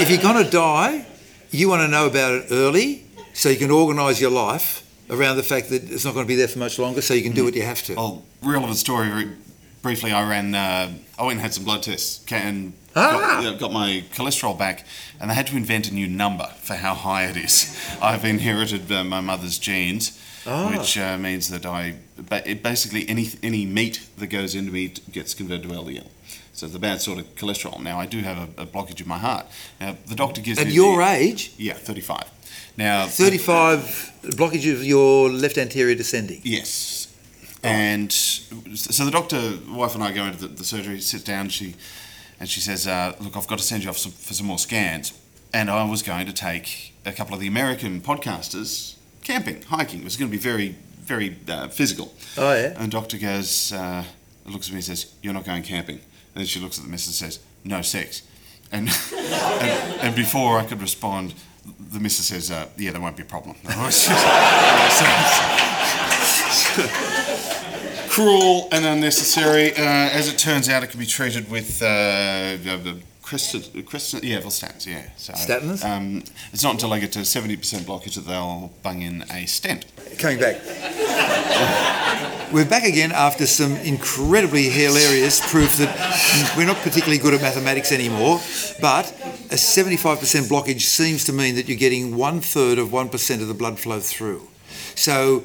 if 0.00 0.10
you're 0.10 0.20
going 0.22 0.42
to 0.44 0.50
die, 0.50 1.06
you 1.50 1.68
want 1.68 1.82
to 1.82 1.88
know 1.88 2.06
about 2.06 2.34
it 2.34 2.46
early 2.50 3.04
so 3.32 3.48
you 3.48 3.56
can 3.56 3.70
organise 3.70 4.20
your 4.20 4.30
life 4.30 4.82
around 5.10 5.36
the 5.36 5.42
fact 5.42 5.68
that 5.68 5.90
it's 5.90 6.04
not 6.04 6.14
going 6.14 6.24
to 6.24 6.28
be 6.28 6.36
there 6.36 6.48
for 6.48 6.58
much 6.58 6.78
longer 6.78 7.02
so 7.02 7.12
you 7.14 7.22
can 7.22 7.32
do 7.32 7.44
what 7.44 7.54
you 7.54 7.62
have 7.62 7.82
to. 7.84 7.94
Well, 7.94 8.22
relevant 8.42 8.76
story. 8.78 9.08
Very 9.08 9.28
briefly, 9.82 10.12
I 10.12 10.28
ran. 10.28 10.54
Uh, 10.54 10.92
I 11.18 11.22
went 11.22 11.32
and 11.34 11.40
had 11.42 11.52
some 11.54 11.64
blood 11.64 11.82
tests 11.82 12.24
and 12.32 12.72
Ah. 12.96 13.40
got, 13.42 13.58
got 13.58 13.72
my 13.72 14.04
cholesterol 14.14 14.56
back, 14.56 14.86
and 15.20 15.28
they 15.28 15.34
had 15.34 15.48
to 15.48 15.56
invent 15.56 15.90
a 15.90 15.94
new 15.94 16.06
number 16.06 16.46
for 16.62 16.74
how 16.74 16.94
high 16.94 17.24
it 17.26 17.36
is. 17.36 17.76
I've 18.02 18.24
inherited 18.24 18.90
uh, 18.92 19.02
my 19.02 19.20
mother's 19.20 19.58
genes, 19.58 20.18
Ah. 20.46 20.70
which 20.70 20.96
uh, 20.96 21.18
means 21.18 21.48
that 21.50 21.66
I 21.66 21.96
basically 22.62 23.08
any 23.08 23.30
any 23.42 23.66
meat 23.66 24.06
that 24.18 24.28
goes 24.28 24.54
into 24.54 24.70
me 24.72 24.88
gets 25.12 25.34
converted 25.34 25.64
to 25.64 25.74
LDL. 25.74 26.06
So 26.54 26.66
it's 26.66 26.74
a 26.74 26.78
bad 26.78 27.00
sort 27.00 27.18
of 27.18 27.34
cholesterol. 27.34 27.82
Now 27.82 28.00
I 28.00 28.06
do 28.06 28.20
have 28.20 28.38
a, 28.58 28.62
a 28.62 28.66
blockage 28.66 29.00
in 29.00 29.08
my 29.08 29.18
heart. 29.18 29.46
Now 29.80 29.96
the 30.06 30.14
doctor 30.14 30.40
gives 30.40 30.58
At 30.58 30.68
your 30.68 30.98
the, 30.98 31.10
age, 31.10 31.52
yeah, 31.58 31.74
thirty-five. 31.74 32.30
Now 32.76 33.06
35 33.06 34.12
blockage 34.22 34.72
of 34.72 34.84
your 34.84 35.30
left 35.30 35.58
anterior 35.58 35.94
descending. 35.94 36.40
Yes. 36.42 37.14
And 37.62 38.12
so 38.12 39.04
the 39.04 39.10
doctor, 39.10 39.54
wife 39.68 39.94
and 39.94 40.04
I 40.04 40.12
go 40.12 40.24
into 40.24 40.38
the, 40.38 40.48
the 40.48 40.64
surgery, 40.64 41.00
sit 41.00 41.24
down, 41.24 41.48
she, 41.48 41.76
and 42.38 42.48
she 42.48 42.60
says, 42.60 42.86
uh, 42.86 43.14
look, 43.20 43.36
I've 43.36 43.46
got 43.46 43.58
to 43.58 43.64
send 43.64 43.84
you 43.84 43.90
off 43.90 43.96
some, 43.96 44.12
for 44.12 44.34
some 44.34 44.46
more 44.46 44.58
scans. 44.58 45.18
And 45.54 45.70
I 45.70 45.84
was 45.88 46.02
going 46.02 46.26
to 46.26 46.32
take 46.32 46.94
a 47.06 47.12
couple 47.12 47.32
of 47.32 47.40
the 47.40 47.46
American 47.46 48.00
podcasters 48.00 48.96
camping, 49.22 49.62
hiking. 49.62 50.00
It 50.00 50.04
was 50.04 50.16
going 50.16 50.30
to 50.30 50.36
be 50.36 50.42
very, 50.42 50.74
very 51.00 51.38
uh, 51.48 51.68
physical. 51.68 52.12
Oh, 52.36 52.52
yeah? 52.54 52.74
And 52.76 52.90
doctor 52.92 53.16
goes, 53.16 53.72
uh, 53.72 54.04
looks 54.44 54.66
at 54.66 54.72
me 54.72 54.78
and 54.78 54.84
says, 54.84 55.14
you're 55.22 55.32
not 55.32 55.44
going 55.44 55.62
camping. 55.62 56.00
And 56.34 56.40
then 56.40 56.46
she 56.46 56.60
looks 56.60 56.78
at 56.78 56.84
the 56.84 56.90
missus 56.90 57.20
and 57.20 57.32
says, 57.32 57.44
no 57.64 57.82
sex. 57.82 58.22
And, 58.72 58.88
and, 59.14 60.00
and 60.00 60.16
before 60.16 60.58
I 60.58 60.64
could 60.64 60.80
respond, 60.80 61.34
the 61.92 62.00
missus 62.00 62.26
says, 62.26 62.50
uh, 62.50 62.66
yeah, 62.76 62.90
there 62.90 63.00
won't 63.00 63.16
be 63.16 63.22
a 63.22 63.26
problem. 63.26 63.56
Cruel 68.08 68.68
and 68.72 68.84
unnecessary. 68.84 69.72
Uh, 69.72 69.80
as 69.80 70.32
it 70.32 70.38
turns 70.38 70.68
out, 70.68 70.82
it 70.82 70.88
can 70.88 71.00
be 71.00 71.06
treated 71.06 71.50
with 71.50 71.82
uh, 71.82 72.56
the 72.56 73.00
Kristen, 73.24 74.20
yeah, 74.22 74.38
well, 74.40 74.50
statins, 74.50 74.86
yeah. 74.86 75.08
So, 75.16 75.32
Statins? 75.32 75.84
Um, 75.84 76.22
it's 76.52 76.62
not 76.62 76.74
until 76.74 76.90
they 76.90 77.00
get 77.00 77.12
to 77.12 77.20
70% 77.20 77.56
blockage 77.80 78.16
that 78.16 78.26
they'll 78.26 78.70
bung 78.82 79.02
in 79.02 79.24
a 79.30 79.46
stent. 79.46 79.86
Coming 80.18 80.38
back. 80.38 80.56
We're 82.52 82.64
back 82.64 82.84
again 82.84 83.10
after 83.10 83.46
some 83.46 83.76
incredibly 83.76 84.68
hilarious 84.68 85.40
proof 85.50 85.76
that 85.78 86.54
we're 86.56 86.66
not 86.66 86.76
particularly 86.78 87.18
good 87.18 87.34
at 87.34 87.40
mathematics 87.40 87.90
anymore, 87.90 88.40
but 88.80 89.10
a 89.50 89.56
75% 89.56 90.18
blockage 90.48 90.82
seems 90.82 91.24
to 91.24 91.32
mean 91.32 91.56
that 91.56 91.68
you're 91.68 91.78
getting 91.78 92.16
one 92.16 92.40
third 92.40 92.78
of 92.78 92.88
1% 92.88 93.40
of 93.40 93.48
the 93.48 93.54
blood 93.54 93.78
flow 93.78 93.98
through. 93.98 94.48
So 94.94 95.44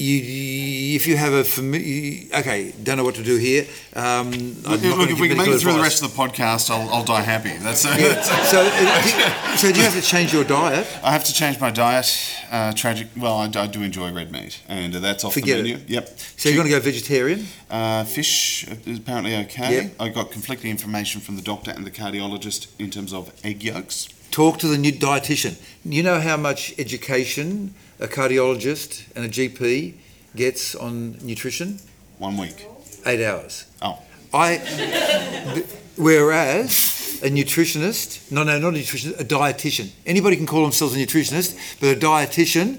you, 0.00 0.16
you- 0.16 0.80
if 0.96 1.06
you 1.06 1.16
have 1.16 1.32
a 1.32 1.44
familiar, 1.44 2.26
okay, 2.40 2.72
don't 2.82 2.96
know 2.96 3.04
what 3.04 3.14
to 3.14 3.22
do 3.22 3.36
here. 3.36 3.64
Um, 3.94 4.30
Look, 4.62 4.82
look, 4.82 5.08
if 5.10 5.20
we 5.20 5.28
can 5.28 5.38
make 5.38 5.48
it 5.48 5.60
through 5.60 5.72
the 5.74 5.80
rest 5.80 6.02
of 6.02 6.10
the 6.10 6.16
podcast, 6.22 6.68
I'll, 6.70 6.88
I'll 6.92 7.04
die 7.04 7.20
happy. 7.22 7.56
That's, 7.58 7.80
So, 7.82 7.90
uh, 7.90 9.52
do, 9.52 9.56
so 9.56 9.72
do 9.72 9.78
you 9.78 9.84
have 9.84 9.94
to 9.94 10.02
change 10.02 10.32
your 10.32 10.44
diet? 10.44 10.86
I 11.02 11.12
have 11.12 11.24
to 11.24 11.32
change 11.32 11.60
my 11.60 11.70
diet. 11.70 12.08
Uh, 12.50 12.72
tragic. 12.72 13.06
Well, 13.16 13.36
I, 13.36 13.44
I 13.54 13.66
do 13.68 13.82
enjoy 13.82 14.12
red 14.12 14.32
meat, 14.32 14.60
and 14.68 14.94
uh, 14.96 14.98
that's 15.00 15.24
off 15.24 15.34
Forget 15.34 15.62
the 15.62 15.70
it. 15.70 15.78
menu. 15.78 15.84
Yep. 15.86 16.18
So 16.36 16.48
you're 16.48 16.56
going 16.56 16.68
to 16.68 16.74
go 16.76 16.80
vegetarian? 16.80 17.46
Uh, 17.70 18.04
fish 18.04 18.66
is 18.86 18.98
apparently 18.98 19.36
okay. 19.36 19.82
Yep. 19.84 19.92
I 20.00 20.08
got 20.08 20.30
conflicting 20.32 20.70
information 20.70 21.20
from 21.20 21.36
the 21.36 21.42
doctor 21.42 21.70
and 21.70 21.86
the 21.86 21.90
cardiologist 21.92 22.66
in 22.78 22.90
terms 22.90 23.12
of 23.12 23.32
egg 23.44 23.62
yolks. 23.62 24.08
Talk 24.32 24.58
to 24.58 24.66
the 24.68 24.76
new 24.78 24.92
dietitian. 24.92 25.60
You 25.84 26.02
know 26.02 26.20
how 26.20 26.36
much 26.36 26.74
education 26.78 27.74
a 28.00 28.08
cardiologist 28.08 29.04
and 29.14 29.24
a 29.24 29.28
GP 29.28 29.94
gets 30.34 30.74
on 30.74 31.16
nutrition? 31.22 31.78
One 32.18 32.36
week. 32.36 32.66
Eight 33.06 33.24
hours. 33.24 33.66
Oh. 33.82 33.98
I, 34.32 34.58
whereas 35.96 37.20
a 37.22 37.28
nutritionist, 37.30 38.30
no, 38.32 38.42
no, 38.42 38.58
not 38.58 38.74
a 38.74 38.78
nutritionist, 38.78 39.20
a 39.20 39.24
dietitian. 39.24 39.90
Anybody 40.06 40.36
can 40.36 40.46
call 40.46 40.62
themselves 40.62 40.94
a 40.94 40.98
nutritionist, 40.98 41.56
but 41.80 41.96
a 41.96 42.00
dietitian. 42.00 42.78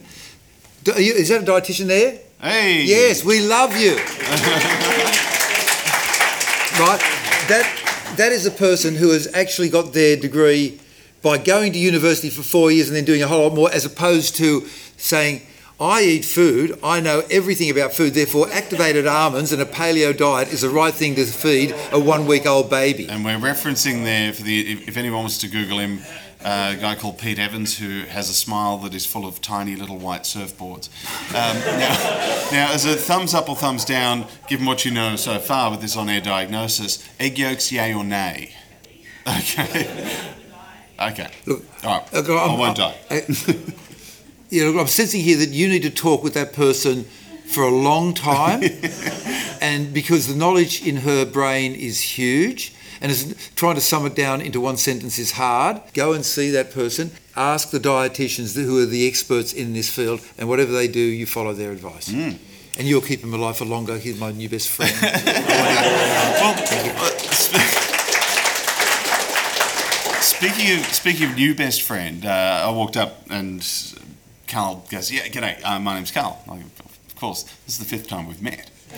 You- 0.86 1.14
Is 1.14 1.30
that 1.30 1.44
a 1.44 1.46
dietitian 1.52 1.88
there? 1.88 2.20
Hey. 2.42 2.84
Yes, 2.84 3.24
we 3.24 3.42
love 3.42 3.76
you. 3.78 3.96
right? 6.80 7.00
That 7.48 8.14
that 8.18 8.32
is 8.32 8.46
a 8.46 8.52
person 8.52 8.96
who 8.96 9.12
has 9.12 9.28
actually 9.34 9.70
got 9.70 9.94
their 9.94 10.16
degree 10.18 10.80
by 11.22 11.38
going 11.38 11.74
to 11.74 11.80
university 11.80 12.30
for 12.30 12.44
four 12.44 12.72
years 12.72 12.88
and 12.88 12.96
then 12.96 13.06
doing 13.06 13.22
a 13.22 13.28
whole 13.28 13.44
lot 13.44 13.54
more, 13.54 13.72
as 13.72 13.86
opposed 13.86 14.36
to 14.38 14.68
saying, 14.98 15.42
I 15.80 16.04
eat 16.04 16.26
food, 16.26 16.78
I 16.84 17.00
know 17.00 17.24
everything 17.32 17.72
about 17.72 17.94
food, 17.94 18.14
therefore 18.14 18.52
activated 18.52 19.08
almonds 19.08 19.52
and 19.52 19.60
a 19.60 19.66
paleo 19.66 20.16
diet 20.16 20.50
is 20.54 20.62
the 20.62 20.70
right 20.70 20.94
thing 20.94 21.16
to 21.16 21.26
feed 21.26 21.74
a 21.92 22.00
one 22.00 22.28
week 22.28 22.46
old 22.46 22.70
baby. 22.70 23.08
And 23.10 23.26
we're 23.26 23.40
referencing 23.40 24.04
there 24.04 24.32
for 24.32 24.44
the 24.44 24.74
if, 24.74 24.90
if 24.90 24.98
anyone 24.98 25.22
wants 25.22 25.40
to 25.40 25.48
Google 25.48 25.80
him, 25.80 26.02
uh, 26.44 26.76
a 26.78 26.80
guy 26.80 26.94
called 26.96 27.18
Pete 27.18 27.40
Evans 27.40 27.80
who 27.80 28.02
has 28.02 28.30
a 28.30 28.34
smile 28.34 28.78
that 28.80 28.94
is 28.94 29.08
full 29.08 29.26
of 29.26 29.42
tiny 29.42 29.76
little 29.76 29.98
white 29.98 30.22
surfboards. 30.22 30.90
Um, 31.30 31.58
now, 31.80 32.50
now, 32.52 32.74
as 32.74 32.86
a 32.86 32.96
thumbs 32.96 33.34
up 33.34 33.50
or 33.50 33.56
thumbs 33.56 33.84
down, 33.84 34.26
given 34.48 34.68
what 34.68 34.86
you 34.86 34.92
know 34.92 35.16
so 35.16 35.40
far 35.40 35.72
with 35.72 35.82
this 35.82 35.98
on-air 35.98 36.22
diagnosis, 36.22 37.08
egg 37.20 37.40
yolks, 37.40 37.72
yay 37.72 37.94
or 37.94 38.04
nay? 38.04 38.56
Okay. 39.28 40.41
Okay. 41.02 41.28
Look, 41.46 41.64
All 41.84 41.98
right. 42.00 42.14
look, 42.14 42.30
I 42.30 42.34
I'm- 42.34 42.60
won't 42.60 42.78
die. 42.78 42.96
I- 43.10 43.26
Yeah, 44.50 44.66
look, 44.66 44.76
I'm 44.82 44.88
sensing 44.88 45.22
here 45.22 45.38
that 45.38 45.50
you 45.52 45.70
need 45.70 45.84
to 45.84 45.90
talk 45.90 46.24
with 46.24 46.34
that 46.34 46.52
person 46.52 47.06
for 47.48 47.64
a 47.64 47.70
long 47.72 48.14
time, 48.14 48.62
and 49.62 49.94
because 49.94 50.28
the 50.28 50.36
knowledge 50.36 50.86
in 50.86 50.98
her 50.98 51.24
brain 51.26 51.74
is 51.74 52.02
huge, 52.02 52.74
and 53.00 53.10
is 53.14 53.34
trying 53.56 53.76
to 53.76 53.82
sum 53.82 54.06
it 54.06 54.14
down 54.14 54.42
into 54.42 54.60
one 54.60 54.76
sentence 54.76 55.18
is 55.18 55.32
hard. 55.32 55.82
Go 55.94 56.12
and 56.12 56.26
see 56.26 56.50
that 56.52 56.70
person. 56.74 57.12
Ask 57.38 57.70
the 57.72 57.80
dietitians 57.80 58.54
who 58.62 58.78
are 58.84 58.86
the 58.86 59.08
experts 59.08 59.54
in 59.54 59.72
this 59.72 59.90
field, 59.90 60.20
and 60.38 60.50
whatever 60.50 60.74
they 60.74 60.90
do, 60.90 61.00
you 61.00 61.26
follow 61.26 61.54
their 61.54 61.72
advice. 61.72 62.10
And 62.10 62.88
you'll 62.88 63.00
keep 63.02 63.22
him 63.24 63.34
alive 63.34 63.56
for 63.58 63.64
longer. 63.66 63.98
He's 63.98 64.20
my 64.20 64.32
new 64.34 64.50
best 64.50 64.68
friend. 64.68 64.92
Well, 66.42 66.56
uh, 66.58 67.81
speaking 70.42 70.80
of 70.80 70.86
speaking 70.86 71.30
of 71.30 71.36
new 71.36 71.54
best 71.56 71.82
friend, 71.84 72.26
uh, 72.26 72.66
I 72.68 72.72
walked 72.72 72.98
up 72.98 73.24
and 73.30 73.62
Karl 74.48 74.86
goes, 74.90 75.12
"Yeah, 75.12 75.28
g'day. 75.28 75.64
Uh, 75.64 75.80
my 75.80 75.96
name's 75.96 76.12
Karl." 76.12 76.42
Go, 76.48 76.54
of 76.56 77.16
course, 77.16 77.44
this 77.66 77.76
is 77.76 77.78
the 77.80 77.86
fifth 77.86 78.08
time 78.08 78.28
we've 78.28 78.42
met. 78.42 78.70
Now, 78.94 78.98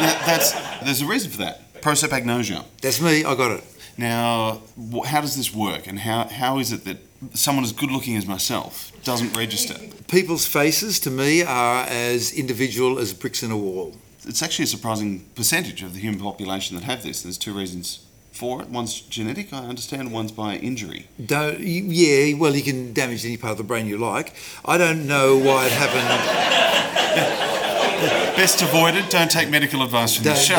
that- 0.00 0.22
that's 0.26 0.52
there's 0.84 1.02
a 1.02 1.06
reason 1.06 1.30
for 1.30 1.38
that. 1.38 1.80
Prosopagnosia. 1.82 2.64
That's 2.80 3.00
me. 3.00 3.24
I 3.24 3.34
got 3.34 3.50
it. 3.52 3.64
Now, 3.96 4.62
wh- 4.92 5.06
how 5.06 5.20
does 5.20 5.36
this 5.36 5.52
work, 5.54 5.86
and 5.86 5.98
how, 6.00 6.28
how 6.28 6.58
is 6.58 6.72
it 6.72 6.84
that 6.84 6.98
someone 7.34 7.64
as 7.64 7.72
good 7.72 7.90
looking 7.90 8.16
as 8.16 8.26
myself 8.26 8.92
doesn't 9.04 9.36
register? 9.36 9.74
People's 10.08 10.46
faces 10.46 10.98
to 11.00 11.10
me 11.10 11.42
are 11.42 11.84
as 11.84 12.32
individual 12.32 12.98
as 12.98 13.12
bricks 13.12 13.42
in 13.42 13.50
a 13.50 13.56
wall. 13.56 13.96
It's 14.24 14.42
actually 14.42 14.64
a 14.64 14.68
surprising 14.68 15.24
percentage 15.34 15.82
of 15.82 15.94
the 15.94 16.00
human 16.00 16.20
population 16.20 16.76
that 16.76 16.84
have 16.84 17.02
this. 17.02 17.22
There's 17.22 17.38
two 17.38 17.52
reasons 17.52 18.00
for 18.38 18.62
it. 18.62 18.68
One's 18.68 19.00
genetic, 19.00 19.52
I 19.52 19.58
understand. 19.66 20.12
One's 20.12 20.30
by 20.30 20.54
injury. 20.56 21.08
Don't, 21.24 21.58
yeah, 21.58 22.34
well, 22.38 22.54
you 22.54 22.62
can 22.62 22.92
damage 22.92 23.24
any 23.26 23.36
part 23.36 23.50
of 23.52 23.58
the 23.58 23.64
brain 23.64 23.86
you 23.86 23.98
like. 23.98 24.32
I 24.64 24.78
don't 24.78 25.08
know 25.08 25.36
why 25.36 25.66
it 25.66 25.72
happened. 25.72 26.08
Best 28.36 28.62
avoided. 28.62 29.08
Don't 29.08 29.28
take 29.30 29.50
medical 29.50 29.82
advice 29.82 30.14
from 30.14 30.22
the 30.24 30.30
Don't- 30.30 30.38
show. 30.38 30.54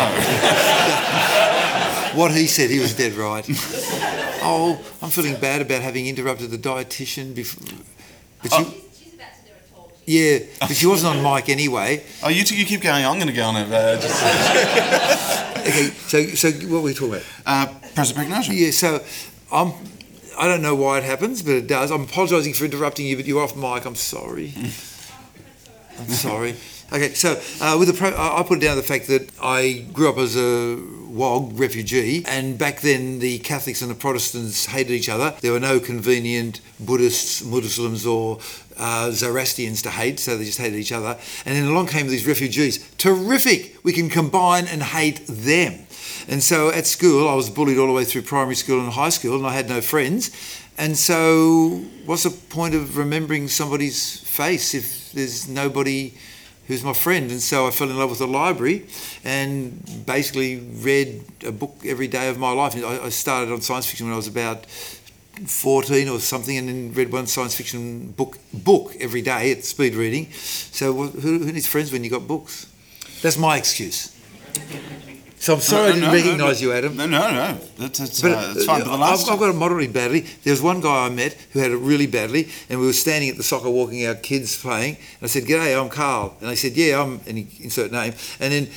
What 2.19 2.31
he 2.31 2.47
said, 2.47 2.69
he 2.69 2.79
was 2.79 2.93
dead 2.97 3.13
right. 3.13 3.45
oh, 4.41 4.77
I'm 5.01 5.09
feeling 5.09 5.39
bad 5.39 5.61
about 5.61 5.81
having 5.81 6.07
interrupted 6.07 6.49
the 6.51 6.57
dietitian 6.57 7.33
before. 7.35 7.77
But 8.41 8.51
oh, 8.55 8.63
she, 8.63 9.03
She's 9.05 9.13
about 9.13 9.33
to 9.35 9.41
do 9.45 9.51
a 9.55 9.73
talk. 9.73 9.91
Yeah, 10.09 10.39
but 10.59 10.75
she 10.75 10.87
wasn't 10.87 11.15
on 11.15 11.23
mic 11.35 11.49
anyway. 11.49 12.03
Oh, 12.23 12.29
you, 12.29 12.43
two, 12.43 12.55
you 12.59 12.65
keep 12.65 12.81
going. 12.81 13.05
I'm 13.05 13.15
going 13.21 13.27
to 13.27 13.39
go 13.41 13.45
on 13.45 13.55
it. 13.61 13.67
uh, 13.71 13.95
just, 14.01 15.59
Okay, 15.67 15.87
so 16.11 16.17
so 16.41 16.51
what 16.67 16.81
were 16.81 16.89
we 16.89 16.93
talking 16.93 17.13
about? 17.15 17.25
uh, 17.45 17.67
prosopagnosia. 17.95 18.53
Yeah, 18.55 18.71
so 18.71 18.99
I'm. 19.51 19.73
I 20.37 20.47
don't 20.47 20.61
know 20.61 20.73
why 20.75 20.97
it 20.99 21.03
happens, 21.03 21.41
but 21.43 21.53
it 21.61 21.67
does. 21.67 21.91
I'm 21.91 22.03
apologising 22.03 22.53
for 22.53 22.63
interrupting 22.65 23.05
you, 23.05 23.15
but 23.17 23.25
you're 23.25 23.43
off 23.43 23.55
mic. 23.55 23.85
I'm 23.85 23.95
sorry. 23.95 24.53
I'm 25.99 26.07
sorry. 26.07 26.55
Okay, 26.91 27.13
so 27.13 27.39
uh, 27.61 27.75
with 27.77 27.87
the 27.89 27.93
pro, 27.93 28.09
I 28.09 28.39
I 28.39 28.43
put 28.43 28.57
it 28.57 28.61
down 28.61 28.75
to 28.77 28.81
the 28.81 28.87
fact 28.87 29.07
that 29.07 29.29
I 29.41 29.85
grew 29.93 30.09
up 30.09 30.17
as 30.17 30.35
a 30.35 30.77
WOG 31.21 31.59
refugee, 31.59 32.23
and 32.25 32.57
back 32.57 32.79
then 32.81 33.19
the 33.19 33.39
Catholics 33.39 33.81
and 33.83 33.91
the 33.91 33.95
Protestants 34.05 34.65
hated 34.67 34.93
each 34.93 35.09
other. 35.09 35.35
There 35.41 35.51
were 35.51 35.59
no 35.59 35.79
convenient 35.79 36.61
Buddhists, 36.79 37.43
Muslims, 37.43 38.05
or 38.05 38.39
uh, 38.79 39.11
Zoroastrians 39.11 39.81
to 39.83 39.89
hate, 39.89 40.19
so 40.19 40.37
they 40.37 40.45
just 40.45 40.57
hated 40.57 40.77
each 40.77 40.91
other. 40.91 41.17
And 41.45 41.55
then 41.55 41.65
along 41.65 41.87
came 41.87 42.07
these 42.07 42.25
refugees. 42.25 42.89
Terrific! 42.97 43.77
We 43.83 43.93
can 43.93 44.09
combine 44.09 44.67
and 44.67 44.81
hate 44.81 45.25
them. 45.27 45.85
And 46.27 46.41
so 46.41 46.69
at 46.71 46.87
school, 46.87 47.27
I 47.27 47.35
was 47.35 47.49
bullied 47.49 47.77
all 47.77 47.87
the 47.87 47.93
way 47.93 48.05
through 48.05 48.23
primary 48.23 48.55
school 48.55 48.79
and 48.79 48.91
high 48.91 49.09
school, 49.09 49.37
and 49.37 49.45
I 49.45 49.53
had 49.53 49.69
no 49.69 49.81
friends. 49.81 50.31
And 50.77 50.97
so, 50.97 51.83
what's 52.05 52.23
the 52.23 52.29
point 52.29 52.73
of 52.73 52.97
remembering 52.97 53.49
somebody's 53.49 54.21
face 54.21 54.73
if 54.73 55.11
there's 55.11 55.47
nobody 55.49 56.13
who's 56.67 56.83
my 56.83 56.93
friend? 56.93 57.31
And 57.31 57.41
so 57.41 57.67
I 57.67 57.71
fell 57.71 57.89
in 57.89 57.97
love 57.97 58.11
with 58.11 58.19
the 58.19 58.27
library 58.27 58.85
and 59.25 60.05
basically 60.05 60.57
read 60.57 61.25
a 61.45 61.51
book 61.51 61.81
every 61.83 62.07
day 62.07 62.29
of 62.29 62.37
my 62.37 62.51
life. 62.51 62.75
I 62.77 63.09
started 63.09 63.51
on 63.51 63.59
science 63.61 63.87
fiction 63.87 64.05
when 64.05 64.13
I 64.13 64.17
was 64.17 64.27
about 64.27 64.65
14 65.45 66.09
or 66.09 66.19
something, 66.19 66.57
and 66.57 66.67
then 66.67 66.93
read 66.93 67.11
one 67.11 67.27
science 67.27 67.55
fiction 67.55 68.11
book 68.11 68.37
book 68.53 68.95
every 68.99 69.21
day 69.21 69.51
at 69.51 69.63
speed 69.63 69.95
reading. 69.95 70.31
So, 70.31 70.93
what, 70.93 71.11
who, 71.11 71.39
who 71.39 71.51
needs 71.51 71.67
friends 71.67 71.91
when 71.91 72.03
you 72.03 72.09
got 72.09 72.27
books? 72.27 72.67
That's 73.21 73.37
my 73.37 73.57
excuse. 73.57 74.15
So 75.41 75.53
I'm 75.53 75.61
sorry 75.61 75.83
I 75.83 75.91
didn't 75.93 76.01
No, 76.01 76.07
no, 76.07 76.11
no, 76.11 76.17
recognise 76.25 76.61
no. 76.61 76.67
you, 76.67 76.73
Adam. 76.73 76.97
No, 76.97 77.05
no, 77.05 77.31
no. 77.31 77.57
That's, 77.77 77.99
that's, 77.99 78.21
But 78.21 78.31
uh, 78.33 78.53
that's 78.53 78.65
fine. 78.65 78.81
But 78.83 78.91
the 78.91 78.97
last 78.97 79.27
I've, 79.27 79.33
I've 79.35 79.39
got 79.39 79.49
a 79.49 79.53
moderately 79.53 79.87
badly. 79.87 80.19
There 80.43 80.51
was 80.51 80.61
one 80.61 80.81
guy 80.81 81.05
I 81.05 81.09
met 81.09 81.33
who 81.51 81.59
had 81.59 81.71
it 81.71 81.77
really 81.77 82.07
badly, 82.07 82.49
and 82.69 82.77
we 82.79 82.85
were 82.85 82.93
standing 82.93 83.29
at 83.29 83.37
the 83.37 83.43
soccer 83.43 83.69
walking 83.69 84.05
our 84.05 84.15
kids 84.15 84.57
playing. 84.61 84.95
And 84.97 85.23
I 85.23 85.27
said, 85.27 85.43
"G'day, 85.43 85.81
I'm 85.81 85.89
Karl." 85.89 86.35
And 86.41 86.49
they 86.49 86.55
said, 86.57 86.73
"Yeah, 86.75 87.01
I'm," 87.01 87.21
and 87.25 87.37
he 87.37 87.63
insert 87.63 87.89
name. 87.91 88.13
And 88.41 88.51
then 88.51 88.67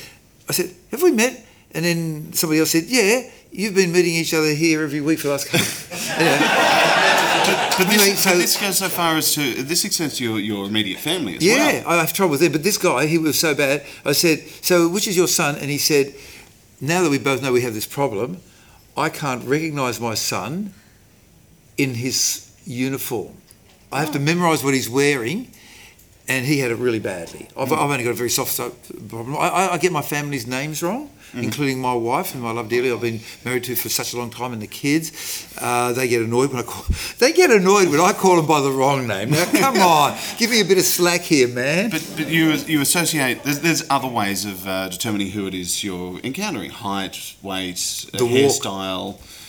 I 0.47 0.53
said, 0.53 0.71
"Have 0.91 1.01
we 1.03 1.11
met?" 1.11 1.45
And 1.75 1.83
then 1.83 2.31
somebody 2.31 2.61
else 2.61 2.71
said, 2.71 2.85
"Yeah, 2.87 3.23
you've 3.53 3.75
been 3.75 3.91
meeting 3.91 4.15
each 4.15 4.33
other 4.33 4.53
here 4.53 4.83
every 4.83 4.99
week 4.99 5.19
for 5.19 5.27
the 5.27 5.33
last 5.33 5.47
couple." 5.47 5.65
anyway, 6.17 6.37
but, 7.45 7.75
but, 7.77 7.87
anyway, 7.87 8.09
this, 8.09 8.23
so- 8.23 8.29
but 8.31 8.37
this 8.39 8.59
goes 8.59 8.77
so 8.79 8.89
far 8.89 9.15
as 9.17 9.33
to 9.35 9.63
this 9.63 9.85
extends 9.85 10.17
to 10.17 10.23
your, 10.23 10.39
your 10.39 10.65
immediate 10.65 10.99
family 10.99 11.37
as 11.37 11.43
well. 11.43 11.73
yeah. 11.73 11.83
I 11.85 11.95
have 11.97 12.13
trouble 12.13 12.31
with 12.31 12.41
him. 12.41 12.51
But 12.51 12.63
this 12.63 12.77
guy, 12.77 13.05
he 13.05 13.17
was 13.17 13.39
so 13.39 13.55
bad. 13.55 13.85
I 14.03 14.11
said, 14.11 14.39
"So, 14.61 14.89
which 14.89 15.07
is 15.07 15.15
your 15.15 15.27
son?" 15.27 15.55
And 15.55 15.69
he 15.69 15.77
said, 15.77 16.13
"Now 16.81 17.03
that 17.03 17.09
we 17.09 17.19
both 17.19 17.41
know 17.41 17.53
we 17.53 17.61
have 17.61 17.73
this 17.73 17.87
problem, 17.87 18.39
I 18.97 19.09
can't 19.09 19.45
recognise 19.45 19.99
my 19.99 20.15
son 20.15 20.73
in 21.77 21.95
his 21.95 22.51
uniform. 22.65 23.37
I 23.91 23.99
have 23.99 24.11
to 24.13 24.19
oh. 24.19 24.21
memorise 24.21 24.63
what 24.63 24.73
he's 24.73 24.89
wearing." 24.89 25.51
And 26.27 26.45
he 26.45 26.59
had 26.59 26.71
it 26.71 26.75
really 26.77 26.99
badly. 26.99 27.49
I've, 27.57 27.71
I've 27.73 27.91
only 27.91 28.03
got 28.03 28.11
a 28.11 28.13
very 28.13 28.29
soft 28.29 28.51
so- 28.51 28.69
problem. 29.09 29.35
I, 29.35 29.71
I, 29.73 29.77
get 29.77 29.91
my 29.91 30.01
family's 30.01 30.47
names 30.47 30.81
wrong, 30.81 31.09
including 31.33 31.81
my 31.81 31.93
wife, 31.93 32.31
whom 32.31 32.45
I 32.45 32.51
love 32.51 32.69
dearly. 32.69 32.93
I've 32.93 33.01
been 33.01 33.19
married 33.43 33.65
to 33.65 33.75
for 33.75 33.89
such 33.89 34.13
a 34.13 34.17
long 34.17 34.29
time, 34.29 34.53
and 34.53 34.61
the 34.61 34.67
kids. 34.67 35.11
Uh, 35.59 35.91
they 35.91 36.07
get 36.07 36.21
annoyed 36.21 36.51
when 36.51 36.59
I 36.59 36.63
call. 36.63 36.85
They 37.19 37.33
get 37.33 37.51
annoyed 37.51 37.89
when 37.89 37.99
I 37.99 38.13
call 38.13 38.37
them 38.37 38.47
by 38.47 38.61
the 38.61 38.71
wrong 38.71 39.05
name. 39.05 39.31
Now, 39.31 39.45
come 39.51 39.77
on, 39.95 40.17
give 40.37 40.49
me 40.49 40.61
a 40.61 40.65
bit 40.65 40.77
of 40.77 40.85
slack 40.85 41.21
here, 41.21 41.47
man. 41.49 41.89
But, 41.89 42.05
but 42.15 42.27
you 42.29 42.51
you 42.53 42.79
associate 42.81 43.43
there's, 43.43 43.59
there's 43.59 43.83
other 43.89 44.07
ways 44.07 44.45
of 44.45 44.65
uh, 44.65 44.89
determining 44.89 45.31
who 45.31 45.45
it 45.47 45.53
is 45.53 45.83
you're 45.83 46.19
encountering 46.23 46.71
height, 46.71 47.35
weight, 47.41 48.05
The 48.13 48.25
walk. 48.25 48.33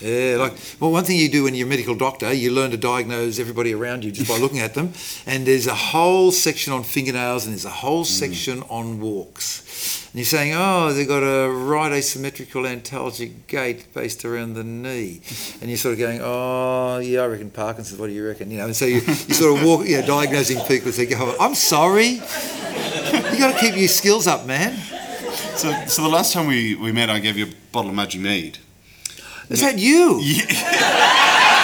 Hairstyle. 0.04 0.30
Yeah, 0.30 0.36
like 0.36 0.52
well, 0.80 0.90
one 0.90 1.04
thing 1.04 1.18
you 1.18 1.28
do 1.28 1.44
when 1.44 1.54
you're 1.54 1.66
a 1.66 1.70
medical 1.70 1.94
doctor, 1.94 2.32
you 2.32 2.50
learn 2.50 2.70
to 2.70 2.76
diagnose 2.76 3.38
everybody 3.38 3.74
around 3.74 4.04
you 4.04 4.12
just 4.12 4.28
by 4.28 4.38
looking 4.38 4.60
at 4.60 4.74
them. 4.74 4.92
And 5.26 5.46
there's 5.46 5.66
a 5.66 5.74
whole 5.74 6.32
section 6.32 6.72
on 6.72 6.82
fingernails, 6.82 7.46
and 7.46 7.54
there's 7.54 7.64
a 7.64 7.70
whole 7.70 8.04
mm. 8.04 8.06
section 8.06 8.62
on 8.68 9.00
walks. 9.00 10.06
And 10.12 10.20
you're 10.20 10.26
saying, 10.26 10.52
oh, 10.54 10.92
they've 10.92 11.08
got 11.08 11.22
a 11.22 11.50
right 11.50 11.92
asymmetrical 11.92 12.62
antalgic 12.62 13.46
gait 13.46 13.92
based 13.94 14.24
around 14.24 14.54
the 14.54 14.64
knee, 14.64 15.22
and 15.60 15.70
you're 15.70 15.78
sort 15.78 15.94
of 15.94 15.98
going, 15.98 16.20
oh, 16.22 16.98
yeah, 16.98 17.22
I 17.22 17.26
reckon 17.26 17.50
Parkinson's. 17.50 17.98
What 17.98 18.08
do 18.08 18.12
you 18.12 18.26
reckon? 18.26 18.50
You 18.50 18.58
know, 18.58 18.66
and 18.66 18.76
so 18.76 18.84
you, 18.84 19.00
you 19.00 19.34
sort 19.34 19.58
of 19.58 19.64
walk, 19.64 19.86
you 19.86 20.00
know, 20.00 20.06
diagnosing 20.06 20.60
people. 20.66 20.92
So 20.92 21.02
you 21.02 21.08
go, 21.08 21.34
I'm 21.40 21.54
sorry. 21.54 22.20
You 23.34 23.38
got 23.38 23.54
to 23.54 23.60
keep 23.60 23.76
your 23.76 23.88
skills 23.88 24.26
up, 24.26 24.46
man. 24.46 24.76
So, 25.56 25.72
so 25.86 26.02
the 26.02 26.08
last 26.08 26.32
time 26.32 26.46
we, 26.46 26.74
we 26.74 26.92
met, 26.92 27.10
I 27.10 27.18
gave 27.18 27.36
you 27.36 27.46
a 27.46 27.52
bottle 27.72 27.90
of 27.90 27.96
Mudgee 27.96 28.20
Mead. 28.20 28.58
Is 29.50 29.60
that 29.60 29.78
you? 29.78 30.20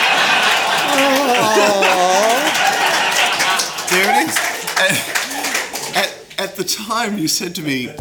There 3.90 4.22
it 4.22 4.28
is. 4.28 4.36
At, 4.78 5.96
at, 5.96 6.10
at 6.38 6.56
the 6.56 6.62
time, 6.62 7.18
you 7.18 7.26
said 7.26 7.56
to 7.56 7.62
me, 7.62 7.92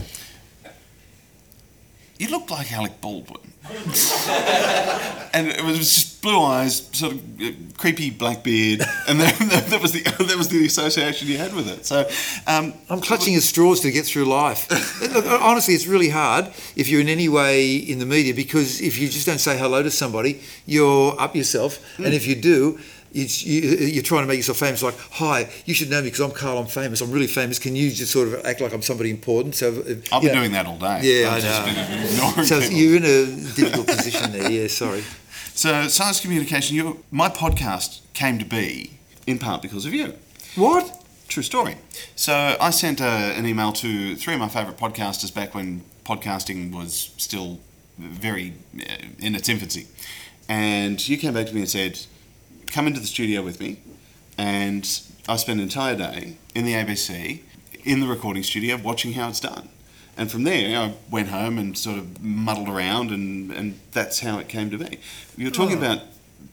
"You 2.20 2.28
look 2.30 2.52
like 2.52 2.72
Alec 2.72 3.02
Baldwin," 3.02 3.49
and 5.34 5.48
it 5.48 5.64
was 5.64 5.78
just 5.78 6.22
blue 6.24 6.42
eyes, 6.42 6.88
sort 6.92 7.14
of 7.14 7.42
uh, 7.42 7.52
creepy 7.78 8.10
black 8.10 8.44
beard, 8.44 8.82
and 9.08 9.20
that, 9.20 9.68
that 9.70 9.82
was 9.82 9.92
the 9.92 10.02
that 10.24 10.36
was 10.38 10.50
the 10.50 10.66
association 10.66 11.28
you 11.28 11.38
had 11.38 11.54
with 11.54 11.68
it. 11.68 11.86
So, 11.86 12.10
um, 12.48 12.74
I'm 12.90 13.00
clutching 13.00 13.36
at 13.36 13.44
straws 13.44 13.82
to 13.82 13.92
get 13.92 14.06
through 14.06 14.26
life. 14.26 14.70
Look, 15.14 15.26
honestly, 15.26 15.76
it's 15.76 15.86
really 15.86 16.10
hard 16.10 16.48
if 16.76 16.90
you're 16.90 17.02
in 17.02 17.10
any 17.10 17.30
way 17.30 17.76
in 17.76 18.00
the 18.00 18.06
media 18.06 18.34
because 18.34 18.82
if 18.82 18.98
you 18.98 19.08
just 19.08 19.26
don't 19.26 19.40
say 19.40 19.58
hello 19.58 19.84
to 19.84 19.92
somebody, 19.92 20.42
you're 20.66 21.20
up 21.22 21.36
yourself. 21.36 21.80
And 21.98 22.14
if 22.14 22.26
you 22.26 22.36
do, 22.36 22.80
it's, 23.14 23.44
you, 23.44 23.62
you're 23.62 24.04
trying 24.04 24.22
to 24.24 24.28
make 24.28 24.38
yourself 24.38 24.58
famous. 24.60 24.82
Like, 24.84 24.98
hi, 24.98 25.50
you 25.66 25.74
should 25.74 25.90
know 25.90 26.00
me 26.02 26.08
because 26.08 26.20
I'm 26.22 26.32
Karl. 26.32 26.58
I'm 26.60 26.68
famous. 26.68 27.02
I'm 27.02 27.12
really 27.12 27.28
famous. 27.28 27.60
Can 27.60 27.76
you 27.76 27.90
just 27.92 28.12
sort 28.12 28.28
of 28.28 28.46
act 28.46 28.62
like 28.62 28.74
I'm 28.74 28.82
somebody 28.82 29.10
important? 29.10 29.56
So 29.56 29.70
uh, 29.70 29.74
I've 30.12 30.24
you 30.24 30.30
been 30.30 30.34
know- 30.34 30.34
doing 30.42 30.52
that 30.54 30.66
all 30.66 30.78
day. 30.78 31.00
Yeah, 31.04 31.30
I've 31.30 31.38
I 31.38 31.40
just 31.40 32.38
know. 32.38 32.44
So 32.44 32.60
people. 32.60 32.76
you're 32.78 32.98
in 32.98 33.04
a 33.04 33.26
difficult 33.56 33.88
position 33.88 34.32
there. 34.32 34.52
Yeah, 34.52 34.68
sorry. 34.68 35.04
So, 35.56 35.90
science 35.90 36.22
communication. 36.22 36.78
You, 36.78 37.04
my 37.12 37.28
podcast 37.28 38.00
came 38.14 38.40
to 38.40 38.46
be 38.46 38.94
in 39.28 39.40
part 39.40 39.62
because 39.62 39.86
of 39.86 39.94
you. 39.94 40.14
What? 40.56 41.04
True 41.28 41.44
story. 41.44 41.76
So 42.16 42.56
I 42.62 42.70
sent 42.70 43.02
uh, 43.02 43.04
an 43.36 43.46
email 43.46 43.74
to 43.74 44.16
three 44.16 44.36
of 44.36 44.40
my 44.40 44.48
favourite 44.48 44.78
podcasters 44.78 45.34
back 45.34 45.54
when 45.54 45.84
podcasting 46.06 46.72
was 46.74 47.12
still 47.18 47.60
very 47.98 48.54
uh, 48.80 48.94
in 49.20 49.36
its 49.36 49.50
infancy, 49.50 49.88
and 50.48 51.06
you 51.10 51.18
came 51.18 51.34
back 51.34 51.48
to 51.48 51.54
me 51.54 51.62
and 51.62 51.70
said, 51.70 52.00
"Come 52.72 52.88
into 52.88 53.00
the 53.00 53.08
studio 53.08 53.42
with 53.42 53.60
me," 53.60 53.78
and 54.38 54.84
I 55.28 55.36
spent 55.38 55.60
an 55.60 55.64
entire 55.64 55.96
day 55.96 56.38
in 56.56 56.66
the 56.66 56.74
ABC 56.74 57.42
in 57.84 58.00
the 58.00 58.08
recording 58.08 58.44
studio 58.44 58.78
watching 58.78 59.14
how 59.14 59.30
it's 59.30 59.40
done. 59.40 59.70
And 60.18 60.30
from 60.30 60.44
there, 60.44 60.78
I 60.78 60.94
went 61.10 61.30
home 61.30 61.58
and 61.58 61.78
sort 61.78 61.98
of 61.98 62.22
muddled 62.22 62.68
around, 62.68 63.12
and, 63.12 63.52
and 63.52 63.80
that's 63.94 64.20
how 64.20 64.38
it 64.40 64.50
came 64.50 64.70
to 64.70 64.78
be. 64.78 65.00
You're 65.38 65.50
talking 65.52 65.78
Oh. 65.78 65.86
about 65.86 66.00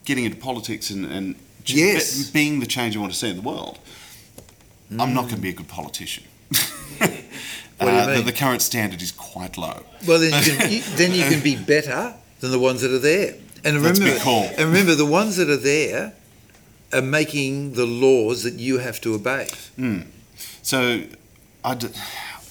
getting 0.04 0.24
into 0.24 0.36
politics 0.36 0.90
and, 0.90 1.04
and 1.04 1.34
Yes. 1.64 2.26
be- 2.26 2.32
being 2.32 2.60
the 2.60 2.66
change 2.66 2.94
you 2.94 3.00
want 3.00 3.12
to 3.12 3.18
see 3.18 3.28
in 3.28 3.36
the 3.36 3.42
world. 3.42 3.78
I'm 5.00 5.12
not 5.14 5.22
going 5.22 5.34
to 5.36 5.40
be 5.40 5.48
a 5.48 5.52
good 5.52 5.68
politician. 5.68 6.24
What 7.78 7.88
do 7.88 7.92
you 7.92 7.98
Uh, 7.98 8.16
the-? 8.16 8.22
The, 8.22 8.32
current 8.32 8.62
standard 8.62 9.02
is 9.02 9.12
quite 9.12 9.58
low. 9.58 9.84
Well, 10.06 10.18
then 10.18 10.32
you 10.44 10.52
can, 10.56 10.72
you, 10.72 10.80
then 10.96 11.12
you 11.12 11.22
can 11.24 11.40
be 11.42 11.56
better 11.56 12.14
than 12.40 12.50
the 12.52 12.58
ones 12.58 12.80
that 12.82 12.90
are 12.90 12.98
there. 13.00 13.34
And 13.66 13.76
a 13.76 13.80
remember, 13.80 14.18
call. 14.20 14.44
and 14.44 14.66
remember, 14.72 14.94
the 14.94 15.04
ones 15.20 15.36
that 15.36 15.50
are 15.50 15.56
there 15.56 16.12
are 16.92 17.02
making 17.02 17.72
the 17.74 17.84
laws 17.86 18.42
that 18.44 18.54
you 18.54 18.78
have 18.78 19.00
to 19.02 19.14
obey. 19.14 19.48
So, 20.62 21.02
I 21.64 21.74
d- 21.74 21.88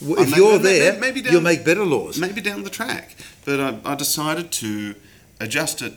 Well, 0.02 0.20
If 0.22 0.36
you're 0.36 0.60
there, 0.60 1.00
maybe 1.00 1.22
down- 1.22 1.32
you'll 1.34 1.42
make 1.42 1.64
better 1.64 1.86
laws. 1.86 2.18
maybe 2.20 2.42
down 2.42 2.64
the 2.64 2.70
track. 2.70 3.16
But 3.46 3.60
I, 3.60 3.80
I 3.92 3.96
decided 3.96 4.52
to 4.64 4.96
adjust 5.40 5.82
it 5.82 5.94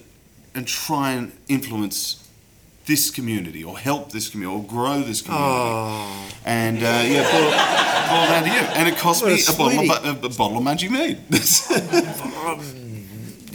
and 0.54 0.66
try 0.66 1.12
and 1.12 1.32
influence 1.48 2.16
this 2.86 3.10
community 3.10 3.62
or 3.62 3.78
help 3.78 4.12
this 4.12 4.28
community 4.28 4.56
or 4.62 4.64
grow 4.66 5.02
this 5.02 5.20
community. 5.20 5.50
Oh, 5.50 6.28
And 6.46 6.78
uh, 6.78 6.80
yeah, 7.04 7.22
brought 8.08 8.28
down 8.28 8.42
to 8.44 8.50
you. 8.50 8.60
And 8.78 8.88
it 8.88 8.96
cost 8.96 9.22
What 9.22 9.32
me 9.32 9.42
a 9.42 9.52
bottle, 9.58 9.90
of, 9.90 10.22
a, 10.22 10.26
a 10.26 10.30
bottle 10.30 10.58
of 10.58 10.64
Mead. 10.90 11.18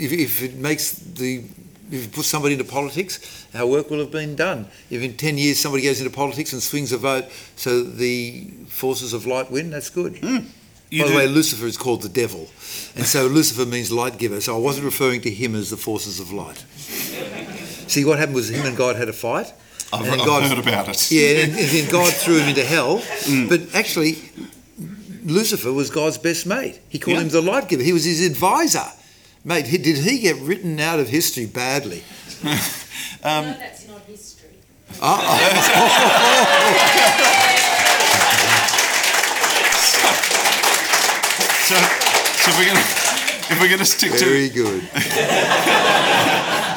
if, 0.03 0.11
if 0.11 0.43
it 0.43 0.55
makes 0.55 0.91
the 0.93 1.43
if 1.91 2.03
you 2.05 2.09
put 2.09 2.25
somebody 2.25 2.53
into 2.53 2.65
politics, 2.65 3.45
our 3.53 3.67
work 3.67 3.89
will 3.91 3.99
have 3.99 4.09
been 4.11 4.35
done. 4.35 4.67
If 4.89 5.01
in 5.03 5.15
10 5.15 5.37
years 5.37 5.59
somebody 5.59 5.83
goes 5.83 5.99
into 5.99 6.11
politics 6.11 6.51
and 6.53 6.61
swings 6.63 6.91
a 6.91 6.97
vote 6.97 7.25
so 7.55 7.83
the 7.83 8.49
forces 8.67 9.13
of 9.13 9.27
light 9.27 9.51
win, 9.51 9.69
that's 9.69 9.89
good. 9.91 10.17
Hmm. 10.17 10.37
You 10.89 11.03
By 11.03 11.09
the 11.09 11.15
way, 11.15 11.27
Lucifer 11.27 11.65
is 11.65 11.77
called 11.77 12.01
the 12.01 12.09
devil. 12.09 12.47
And 12.95 13.05
so 13.05 13.27
Lucifer 13.27 13.65
means 13.65 13.91
light 13.91 14.17
giver. 14.17 14.41
So 14.41 14.55
I 14.55 14.59
wasn't 14.59 14.85
referring 14.85 15.21
to 15.21 15.29
him 15.31 15.55
as 15.55 15.69
the 15.69 15.77
forces 15.77 16.19
of 16.19 16.31
light. 16.31 16.63
See, 17.87 18.05
what 18.05 18.17
happened 18.19 18.35
was 18.35 18.49
him 18.49 18.65
and 18.65 18.77
God 18.77 18.95
had 18.95 19.09
a 19.09 19.13
fight. 19.13 19.53
I've, 19.91 20.01
and 20.01 20.19
then 20.19 20.21
I've 20.21 20.49
heard 20.49 20.59
about 20.59 20.89
it. 20.89 21.11
Yeah, 21.11 21.43
and, 21.43 21.51
and 21.51 21.69
then 21.69 21.91
God 21.91 22.11
threw 22.23 22.39
him 22.39 22.49
into 22.49 22.63
hell. 22.63 23.01
Hmm. 23.05 23.47
But 23.49 23.75
actually, 23.75 24.17
Lucifer 25.23 25.71
was 25.71 25.89
God's 25.89 26.17
best 26.17 26.45
mate. 26.45 26.79
He 26.89 26.99
called 26.99 27.17
Yeah. 27.17 27.23
him 27.23 27.29
the 27.29 27.41
light 27.41 27.69
giver. 27.69 27.83
He 27.83 27.93
was 27.93 28.03
his 28.03 28.25
advisor. 28.25 28.85
Mate, 29.45 29.67
he- 29.67 29.77
did 29.77 29.97
he 29.97 30.19
get 30.19 30.37
written 30.37 30.79
out 30.79 30.99
of 30.99 31.09
history 31.09 31.45
badly? 31.45 32.03
Um, 33.25 33.45
no, 33.45 33.53
that's 33.57 33.87
not 33.87 34.01
history. 34.01 34.49
So, 41.63 41.75
so 41.75 42.51
if 42.51 42.59
we're 42.59 42.67
gonna 42.67 42.83
if 43.49 43.59
we're 43.59 43.69
gonna 43.69 43.85
stick 43.85 44.11
Very 44.11 44.19
to 44.21 44.25
very 44.25 44.49
good. 44.49 44.83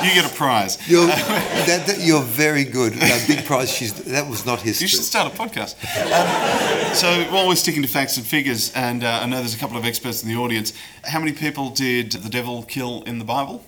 you 0.06 0.12
get 0.14 0.30
a 0.30 0.34
prize. 0.34 0.78
You're, 0.88 1.06
that, 1.06 1.84
that- 1.86 1.98
you're 2.00 2.22
very 2.22 2.64
good. 2.64 2.92
Big 3.26 3.44
prize. 3.44 3.70
She's, 3.70 3.92
that 4.04 4.28
was 4.28 4.44
not 4.46 4.60
history. 4.60 4.84
You 4.84 4.88
should 4.88 5.02
start 5.04 5.32
a 5.32 5.36
podcast. 5.36 5.74
Um, 6.12 6.94
so 6.94 7.24
while 7.32 7.48
we're 7.48 7.56
sticking 7.56 7.82
to 7.82 7.88
facts 7.88 8.16
and 8.16 8.26
figures, 8.26 8.72
and 8.74 9.02
uh, 9.04 9.20
I 9.22 9.26
know 9.26 9.38
there's 9.38 9.54
a 9.54 9.58
couple 9.58 9.76
of 9.76 9.84
experts 9.84 10.22
in 10.22 10.28
the 10.28 10.36
audience, 10.36 10.72
how 11.04 11.18
many 11.18 11.32
people 11.32 11.70
did 11.70 12.12
the 12.12 12.28
devil 12.28 12.62
kill 12.62 13.02
in 13.04 13.18
the 13.18 13.24
Bible? 13.24 13.64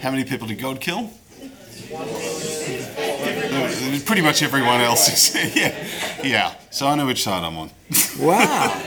How 0.00 0.10
many 0.10 0.24
people 0.24 0.46
did 0.46 0.58
God 0.60 0.80
kill? 0.80 1.10
Pretty 4.04 4.22
much 4.22 4.42
everyone 4.42 4.80
else. 4.80 5.34
is- 5.34 5.34
yeah, 5.56 5.86
yeah. 6.22 6.54
So 6.70 6.86
I 6.86 6.94
know 6.94 7.06
which 7.06 7.22
side 7.22 7.42
I'm 7.44 7.56
on. 7.56 7.70
Wow. 8.18 8.82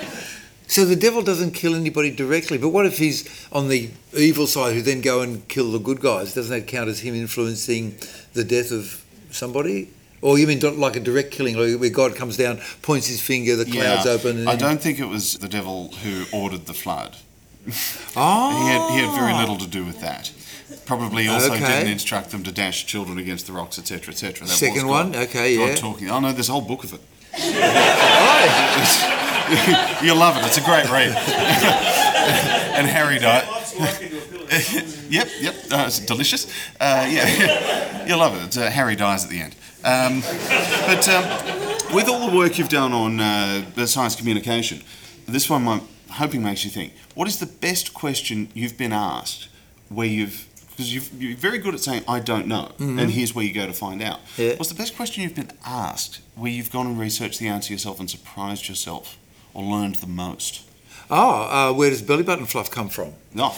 So 0.70 0.86
the 0.86 0.96
devil 0.96 1.24
doesn't 1.24 1.52
kill 1.52 1.74
anybody 1.74 2.12
directly, 2.12 2.60
but 2.60 2.70
what 2.70 2.86
if 2.86 3.00
he's 3.00 3.28
on 3.52 3.70
the 3.70 3.90
evil 4.16 4.46
side 4.46 4.76
who 4.76 4.82
then 4.84 5.02
go 5.02 5.22
and 5.22 5.46
kill 5.48 5.72
the 5.72 5.80
good 5.80 6.00
guys? 6.00 6.36
Doesn't 6.36 6.56
that 6.56 6.68
count 6.68 6.90
as 6.90 7.00
him 7.00 7.16
influencing 7.16 7.96
the 8.34 8.44
death 8.44 8.72
of 8.72 9.04
somebody? 9.32 9.90
Or 10.22 10.38
you 10.38 10.46
mean 10.46 10.60
like 10.80 10.96
a 10.96 11.00
direct 11.00 11.32
killing, 11.32 11.58
like 11.58 11.80
where 11.80 11.90
God 11.90 12.16
comes 12.16 12.38
down, 12.38 12.60
points 12.84 13.08
his 13.08 13.20
finger, 13.20 13.56
the 13.56 13.66
clouds 13.66 14.06
Yeah. 14.06 14.12
open, 14.12 14.38
and 14.42 14.50
I 14.50 14.56
don't 14.56 14.80
think 14.80 15.00
it 15.00 15.06
was 15.08 15.40
the 15.40 15.48
devil 15.48 15.92
who 16.04 16.26
ordered 16.32 16.68
the 16.68 16.74
flood. 16.76 17.16
Oh, 18.16 18.50
He 18.62 18.68
had, 18.70 18.92
he 18.92 18.98
had 19.06 19.16
very 19.20 19.34
little 19.34 19.58
to 19.58 19.68
do 19.68 19.84
with 19.86 20.00
that. 20.02 20.32
Probably 20.86 21.28
also 21.28 21.52
Okay. 21.54 21.60
didn't 21.66 21.92
instruct 21.94 22.30
them 22.32 22.44
to 22.44 22.52
dash 22.52 22.86
children 22.86 23.18
against 23.18 23.48
the 23.48 23.54
rocks, 23.54 23.80
etc., 23.80 24.12
etc. 24.14 24.46
That 24.46 24.54
Second 24.54 24.76
was 24.76 24.84
God- 24.84 25.14
one? 25.14 25.16
Okay, 25.24 25.56
God 25.58 25.70
yeah. 25.70 25.76
talking. 25.76 26.10
Oh 26.12 26.20
no, 26.20 26.32
there's 26.32 26.50
a 26.50 26.52
whole 26.52 26.62
book 26.62 26.84
of 26.84 26.94
it. 26.94 27.02
Oh, 27.40 29.26
You'll 30.04 30.18
love 30.18 30.38
it. 30.38 30.46
It's 30.46 30.58
a 30.58 30.62
great 30.62 30.90
read. 30.92 31.16
and 32.76 32.88
Harry 32.88 33.18
died. 33.18 33.48
yep, 35.10 35.28
yep. 35.40 35.56
Uh, 35.72 35.86
it's 35.88 36.00
delicious. 36.00 36.52
Uh, 36.80 37.08
yeah, 37.10 38.06
you'll 38.06 38.20
love 38.20 38.36
it. 38.44 38.58
Uh, 38.58 38.70
Harry 38.70 38.96
dies 38.96 39.24
at 39.24 39.30
the 39.30 39.42
end. 39.42 39.56
Um, 39.84 40.22
but 40.86 41.08
um, 41.10 41.96
with 41.96 42.08
all 42.10 42.30
the 42.30 42.38
work 42.38 42.58
you've 42.58 42.70
done 42.70 42.94
on 42.94 43.20
uh, 43.20 43.66
the 43.76 43.88
science 43.88 44.16
communication, 44.16 44.82
this 45.28 45.50
one 45.50 45.68
I'm 45.68 45.82
hoping 46.12 46.44
makes 46.44 46.64
you 46.64 46.70
think. 46.72 46.94
What 47.16 47.28
is 47.28 47.40
the 47.40 47.46
best 47.46 47.94
question 47.94 48.50
you've 48.54 48.78
been 48.78 48.94
asked 48.94 49.48
where 49.90 50.08
you've 50.08 50.46
because 50.72 50.94
you've, 50.94 51.22
you're 51.22 51.36
very 51.36 51.58
good 51.58 51.74
at 51.74 51.82
saying 51.82 52.04
I 52.08 52.22
don't 52.22 52.48
know, 52.48 52.72
and 52.80 53.12
here's 53.12 53.36
where 53.36 53.44
you 53.44 53.54
go 53.54 53.66
to 53.68 53.74
find 53.74 54.02
out. 54.02 54.20
Yeah. 54.38 54.56
What's 54.56 54.70
the 54.70 54.76
best 54.76 54.96
question 54.96 55.24
you've 55.24 55.36
been 55.36 55.52
asked 55.66 56.22
where 56.36 56.52
you've 56.52 56.72
gone 56.72 56.88
and 56.88 56.98
researched 56.98 57.40
the 57.40 57.48
answer 57.50 57.74
yourself 57.74 58.00
and 58.00 58.10
surprised 58.10 58.70
yourself 58.70 59.18
or 59.54 59.64
learned 59.64 59.96
the 59.96 60.08
most? 60.08 60.62
oh 61.12 61.72
uh, 61.72 61.74
where 61.74 61.90
does 61.90 62.02
belly 62.02 62.24
button 62.24 62.46
fluff 62.46 62.70
come 62.70 62.90
from? 62.90 63.14
No. 63.34 63.50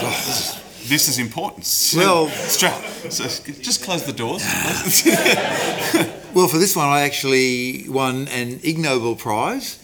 this, 0.00 0.28
is, 0.82 0.88
this 0.88 1.08
is 1.08 1.18
important. 1.18 1.66
Well- 1.96 2.28
Stra- 2.28 3.10
so 3.10 3.24
just 3.60 3.82
close 3.84 4.04
the 4.04 4.12
doors. 4.12 4.42
Well, 6.34 6.48
for 6.48 6.58
this 6.58 6.74
one, 6.74 6.88
I 6.88 7.02
actually 7.02 7.88
won 7.88 8.26
an 8.26 8.58
Ig 8.64 8.76
Nobel 8.78 9.14
Prize 9.14 9.78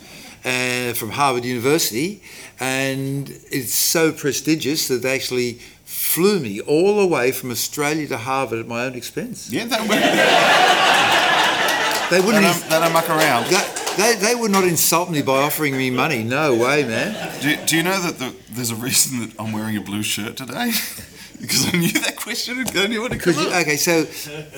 uh, 0.44 0.94
from 0.94 1.10
Harvard 1.10 1.44
University, 1.44 2.22
and 2.58 3.28
it's 3.52 3.72
so 3.72 4.10
prestigious 4.10 4.88
that 4.88 5.02
they 5.02 5.14
actually 5.14 5.60
flew 5.84 6.40
me 6.40 6.60
all 6.60 6.98
the 6.98 7.06
way 7.06 7.30
from 7.30 7.52
Australia 7.52 8.08
to 8.08 8.18
Harvard 8.18 8.58
at 8.58 8.66
my 8.66 8.82
own 8.84 8.94
expense. 8.96 9.48
Yeah, 9.48 9.66
that, 9.66 9.86
They 12.10 12.18
they, 12.18 12.26
wouldn't. 12.26 12.42
don't, 12.44 12.62
they 12.68 12.80
don't 12.80 12.92
muck 12.92 13.08
around. 13.08 13.46
They, 13.46 13.62
they, 14.00 14.14
they 14.16 14.34
would 14.34 14.50
not 14.50 14.64
insult 14.64 15.10
me 15.10 15.22
by 15.22 15.42
offering 15.42 15.76
me 15.76 15.90
money. 15.90 16.22
No 16.22 16.54
way, 16.54 16.84
man. 16.84 17.40
Do, 17.40 17.56
do 17.66 17.76
you 17.76 17.82
know 17.82 18.00
that 18.00 18.18
the, 18.18 18.34
there's 18.50 18.70
a 18.70 18.74
reason 18.76 19.20
that 19.20 19.38
I'm 19.38 19.52
wearing 19.52 19.76
a 19.76 19.80
blue 19.80 20.02
shirt 20.02 20.36
today? 20.36 20.72
because 21.40 21.72
I 21.72 21.76
knew 21.78 21.92
that 21.92 22.16
question 22.16 22.58
would 22.58 22.72
go 22.72 22.86
knew 22.86 23.00
what 23.02 23.12
it 23.12 23.20
Could 23.20 23.36
you, 23.36 23.48
okay, 23.48 23.76
so 23.76 24.06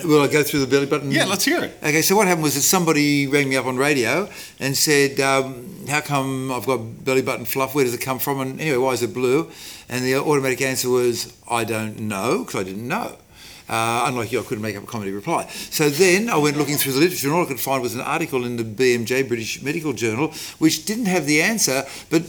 will 0.06 0.22
I 0.22 0.28
go 0.28 0.42
through 0.42 0.60
the 0.60 0.66
belly 0.66 0.86
button? 0.86 1.10
Yeah, 1.10 1.24
let's 1.24 1.44
hear 1.44 1.62
it. 1.62 1.76
Okay, 1.82 2.02
so 2.02 2.16
what 2.16 2.26
happened 2.26 2.42
was 2.42 2.54
that 2.54 2.62
somebody 2.62 3.26
rang 3.26 3.48
me 3.48 3.56
up 3.56 3.66
on 3.66 3.76
radio 3.76 4.28
and 4.58 4.76
said, 4.76 5.20
um, 5.20 5.86
"How 5.88 6.00
come 6.00 6.50
I've 6.50 6.66
got 6.66 7.04
belly 7.04 7.22
button 7.22 7.44
fluff? 7.44 7.74
Where 7.74 7.84
does 7.84 7.94
it 7.94 8.00
come 8.00 8.18
from? 8.18 8.40
And 8.40 8.60
anyway, 8.60 8.78
why 8.78 8.92
is 8.92 9.02
it 9.02 9.14
blue?" 9.14 9.50
And 9.88 10.04
the 10.04 10.16
automatic 10.16 10.60
answer 10.60 10.88
was, 10.88 11.32
"I 11.48 11.64
don't 11.64 12.00
know," 12.00 12.44
because 12.44 12.60
I 12.60 12.64
didn't 12.64 12.88
know. 12.88 13.16
Uh, 13.68 14.04
unlike 14.06 14.32
you, 14.32 14.40
I 14.40 14.42
couldn't 14.42 14.62
make 14.62 14.76
up 14.76 14.82
a 14.82 14.86
comedy 14.86 15.12
reply. 15.12 15.48
So 15.70 15.88
then 15.88 16.28
I 16.28 16.36
went 16.36 16.56
looking 16.56 16.76
through 16.76 16.92
the 16.92 17.00
literature, 17.00 17.28
and 17.28 17.36
all 17.36 17.44
I 17.44 17.48
could 17.48 17.60
find 17.60 17.82
was 17.82 17.94
an 17.94 18.00
article 18.00 18.44
in 18.44 18.56
the 18.56 18.64
BMJ, 18.64 19.28
British 19.28 19.62
Medical 19.62 19.92
Journal, 19.92 20.32
which 20.58 20.84
didn't 20.84 21.06
have 21.06 21.26
the 21.26 21.42
answer, 21.42 21.84
but 22.10 22.22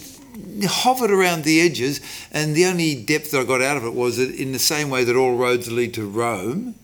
hovered 0.65 1.11
around 1.11 1.43
the 1.43 1.61
edges. 1.61 2.01
And 2.31 2.55
the 2.55 2.65
only 2.65 2.95
depth 3.03 3.31
that 3.31 3.41
I 3.41 3.43
got 3.43 3.61
out 3.61 3.77
of 3.77 3.83
it 3.83 3.93
was 3.93 4.17
that 4.17 4.33
in 4.35 4.51
the 4.51 4.59
same 4.59 4.89
way 4.89 5.03
that 5.03 5.15
all 5.15 5.35
roads 5.35 5.71
lead 5.71 5.93
to 5.95 6.07
Rome, 6.07 6.75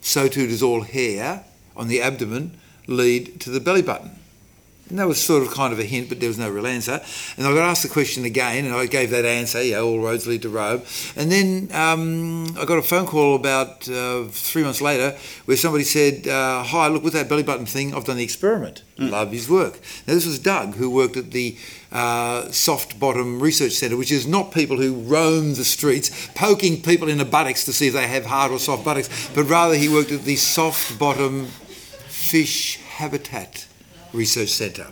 so 0.00 0.28
too 0.28 0.46
does 0.46 0.62
all 0.62 0.82
hair 0.82 1.44
on 1.76 1.88
the 1.88 2.00
abdomen 2.00 2.58
lead 2.86 3.40
to 3.40 3.50
the 3.50 3.60
belly 3.60 3.82
button. 3.82 4.10
And 4.90 4.98
that 4.98 5.08
was 5.08 5.22
sort 5.22 5.42
of 5.42 5.50
kind 5.50 5.72
of 5.72 5.78
a 5.78 5.84
hint, 5.84 6.10
but 6.10 6.20
there 6.20 6.28
was 6.28 6.38
no 6.38 6.50
real 6.50 6.66
answer. 6.66 7.00
And 7.38 7.46
I 7.46 7.54
got 7.54 7.68
asked 7.70 7.84
the 7.84 7.88
question 7.88 8.26
again, 8.26 8.66
and 8.66 8.74
I 8.74 8.84
gave 8.84 9.10
that 9.10 9.24
answer, 9.24 9.62
yeah, 9.62 9.80
all 9.80 9.98
roads 9.98 10.26
lead 10.26 10.42
to 10.42 10.50
Rome. 10.50 10.82
And 11.16 11.32
then 11.32 11.70
um, 11.72 12.54
I 12.58 12.66
got 12.66 12.78
a 12.78 12.82
phone 12.82 13.06
call 13.06 13.34
about 13.34 13.88
uh, 13.88 14.24
three 14.24 14.62
months 14.62 14.82
later 14.82 15.16
where 15.46 15.56
somebody 15.56 15.84
said, 15.84 16.28
uh, 16.28 16.62
Hi, 16.64 16.88
look, 16.88 17.02
with 17.02 17.14
that 17.14 17.30
belly 17.30 17.42
button 17.42 17.64
thing, 17.64 17.94
I've 17.94 18.04
done 18.04 18.18
the 18.18 18.24
experiment. 18.24 18.82
Love 18.98 19.32
his 19.32 19.48
work. 19.48 19.80
Now, 20.06 20.14
this 20.14 20.26
was 20.26 20.38
Doug, 20.38 20.74
who 20.74 20.90
worked 20.90 21.16
at 21.16 21.30
the 21.30 21.56
uh, 21.90 22.50
Soft 22.50 23.00
Bottom 23.00 23.40
Research 23.40 23.72
Centre, 23.72 23.96
which 23.96 24.12
is 24.12 24.26
not 24.26 24.52
people 24.52 24.76
who 24.76 24.94
roam 24.94 25.54
the 25.54 25.64
streets 25.64 26.28
poking 26.34 26.82
people 26.82 27.08
in 27.08 27.18
the 27.18 27.24
buttocks 27.24 27.64
to 27.64 27.72
see 27.72 27.88
if 27.88 27.94
they 27.94 28.06
have 28.06 28.26
hard 28.26 28.52
or 28.52 28.58
soft 28.58 28.84
buttocks, 28.84 29.30
but 29.34 29.44
rather 29.44 29.74
he 29.74 29.88
worked 29.88 30.12
at 30.12 30.22
the 30.22 30.36
Soft 30.36 30.98
Bottom 30.98 31.46
Fish 32.06 32.78
Habitat 32.80 33.66
Research 34.14 34.48
Centre. 34.50 34.86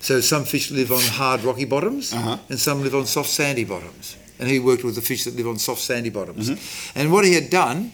So 0.00 0.20
some 0.20 0.44
fish 0.44 0.70
live 0.70 0.92
on 0.92 1.02
hard 1.02 1.42
rocky 1.42 1.64
bottoms 1.64 2.12
Uh-huh. 2.12 2.38
and 2.48 2.58
some 2.58 2.82
live 2.82 2.94
on 2.94 3.06
soft 3.06 3.28
sandy 3.28 3.64
bottoms. 3.64 4.16
And 4.38 4.48
he 4.48 4.60
worked 4.60 4.84
with 4.84 4.94
the 4.94 5.02
fish 5.02 5.24
that 5.24 5.34
live 5.36 5.48
on 5.48 5.58
soft 5.58 5.80
sandy 5.82 6.10
bottoms. 6.10 6.48
And 6.94 7.12
what 7.12 7.24
he 7.24 7.34
had 7.34 7.50
done 7.50 7.90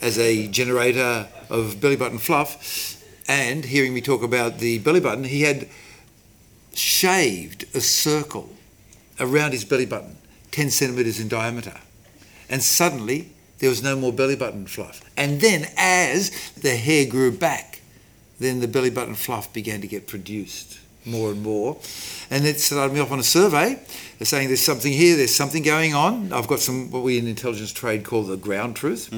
as 0.00 0.16
a 0.18 0.46
generator 0.46 1.26
of 1.50 1.80
belly 1.80 1.96
button 1.96 2.18
fluff 2.18 2.96
and 3.28 3.64
hearing 3.64 3.92
me 3.92 4.00
talk 4.00 4.22
about 4.22 4.58
the 4.60 4.78
belly 4.78 5.00
button, 5.00 5.24
he 5.24 5.42
had 5.42 5.66
shaved 6.74 7.64
a 7.74 7.80
circle 7.80 8.48
around 9.18 9.52
his 9.52 9.64
belly 9.64 9.86
button, 9.86 10.16
10 10.52 10.70
centimetres 10.70 11.18
in 11.20 11.28
diameter. 11.28 11.74
And 12.48 12.62
suddenly 12.62 13.30
there 13.58 13.68
was 13.68 13.82
no 13.82 13.96
more 13.96 14.12
belly 14.12 14.36
button 14.36 14.66
fluff. 14.66 15.00
And 15.16 15.40
then 15.40 15.66
as 15.76 16.30
the 16.52 16.76
hair 16.76 17.04
grew 17.06 17.32
back, 17.32 17.79
then 18.40 18.60
the 18.60 18.68
belly 18.68 18.90
button 18.90 19.14
fluff 19.14 19.52
began 19.52 19.80
to 19.82 19.86
get 19.86 20.08
produced 20.08 20.80
more 21.04 21.30
and 21.30 21.42
more. 21.42 21.78
And 22.30 22.46
it 22.46 22.60
started 22.60 22.94
me 22.94 23.00
off 23.00 23.10
on 23.10 23.18
a 23.18 23.24
survey 23.24 23.76
They're 24.18 24.26
saying 24.26 24.48
there's 24.48 24.60
something 24.64 24.92
here, 24.92 25.16
there's 25.16 25.34
something 25.34 25.62
going 25.64 25.94
on. 25.94 26.32
I've 26.32 26.46
got 26.46 26.60
some 26.60 26.90
what 26.90 27.02
we 27.02 27.18
in 27.18 27.26
intelligence 27.26 27.72
trade 27.72 28.04
call 28.04 28.22
the 28.22 28.36
ground 28.36 28.76
truth. 28.76 29.08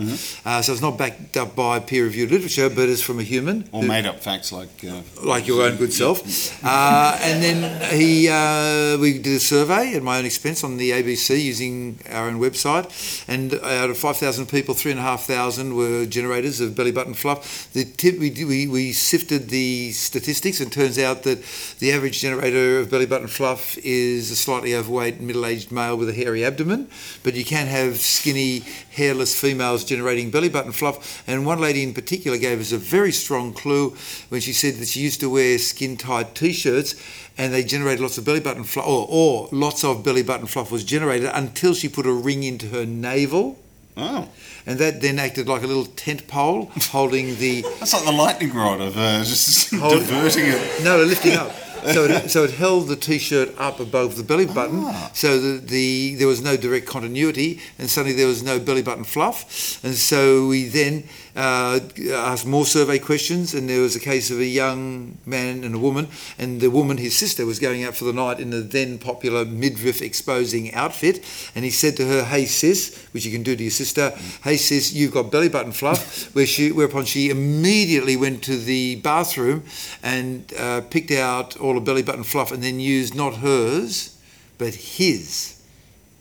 Uh, 0.47 0.63
so 0.63 0.73
it's 0.73 0.81
not 0.81 0.97
backed 0.97 1.37
up 1.37 1.55
by 1.57 1.81
peer 1.81 2.05
reviewed 2.05 2.31
literature, 2.31 2.71
but 2.71 2.89
it's 2.89 3.03
from 3.03 3.19
a 3.19 3.23
human. 3.23 3.69
Or 3.73 3.83
who- 3.83 3.89
made 3.89 4.07
up 4.07 4.21
facts 4.21 4.53
like. 4.53 4.85
Uh, 4.85 5.03
like 5.23 5.47
your 5.49 5.63
own 5.67 5.77
good 5.77 5.93
self. 5.93 6.23
Uh, 6.65 7.19
and 7.21 7.43
then 7.43 7.59
he, 7.99 8.29
uh, 8.29 8.97
we 8.99 9.19
did 9.19 9.37
a 9.37 9.41
survey 9.41 9.95
at 9.95 10.03
my 10.03 10.19
own 10.19 10.25
expense 10.25 10.63
on 10.65 10.77
the 10.79 10.91
ABC 10.93 11.31
using 11.43 11.99
our 12.11 12.29
own 12.29 12.39
website. 12.41 12.87
And 13.29 13.55
out 13.55 13.91
of 13.91 13.99
5,000 13.99 14.47
people, 14.47 14.75
3,500 14.75 15.75
were 15.75 16.07
generators 16.07 16.61
of 16.61 16.75
belly 16.77 16.93
button 16.93 17.15
fluff. 17.15 17.69
The 17.73 17.85
tip, 17.85 18.19
we, 18.19 18.31
we, 18.45 18.67
we 18.69 18.93
sifted 18.93 19.49
the 19.51 19.91
statistics 19.93 20.61
and 20.61 20.73
turns 20.73 20.99
out 20.99 21.25
that 21.25 21.43
the 21.81 21.93
average 21.93 22.21
generator 22.21 22.79
of 22.79 22.89
belly 22.91 23.02
button 23.07 23.27
fluff 23.29 23.77
is 23.79 24.31
a 24.31 24.37
slightly 24.37 24.75
overweight 24.75 25.21
middle-aged 25.21 25.71
male 25.73 25.97
with 25.97 26.09
a 26.09 26.13
hairy 26.13 26.45
abdomen. 26.45 26.89
But 27.23 27.35
you 27.35 27.45
can 27.45 27.67
have 27.67 27.99
skinny, 27.99 28.61
hairless 28.93 29.39
females 29.39 29.85
generating 29.85 30.31
belly 30.31 30.49
button 30.49 30.73
fluff. 30.73 31.23
And 31.29 31.45
one 31.47 31.61
lady 31.61 31.83
in 31.83 31.95
particular 31.95 32.39
gave 32.39 32.61
us 32.61 32.73
a 32.73 32.79
very 32.79 33.13
strong 33.13 33.53
clue 33.53 33.97
when 34.29 34.41
she 34.41 34.53
said 34.53 34.75
that 34.77 34.89
she 34.89 35.01
used 35.01 35.21
to 35.21 35.31
wear 35.31 35.59
skin-tight 35.59 36.35
t-shirts 36.35 36.95
and 37.39 37.53
they 37.55 37.65
generated 37.65 38.01
lots 38.01 38.19
of 38.19 38.25
belly 38.25 38.41
button 38.41 38.65
fluff, 38.65 38.87
or, 38.87 39.07
or 39.09 39.49
lots 39.53 39.85
of 39.85 40.05
belly 40.05 40.23
button 40.23 40.47
fluff 40.47 40.71
was 40.71 40.85
generated 40.85 41.31
until 41.33 41.73
she 41.75 41.89
put 41.89 42.05
a 42.07 42.13
ring 42.13 42.43
into 42.43 42.67
her 42.69 42.85
navel. 42.85 43.59
oh, 43.97 44.29
And 44.67 44.79
that 44.79 45.01
then 45.01 45.19
acted 45.19 45.49
like 45.49 45.63
a 45.63 45.67
little 45.67 45.87
tent 45.87 46.29
pole 46.29 46.71
holding 46.91 47.37
the 47.37 47.63
that's 47.81 47.95
like 47.95 48.05
the 48.05 48.13
lightning 48.13 48.53
rod 48.55 48.81
of 48.83 48.97
uh, 48.99 49.25
just 49.25 49.75
Hold- 49.75 50.01
diverting 50.07 50.45
it. 50.47 50.85
No, 50.85 50.99
lifting 51.03 51.33
up. 51.35 51.51
So 51.85 52.05
it, 52.05 52.31
so 52.31 52.45
it 52.45 52.53
held 52.53 52.89
the 52.89 52.97
t-shirt 52.97 53.55
up 53.59 53.81
above 53.81 54.17
the 54.17 54.23
belly 54.23 54.47
button, 54.47 54.85
Ah. 54.85 55.11
so 55.15 55.41
the, 55.41 55.59
the 55.59 56.15
there 56.17 56.29
was 56.29 56.41
no 56.41 56.57
direct 56.57 56.87
continuity, 56.87 57.61
and 57.79 57.91
suddenly 57.91 58.17
there 58.17 58.29
was 58.29 58.43
no 58.43 58.59
belly 58.61 58.83
button 58.83 59.05
fluff. 59.05 59.83
And 59.85 59.95
so 59.95 60.47
we 60.47 60.65
then 60.69 61.05
uh, 61.35 61.81
asked 62.11 62.47
more 62.47 62.67
survey 62.67 62.99
questions, 62.99 63.55
and 63.55 63.69
there 63.69 63.81
was 63.81 63.97
a 63.97 64.01
case 64.01 64.31
of 64.31 64.39
a 64.39 64.47
young 64.47 65.19
man 65.25 65.65
and 65.65 65.75
a 65.75 65.79
woman, 65.79 66.09
and 66.39 66.61
the 66.61 66.71
woman, 66.71 66.99
his 66.99 67.17
sister, 67.17 67.47
was 67.47 67.59
going 67.59 67.85
out 67.85 67.97
for 67.97 68.05
the 68.05 68.13
night 68.13 68.41
in 68.41 68.51
the 68.51 68.61
then 68.61 68.99
popular 68.99 69.45
midriff 69.45 70.03
exposing 70.03 70.73
outfit, 70.75 71.25
and 71.55 71.65
he 71.65 71.71
said 71.71 71.97
to 71.97 72.07
her, 72.07 72.25
"Hey 72.25 72.45
sis," 72.45 72.97
which 73.13 73.25
you 73.25 73.33
can 73.33 73.43
do 73.43 73.57
to 73.57 73.63
your 73.63 73.71
sister, 73.71 74.11
"Hey 74.45 74.57
sis, 74.57 74.93
you've 74.93 75.13
got 75.13 75.31
belly 75.31 75.49
button 75.49 75.73
fluff." 75.73 76.23
Where 76.35 76.47
she, 76.47 76.73
whereupon 76.73 77.05
she 77.05 77.31
immediately 77.31 78.17
went 78.17 78.43
to 78.45 78.57
the 78.57 78.97
bathroom 78.97 79.65
and 80.03 80.53
uh, 80.59 80.83
picked 80.83 81.11
out 81.11 81.57
all 81.59 81.75
the 81.75 81.81
belly 81.81 82.03
button 82.03 82.25
fluff, 82.25 82.53
and 82.53 82.63
then 82.63 82.81
used 82.81 83.15
not 83.15 83.37
hers, 83.37 84.19
but 84.59 84.75
his 84.75 85.59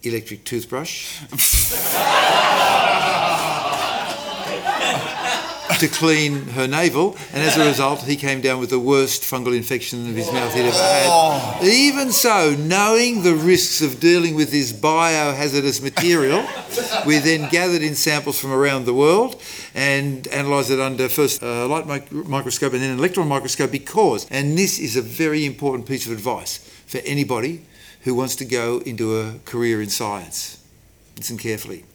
electric 0.04 0.44
toothbrush 0.44 1.22
to 5.80 5.88
clean 5.88 6.46
her 6.50 6.68
navel, 6.68 7.16
and 7.34 7.42
as 7.42 7.58
a 7.58 7.66
result, 7.66 8.04
he 8.04 8.16
came 8.16 8.42
down 8.42 8.60
with 8.60 8.70
the 8.70 8.80
worst 8.80 9.24
fungal 9.24 9.56
infection 9.56 10.10
of 10.10 10.16
his 10.16 10.32
mouth 10.32 10.54
he'd 10.54 10.62
ever 10.62 10.78
had. 10.78 11.08
Oh. 11.08 11.60
Even 11.64 12.12
so, 12.12 12.56
knowing 12.58 13.24
the 13.24 13.34
risks 13.34 13.82
of 13.82 14.00
dealing 14.00 14.36
with 14.36 14.52
this 14.52 14.74
biohazardous 14.74 15.82
material, 15.82 16.46
we 17.06 17.18
then 17.18 17.50
gathered 17.50 17.82
in 17.82 17.96
samples 17.96 18.40
from 18.40 18.52
around 18.52 18.86
the 18.86 18.94
world 18.94 19.42
and 19.74 20.28
analysed 20.28 20.70
it 20.70 20.80
under 20.80 21.10
first 21.10 21.42
a 21.42 21.66
light 21.66 21.88
mic- 21.88 22.12
microscope 22.12 22.74
and 22.74 22.82
then 22.82 22.92
an 22.92 23.00
electron 23.00 23.28
microscope 23.28 23.72
because, 23.72 24.28
and 24.30 24.58
this 24.58 24.78
is 24.80 24.96
a 24.96 25.02
very 25.02 25.46
important 25.46 25.88
piece 25.88 26.06
of 26.06 26.12
advice 26.12 26.58
for 26.86 27.00
anybody 27.06 27.66
who 28.04 28.14
wants 28.14 28.36
to 28.36 28.46
go 28.46 28.80
into 28.86 29.18
a 29.20 29.40
career 29.46 29.82
in 29.82 29.90
science. 29.90 30.64
Listen 31.18 31.38
carefully. 31.38 31.86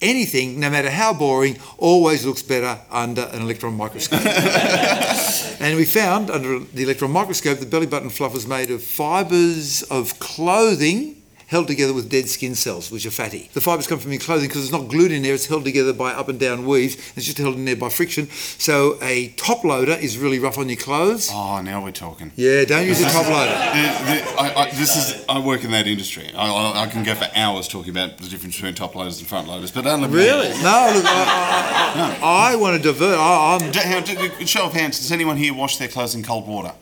Anything, 0.00 0.60
no 0.60 0.70
matter 0.70 0.90
how 0.90 1.12
boring, 1.12 1.58
always 1.76 2.24
looks 2.24 2.42
better 2.42 2.80
under 2.90 3.22
an 3.32 3.42
electron 3.42 3.76
microscope. 3.76 4.24
and 5.60 5.76
we 5.76 5.84
found 5.84 6.30
under 6.30 6.60
the 6.60 6.84
electron 6.84 7.10
microscope 7.10 7.58
the 7.58 7.66
belly 7.66 7.86
button 7.86 8.08
fluff 8.08 8.32
was 8.32 8.46
made 8.46 8.70
of 8.70 8.82
fibres 8.82 9.82
of 9.84 10.18
clothing 10.20 11.17
held 11.48 11.66
together 11.66 11.94
with 11.94 12.10
dead 12.10 12.28
skin 12.28 12.54
cells, 12.54 12.90
which 12.90 13.06
are 13.06 13.10
fatty. 13.10 13.48
The 13.54 13.60
fibres 13.62 13.86
come 13.86 13.98
from 13.98 14.12
your 14.12 14.20
clothing 14.20 14.48
because 14.48 14.62
it's 14.64 14.72
not 14.72 14.88
glued 14.88 15.10
in 15.12 15.22
there, 15.22 15.32
it's 15.34 15.46
held 15.46 15.64
together 15.64 15.92
by 15.94 16.12
up 16.12 16.28
and 16.28 16.38
down 16.38 16.66
weaves. 16.66 16.94
It's 17.16 17.24
just 17.26 17.38
held 17.38 17.54
in 17.56 17.64
there 17.64 17.74
by 17.74 17.88
friction. 17.88 18.28
So 18.30 18.98
a 19.02 19.28
top 19.30 19.64
loader 19.64 19.92
is 19.92 20.18
really 20.18 20.38
rough 20.38 20.58
on 20.58 20.68
your 20.68 20.76
clothes. 20.78 21.30
Oh, 21.32 21.60
now 21.62 21.82
we're 21.82 21.90
talking. 21.90 22.32
Yeah, 22.36 22.64
don't 22.66 22.86
use 22.86 23.00
a 23.00 23.04
top 23.10 23.26
loader. 23.28 23.50
The- 23.50 24.12
the- 24.12 24.28
I, 24.38 24.62
I, 24.64 24.70
this 24.70 24.94
is. 24.96 25.24
I 25.28 25.38
work 25.40 25.64
in 25.64 25.70
that 25.72 25.86
industry. 25.86 26.30
I, 26.34 26.46
I, 26.52 26.82
I 26.82 26.86
can 26.86 27.02
go 27.02 27.14
for 27.14 27.28
hours 27.34 27.66
talking 27.66 27.90
about 27.90 28.18
the 28.18 28.28
difference 28.28 28.54
between 28.56 28.74
top 28.74 28.94
loaders 28.94 29.18
and 29.18 29.26
front 29.26 29.48
loaders, 29.48 29.70
but 29.70 29.86
only 29.86 30.08
Really? 30.08 30.48
No, 30.62 30.92
look, 30.94 31.04
I, 31.06 32.18
I, 32.22 32.50
I, 32.50 32.52
I 32.52 32.56
want 32.56 32.76
to 32.76 32.82
divert. 32.82 33.18
I, 33.18 33.58
I'm 33.60 33.70
D- 33.70 33.78
how- 33.80 34.00
d- 34.00 34.46
Show 34.46 34.66
of 34.66 34.74
hands. 34.74 34.98
Does 34.98 35.10
anyone 35.12 35.36
here 35.38 35.54
wash 35.54 35.78
their 35.78 35.88
clothes 35.88 36.14
in 36.14 36.22
cold 36.22 36.46
water? 36.46 36.72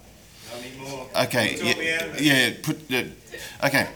Okay. 1.25 1.57
Yeah. 1.63 2.17
yeah 2.21 2.55
put. 2.63 2.79
Uh, 2.93 3.67
okay. 3.67 3.89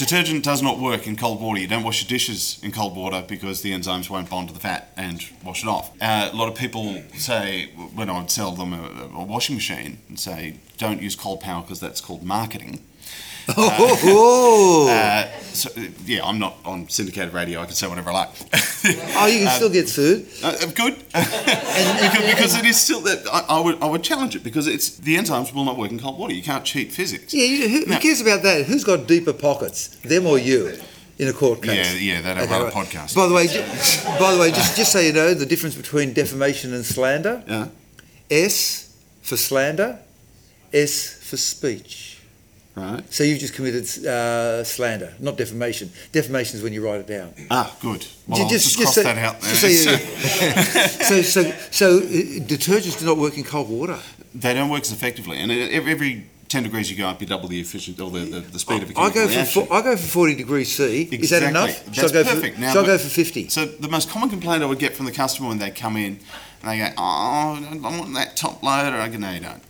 Detergent 0.00 0.42
does 0.42 0.62
not 0.62 0.78
work 0.78 1.06
in 1.06 1.14
cold 1.14 1.42
water. 1.42 1.60
You 1.60 1.66
don't 1.66 1.82
wash 1.82 2.02
your 2.02 2.08
dishes 2.08 2.58
in 2.62 2.72
cold 2.72 2.96
water 2.96 3.22
because 3.28 3.60
the 3.60 3.72
enzymes 3.72 4.08
won't 4.08 4.30
bond 4.30 4.48
to 4.48 4.54
the 4.54 4.58
fat 4.60 4.94
and 4.96 5.22
wash 5.44 5.62
it 5.62 5.68
off. 5.68 5.90
Uh, 6.00 6.30
a 6.32 6.34
lot 6.34 6.48
of 6.48 6.54
people 6.54 7.02
say 7.18 7.66
when 7.94 8.08
I 8.08 8.18
would 8.18 8.30
sell 8.30 8.52
them 8.52 8.72
a, 8.72 9.10
a 9.14 9.22
washing 9.22 9.56
machine 9.56 9.98
and 10.08 10.18
say 10.18 10.54
don't 10.78 11.02
use 11.02 11.14
cold 11.14 11.42
power 11.42 11.60
because 11.60 11.80
that's 11.80 12.00
called 12.00 12.22
marketing. 12.22 12.80
Oh, 13.58 14.88
Uh, 14.88 15.28
so, 15.60 15.70
uh, 15.76 15.86
yeah, 16.06 16.24
I'm 16.24 16.38
not 16.38 16.56
on 16.64 16.88
syndicated 16.88 17.32
radio. 17.34 17.60
I 17.60 17.66
can 17.66 17.74
say 17.74 17.86
whatever 17.86 18.10
I 18.10 18.14
like. 18.14 18.28
oh, 19.16 19.26
you 19.26 19.40
can 19.44 19.50
still 19.56 19.70
get 19.70 19.88
sued. 19.88 20.26
Uh, 20.42 20.52
good, 20.74 20.94
And, 21.14 21.26
because, 22.00 22.30
because 22.34 22.58
it 22.58 22.64
is 22.64 22.80
still 22.80 23.00
that 23.02 23.26
I, 23.32 23.56
I 23.56 23.60
would 23.60 23.82
I 23.82 23.86
would 23.86 24.02
challenge 24.02 24.34
it 24.36 24.42
because 24.42 24.66
it's 24.66 24.96
the 24.98 25.16
enzymes 25.16 25.52
will 25.54 25.64
not 25.64 25.76
work 25.78 25.90
in 25.90 25.98
cold 25.98 26.18
water. 26.18 26.34
You 26.34 26.42
can't 26.42 26.64
cheat 26.64 26.92
physics. 26.92 27.32
yeah, 27.34 27.44
you, 27.44 27.68
who, 27.68 27.92
who 27.92 27.98
cares 28.00 28.20
about 28.20 28.42
that? 28.42 28.66
Who's 28.66 28.84
got 28.84 29.06
deeper 29.06 29.32
pockets, 29.32 29.88
them 30.02 30.26
or 30.26 30.38
you, 30.38 30.78
in 31.18 31.28
a 31.28 31.32
court 31.32 31.62
case? 31.62 31.94
Yeah, 32.00 32.14
yeah, 32.14 32.20
that 32.22 32.38
Okay, 32.38 32.50
run 32.50 32.60
a 32.62 32.64
right. 32.64 32.72
podcast. 32.74 33.14
By 33.14 33.26
the 33.28 33.34
way, 33.34 33.46
ju- 33.46 33.64
by 34.18 34.32
the 34.34 34.40
way, 34.40 34.50
just 34.50 34.76
just 34.76 34.92
so 34.92 34.98
you 35.00 35.12
know, 35.12 35.34
the 35.34 35.46
difference 35.46 35.74
between 35.76 36.12
defamation 36.12 36.72
and 36.74 36.84
slander: 36.84 37.42
Yeah. 37.46 37.68
S 38.30 38.94
for 39.22 39.36
slander, 39.36 39.98
S 40.72 41.14
for 41.28 41.36
speech. 41.36 42.09
Right. 42.80 43.12
So 43.12 43.24
you've 43.24 43.38
just 43.40 43.54
committed 43.54 43.84
uh, 44.06 44.64
slander, 44.64 45.12
not 45.18 45.36
defamation. 45.36 45.90
Defamation 46.12 46.56
is 46.58 46.62
when 46.62 46.72
you 46.72 46.82
write 46.84 47.00
it 47.00 47.06
down. 47.06 47.34
Ah, 47.50 47.76
good. 47.82 48.06
Well, 48.26 48.38
Ju- 48.38 48.42
I'll 48.44 48.48
just, 48.48 48.76
cross 48.78 48.94
so- 48.94 49.02
that 49.02 49.18
out. 49.18 49.40
just 49.40 49.84
so, 49.84 49.96
so, 51.04 51.22
so, 51.22 51.42
so 51.70 51.98
uh, 51.98 52.00
detergents 52.54 52.98
do 52.98 53.06
not 53.06 53.18
work 53.18 53.36
in 53.36 53.44
cold 53.44 53.68
water. 53.68 53.98
they 54.34 54.54
don't 54.54 54.70
work 54.70 54.82
as 54.82 54.92
effectively, 54.92 55.36
and 55.38 55.50
every, 55.52 55.92
every 55.92 56.26
ten 56.48 56.62
degrees 56.62 56.90
you 56.90 56.96
go 56.96 57.06
up, 57.06 57.20
you 57.20 57.26
double 57.26 57.48
the 57.48 57.60
efficiency 57.60 58.00
or 58.02 58.10
the, 58.10 58.20
the, 58.20 58.40
the 58.40 58.58
speed 58.58 58.82
of 58.82 58.90
a 58.90 58.98
I 58.98 59.10
go 59.10 59.24
for 59.26 59.34
reaction. 59.34 59.66
fo- 59.66 59.74
I 59.74 59.82
go 59.82 59.96
for 59.96 60.06
forty 60.08 60.34
degrees 60.34 60.74
C. 60.74 61.02
Is 61.12 61.30
that 61.30 61.42
enough? 61.42 61.84
That's 61.84 61.96
shall 61.98 62.08
I 62.08 62.12
go 62.12 62.24
perfect. 62.24 62.54
For, 62.56 62.60
Now, 62.60 62.72
shall 62.72 62.82
I 62.84 62.86
go 62.86 62.98
for 62.98 63.08
fifty? 63.08 63.48
So 63.48 63.66
the 63.66 63.88
most 63.88 64.08
common 64.10 64.30
complaint 64.30 64.62
I 64.62 64.66
would 64.66 64.78
get 64.78 64.94
from 64.96 65.06
the 65.06 65.12
customer 65.12 65.48
when 65.48 65.58
they 65.58 65.70
come 65.70 65.96
in 65.96 66.18
and 66.62 66.70
they 66.70 66.78
go, 66.78 66.88
"Oh, 66.96 67.58
I 67.84 67.98
want 67.98 68.14
that 68.14 68.36
top 68.36 68.62
loader." 68.62 68.96
I 68.96 69.08
go, 69.08 69.18
"No, 69.18 69.30
you 69.32 69.40
don't. 69.40 69.62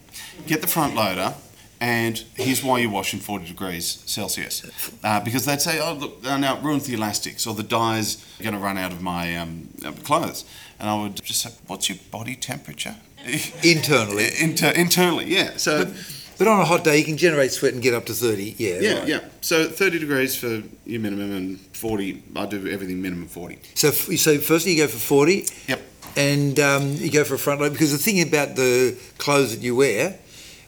Get 0.47 0.61
the 0.63 0.69
front 0.69 0.95
loader." 0.95 1.35
And 1.81 2.19
here's 2.35 2.63
why 2.63 2.79
you 2.81 2.91
wash 2.91 3.15
in 3.15 3.21
40 3.21 3.47
degrees 3.47 4.03
Celsius. 4.05 4.63
Uh, 5.03 5.21
because 5.21 5.47
they'd 5.47 5.63
say, 5.63 5.81
oh, 5.81 5.95
look, 5.95 6.23
now 6.23 6.57
it 6.59 6.63
ruins 6.63 6.87
the 6.87 6.95
elastics 6.95 7.47
or 7.47 7.55
the 7.55 7.63
dye's 7.63 8.23
are 8.39 8.43
going 8.43 8.55
to 8.55 8.61
run 8.61 8.77
out 8.77 8.93
of 8.93 9.01
my 9.01 9.35
um, 9.37 9.69
uh, 9.85 9.93
clothes. 10.05 10.45
And 10.79 10.91
I 10.91 11.01
would 11.01 11.23
just 11.23 11.41
say, 11.41 11.51
what's 11.69 11.89
your 11.89 11.99
body 12.11 12.35
temperature? 12.37 12.97
Internally. 13.65 14.29
Inter- 14.41 14.73
internally, 14.73 15.27
yeah. 15.27 15.57
So, 15.57 15.91
But 16.39 16.49
on 16.49 16.61
a 16.61 16.65
hot 16.65 16.85
day, 16.85 16.99
you 16.99 17.05
can 17.05 17.17
generate 17.17 17.53
sweat 17.53 17.73
and 17.75 17.83
get 17.83 17.93
up 17.95 18.07
to 18.07 18.15
thirty. 18.15 18.55
Yeah. 18.59 18.79
yeah, 18.81 18.99
right. 18.99 19.09
yeah. 19.09 19.21
So 19.43 19.69
30 19.69 19.99
degrees 19.99 20.37
for 20.37 20.63
your 20.87 21.01
minimum 21.01 21.33
and 21.33 21.61
40, 21.61 22.23
I 22.37 22.47
do 22.47 22.67
everything 22.69 23.01
minimum 23.03 23.29
40. 23.29 23.59
So, 23.75 23.89
f- 23.89 24.19
so 24.19 24.39
firstly, 24.39 24.73
you 24.73 24.79
go 24.85 24.89
for 24.89 24.99
forty. 24.99 25.47
Yep. 25.69 25.81
And 26.17 26.59
um, 26.59 26.95
you 26.95 27.11
go 27.11 27.25
for 27.25 27.35
a 27.35 27.39
front 27.39 27.61
load 27.61 27.73
because 27.73 27.93
the 27.93 27.99
thing 27.99 28.21
about 28.27 28.57
the 28.57 28.97
clothes 29.19 29.55
that 29.55 29.63
you 29.63 29.77
wear, 29.77 30.19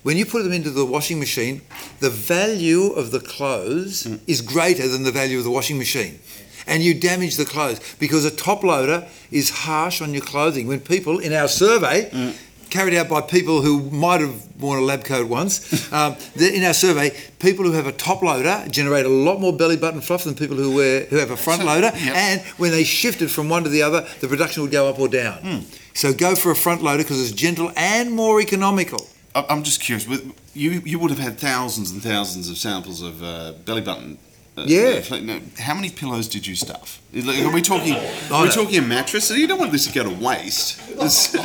when 0.02 0.16
you 0.16 0.26
put 0.26 0.42
them 0.42 0.52
into 0.52 0.70
the 0.70 0.84
washing 0.84 1.18
machine, 1.18 1.60
the 2.00 2.10
value 2.10 2.86
of 2.92 3.10
the 3.10 3.20
clothes 3.20 4.04
Mm. 4.04 4.18
is 4.26 4.40
greater 4.42 4.88
than 4.88 5.02
the 5.04 5.12
value 5.12 5.38
of 5.38 5.44
the 5.44 5.50
washing 5.50 5.78
machine. 5.78 6.18
And 6.66 6.82
you 6.82 6.94
damage 6.94 7.36
the 7.36 7.44
clothes 7.44 7.80
because 7.98 8.24
a 8.24 8.30
top 8.30 8.62
loader 8.62 9.06
is 9.30 9.50
harsh 9.50 10.00
on 10.00 10.12
your 10.14 10.22
clothing. 10.22 10.66
When 10.68 10.80
people 10.80 11.18
in 11.18 11.32
our 11.32 11.48
survey, 11.48 12.08
Mm. 12.12 12.34
carried 12.70 12.94
out 12.94 13.08
by 13.08 13.20
people 13.20 13.60
who 13.62 13.90
might 13.90 14.20
have 14.20 14.32
worn 14.58 14.78
a 14.78 14.82
lab 14.82 15.04
coat 15.04 15.26
once, 15.28 15.60
um, 15.92 16.16
in 16.36 16.64
our 16.64 16.72
survey, 16.72 17.10
people 17.38 17.64
who 17.66 17.72
have 17.72 17.86
a 17.86 17.92
top 17.92 18.22
loader 18.22 18.64
generate 18.70 19.04
a 19.04 19.08
lot 19.10 19.40
more 19.40 19.52
belly 19.52 19.76
button 19.76 20.00
fluff 20.00 20.24
than 20.24 20.34
people 20.34 20.56
who 20.56 20.70
wear 20.74 21.04
who 21.10 21.16
have 21.16 21.30
a 21.30 21.36
front 21.36 21.64
loader. 21.70 21.92
yep. 21.94 22.16
And 22.16 22.40
when 22.58 22.70
they 22.70 22.84
shifted 22.84 23.30
from 23.30 23.48
one 23.50 23.62
to 23.64 23.68
the 23.70 23.82
other, 23.82 24.06
the 24.20 24.28
production 24.28 24.62
would 24.62 24.72
go 24.72 24.88
up 24.88 24.98
or 24.98 25.08
down. 25.08 25.38
Hmm. 25.42 25.58
So 25.94 26.12
go 26.14 26.34
for 26.34 26.50
a 26.50 26.56
front 26.56 26.82
loader 26.82 27.02
because 27.02 27.20
it's 27.20 27.32
gentle 27.32 27.70
and 27.76 28.10
more 28.12 28.40
economical. 28.40 29.06
I- 29.34 29.46
I'm 29.48 29.62
just 29.62 29.80
curious. 29.80 30.06
with- 30.06 30.24
You 30.54 30.82
you 30.84 30.98
would 30.98 31.10
have 31.10 31.18
had 31.18 31.38
thousands 31.38 31.90
and 31.92 32.02
thousands 32.02 32.48
of 32.50 32.58
samples 32.58 33.00
of 33.02 33.22
uh, 33.22 33.52
belly 33.64 33.80
button. 33.80 34.18
Uh, 34.56 34.64
Yeah. 34.66 35.00
uh, 35.10 35.40
how 35.62 35.74
many 35.74 35.88
pillows 35.88 36.28
did 36.28 36.46
you 36.46 36.54
stuff? 36.54 37.00
Like, 37.14 37.38
Are 37.38 37.50
we 37.50 37.62
talking? 37.62 37.96
Oh, 38.30 38.34
Are 38.36 38.42
we 38.42 38.50
talking 38.50 38.76
a 38.78 38.82
mattress? 38.82 39.30
You 39.30 39.46
don't 39.46 39.58
want 39.58 39.72
this 39.72 39.86
to 39.86 39.92
go 39.92 40.02
to 40.04 40.10
waste. 40.10 40.78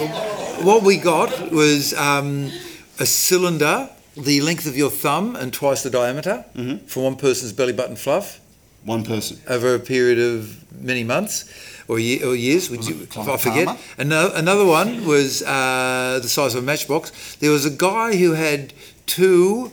What 0.63 0.83
we 0.83 0.97
got 0.97 1.51
was 1.51 1.93
um, 1.93 2.51
a 2.99 3.05
cylinder 3.05 3.89
the 4.17 4.41
length 4.41 4.65
of 4.65 4.75
your 4.75 4.89
thumb 4.89 5.35
and 5.35 5.53
twice 5.53 5.83
the 5.83 5.91
diameter 5.91 6.43
Mhm. 6.55 6.79
for 6.87 7.03
one 7.03 7.15
person's 7.15 7.53
belly 7.53 7.73
button 7.73 7.95
fluff 7.95 8.39
One 8.83 9.03
person. 9.03 9.37
over 9.47 9.75
a 9.75 9.79
period 9.79 10.17
of 10.19 10.47
many 10.81 11.03
months 11.03 11.45
or, 11.87 11.99
ye- 11.99 12.23
or 12.23 12.35
years. 12.35 12.69
Would 12.69 12.87
you, 12.87 13.01
if 13.03 13.17
I 13.17 13.37
forget. 13.37 13.65
Palmer? 13.67 13.79
Ano- 13.99 14.31
another 14.33 14.65
one 14.65 15.05
was 15.05 15.41
uh, 15.43 16.19
the 16.21 16.29
size 16.29 16.55
of 16.55 16.63
a 16.63 16.65
matchbox. 16.65 17.35
There 17.35 17.51
was 17.51 17.65
a 17.65 17.69
guy 17.71 18.15
who 18.15 18.33
had 18.33 18.73
two 19.05 19.71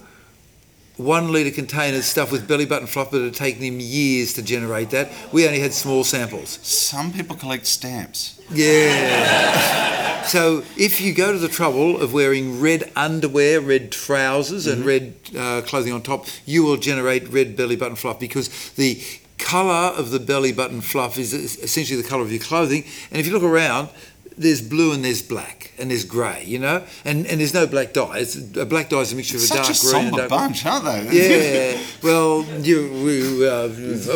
one 0.97 1.33
litre 1.33 1.51
containers 1.51 2.05
stuffed 2.05 2.31
with 2.31 2.47
belly 2.47 2.67
button 2.67 2.87
fluff, 2.87 3.11
but 3.11 3.21
it 3.21 3.25
had 3.25 3.35
taken 3.35 3.63
him 3.63 3.81
years 3.81 4.33
to 4.35 4.43
generate 4.43 4.91
that. 4.91 5.11
We 5.33 5.45
only 5.47 5.59
had 5.59 5.73
small 5.73 6.05
samples. 6.05 6.61
Some 6.63 7.13
people 7.13 7.35
collect 7.35 7.67
stamps. 7.67 8.41
Yeah. 8.51 10.23
so 10.27 10.63
if 10.77 11.01
you 11.01 11.13
go 11.13 11.33
to 11.33 11.39
the 11.39 11.49
trouble 11.49 12.01
of 12.01 12.13
wearing 12.13 12.61
red 12.61 12.93
underwear, 12.95 13.61
red 13.61 13.91
trousers, 13.91 14.69
and 14.69 14.85
red 14.87 15.15
uh, 15.37 15.63
clothing 15.63 15.93
on 15.93 16.03
top, 16.03 16.27
you 16.47 16.63
will 16.63 16.77
generate 16.77 17.29
red 17.29 17.57
belly 17.57 17.75
button 17.77 17.97
fluff 17.97 18.21
because 18.21 18.49
the 18.75 19.03
colour 19.45 19.93
of 20.01 20.11
the 20.11 20.19
belly 20.21 20.53
button 20.53 20.81
fluff 20.81 21.19
is 21.19 21.33
essentially 21.35 22.01
the 22.01 22.09
colour 22.09 22.23
of 22.23 22.31
your 22.33 22.41
clothing. 22.43 22.85
And 23.11 23.21
if 23.21 23.27
you 23.27 23.33
look 23.33 23.43
around, 23.43 23.89
there's 24.37 24.61
blue 24.61 24.93
and 24.93 25.05
there's 25.05 25.23
black 25.23 25.71
and 25.79 25.91
there's 25.91 26.05
grey, 26.05 26.43
you 26.45 26.59
know, 26.59 26.83
and 27.05 27.27
and 27.27 27.39
there's 27.41 27.55
no 27.55 27.67
black 27.67 27.93
dye. 27.93 28.19
It's, 28.19 28.35
a 28.57 28.67
black 28.67 28.89
dye 28.89 28.99
is 29.07 29.13
a 29.13 29.17
mixture 29.17 29.37
of 29.37 29.45
a 29.45 29.49
dark 29.49 29.61
a 29.61 29.81
green 29.81 29.95
and 29.97 30.05
somber 30.11 30.17
dark. 30.17 30.29
bunch, 30.31 30.67
aren't 30.67 30.85
they? 30.87 31.75
Yeah, 31.75 31.83
well, 32.03 32.45
you, 32.69 32.79
we, 33.05 33.47
uh, 33.47 33.69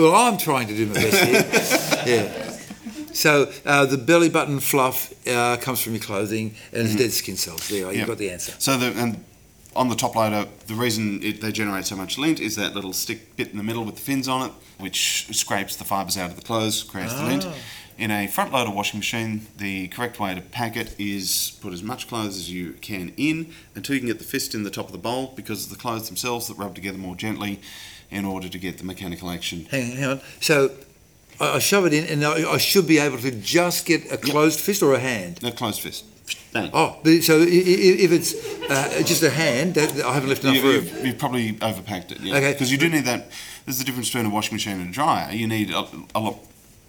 well, 0.03 0.15
I'm 0.15 0.37
trying 0.39 0.67
to 0.69 0.75
do 0.77 0.87
my 0.87 0.95
best 0.95 1.25
here. 1.25 1.45
Yeah. 2.15 2.45
So 3.13 3.51
uh, 3.67 3.85
the 3.87 3.99
belly 3.99 4.29
button 4.31 4.61
fluff 4.61 5.13
uh, 5.27 5.57
comes 5.57 5.81
from 5.81 5.93
your 5.95 6.03
clothing 6.03 6.55
and 6.73 6.87
it's 6.87 6.95
dead 6.97 7.13
skin 7.13 7.37
cells. 7.37 7.69
There, 7.69 7.91
you 7.93 7.99
Yep. 7.99 8.07
got 8.07 8.19
the 8.19 8.31
answer. 8.31 8.53
So 8.59 8.77
the 8.77 8.87
and 9.03 9.25
on 9.75 9.89
the 9.89 9.95
top 9.97 10.15
loader, 10.17 10.47
the 10.67 10.75
reason 10.75 11.21
it, 11.23 11.41
they 11.41 11.53
generate 11.53 11.85
so 11.87 11.97
much 11.97 12.17
lint 12.19 12.39
is 12.41 12.55
that 12.57 12.75
little 12.75 12.93
stick 12.93 13.37
bit 13.37 13.49
in 13.51 13.57
the 13.57 13.63
middle 13.65 13.85
with 13.85 13.97
the 13.97 14.01
fins 14.01 14.27
on 14.29 14.41
it, 14.51 14.53
which 14.79 15.29
scrapes 15.37 15.77
the 15.77 15.85
fibres 15.85 16.17
out 16.17 16.31
of 16.31 16.37
the 16.37 16.43
clothes, 16.43 16.83
creates 16.83 17.15
the 17.15 17.25
lint. 17.25 17.45
Ah. 17.47 17.55
In 17.99 18.13
a 18.13 18.29
front 18.29 18.53
loader 18.53 18.71
washing 18.71 19.01
machine, 19.01 19.49
the 19.57 19.89
correct 19.89 20.21
way 20.21 20.33
to 20.33 20.41
pack 20.41 20.77
it 20.77 20.95
is 21.01 21.59
put 21.61 21.73
as 21.73 21.83
much 21.83 22.07
clothes 22.07 22.37
as 22.37 22.51
you 22.51 22.75
can 22.75 23.13
in 23.17 23.53
until 23.75 23.97
you 23.97 24.01
can 24.01 24.07
get 24.07 24.19
the 24.19 24.25
fist 24.25 24.55
in 24.55 24.63
the 24.63 24.71
top 24.71 24.87
of 24.87 24.93
the 24.93 24.99
bowl 24.99 25.33
because 25.35 25.65
it's 25.65 25.73
the 25.73 25.79
clothes 25.79 26.07
themselves 26.07 26.47
that 26.47 26.57
rub 26.57 26.77
together 26.77 26.97
more 26.97 27.17
gently 27.17 27.61
in 28.09 28.25
order 28.25 28.49
to 28.49 28.57
get 28.57 28.79
the 28.79 28.85
mechanical 28.85 29.29
action. 29.31 29.67
Hang, 29.71 29.97
hang 29.97 30.05
on. 30.05 30.21
So 30.41 30.71
I, 31.41 31.57
I 31.57 31.59
shove 31.59 31.87
it 31.87 31.93
in 31.93 32.05
and 32.05 32.25
I, 32.25 32.53
I 32.53 32.59
should 32.59 32.87
be 32.87 32.99
able 32.99 33.19
to 33.19 33.33
just 33.33 33.85
get 33.85 34.13
a 34.13 34.17
closed 34.17 34.61
fist 34.61 34.81
or 34.81 34.95
a 34.95 35.01
hand. 35.01 35.43
No 35.43 35.51
closed 35.51 35.81
fist. 35.81 36.05
Bang. 36.53 36.71
Oh, 36.73 36.97
but 37.03 37.23
so 37.23 37.41
i- 37.41 37.45
i- 37.45 38.01
if 38.07 38.13
it's 38.13 38.35
uh, 38.71 39.03
just 39.05 39.23
a 39.23 39.31
hand, 39.31 39.77
I 39.79 40.13
haven't 40.15 40.29
left 40.29 40.43
enough 40.45 40.57
You, 40.57 40.63
room. 40.63 40.87
have 40.87 41.07
you've 41.07 41.19
probably 41.19 41.53
overpacked 41.55 42.13
it, 42.13 42.21
yeah. 42.21 42.37
Okay. 42.37 42.53
Because 42.53 42.71
you 42.73 42.79
do 42.79 42.89
need 42.89 43.05
that. 43.05 43.31
There's 43.65 43.79
the 43.79 43.85
difference 43.85 44.09
between 44.09 44.27
a 44.27 44.31
washing 44.31 44.55
machine 44.55 44.81
and 44.81 44.91
a 44.91 44.93
dryer. 44.93 45.33
You 45.35 45.47
need 45.47 45.71
a, 45.71 45.87
a 46.15 46.21
lot 46.21 46.37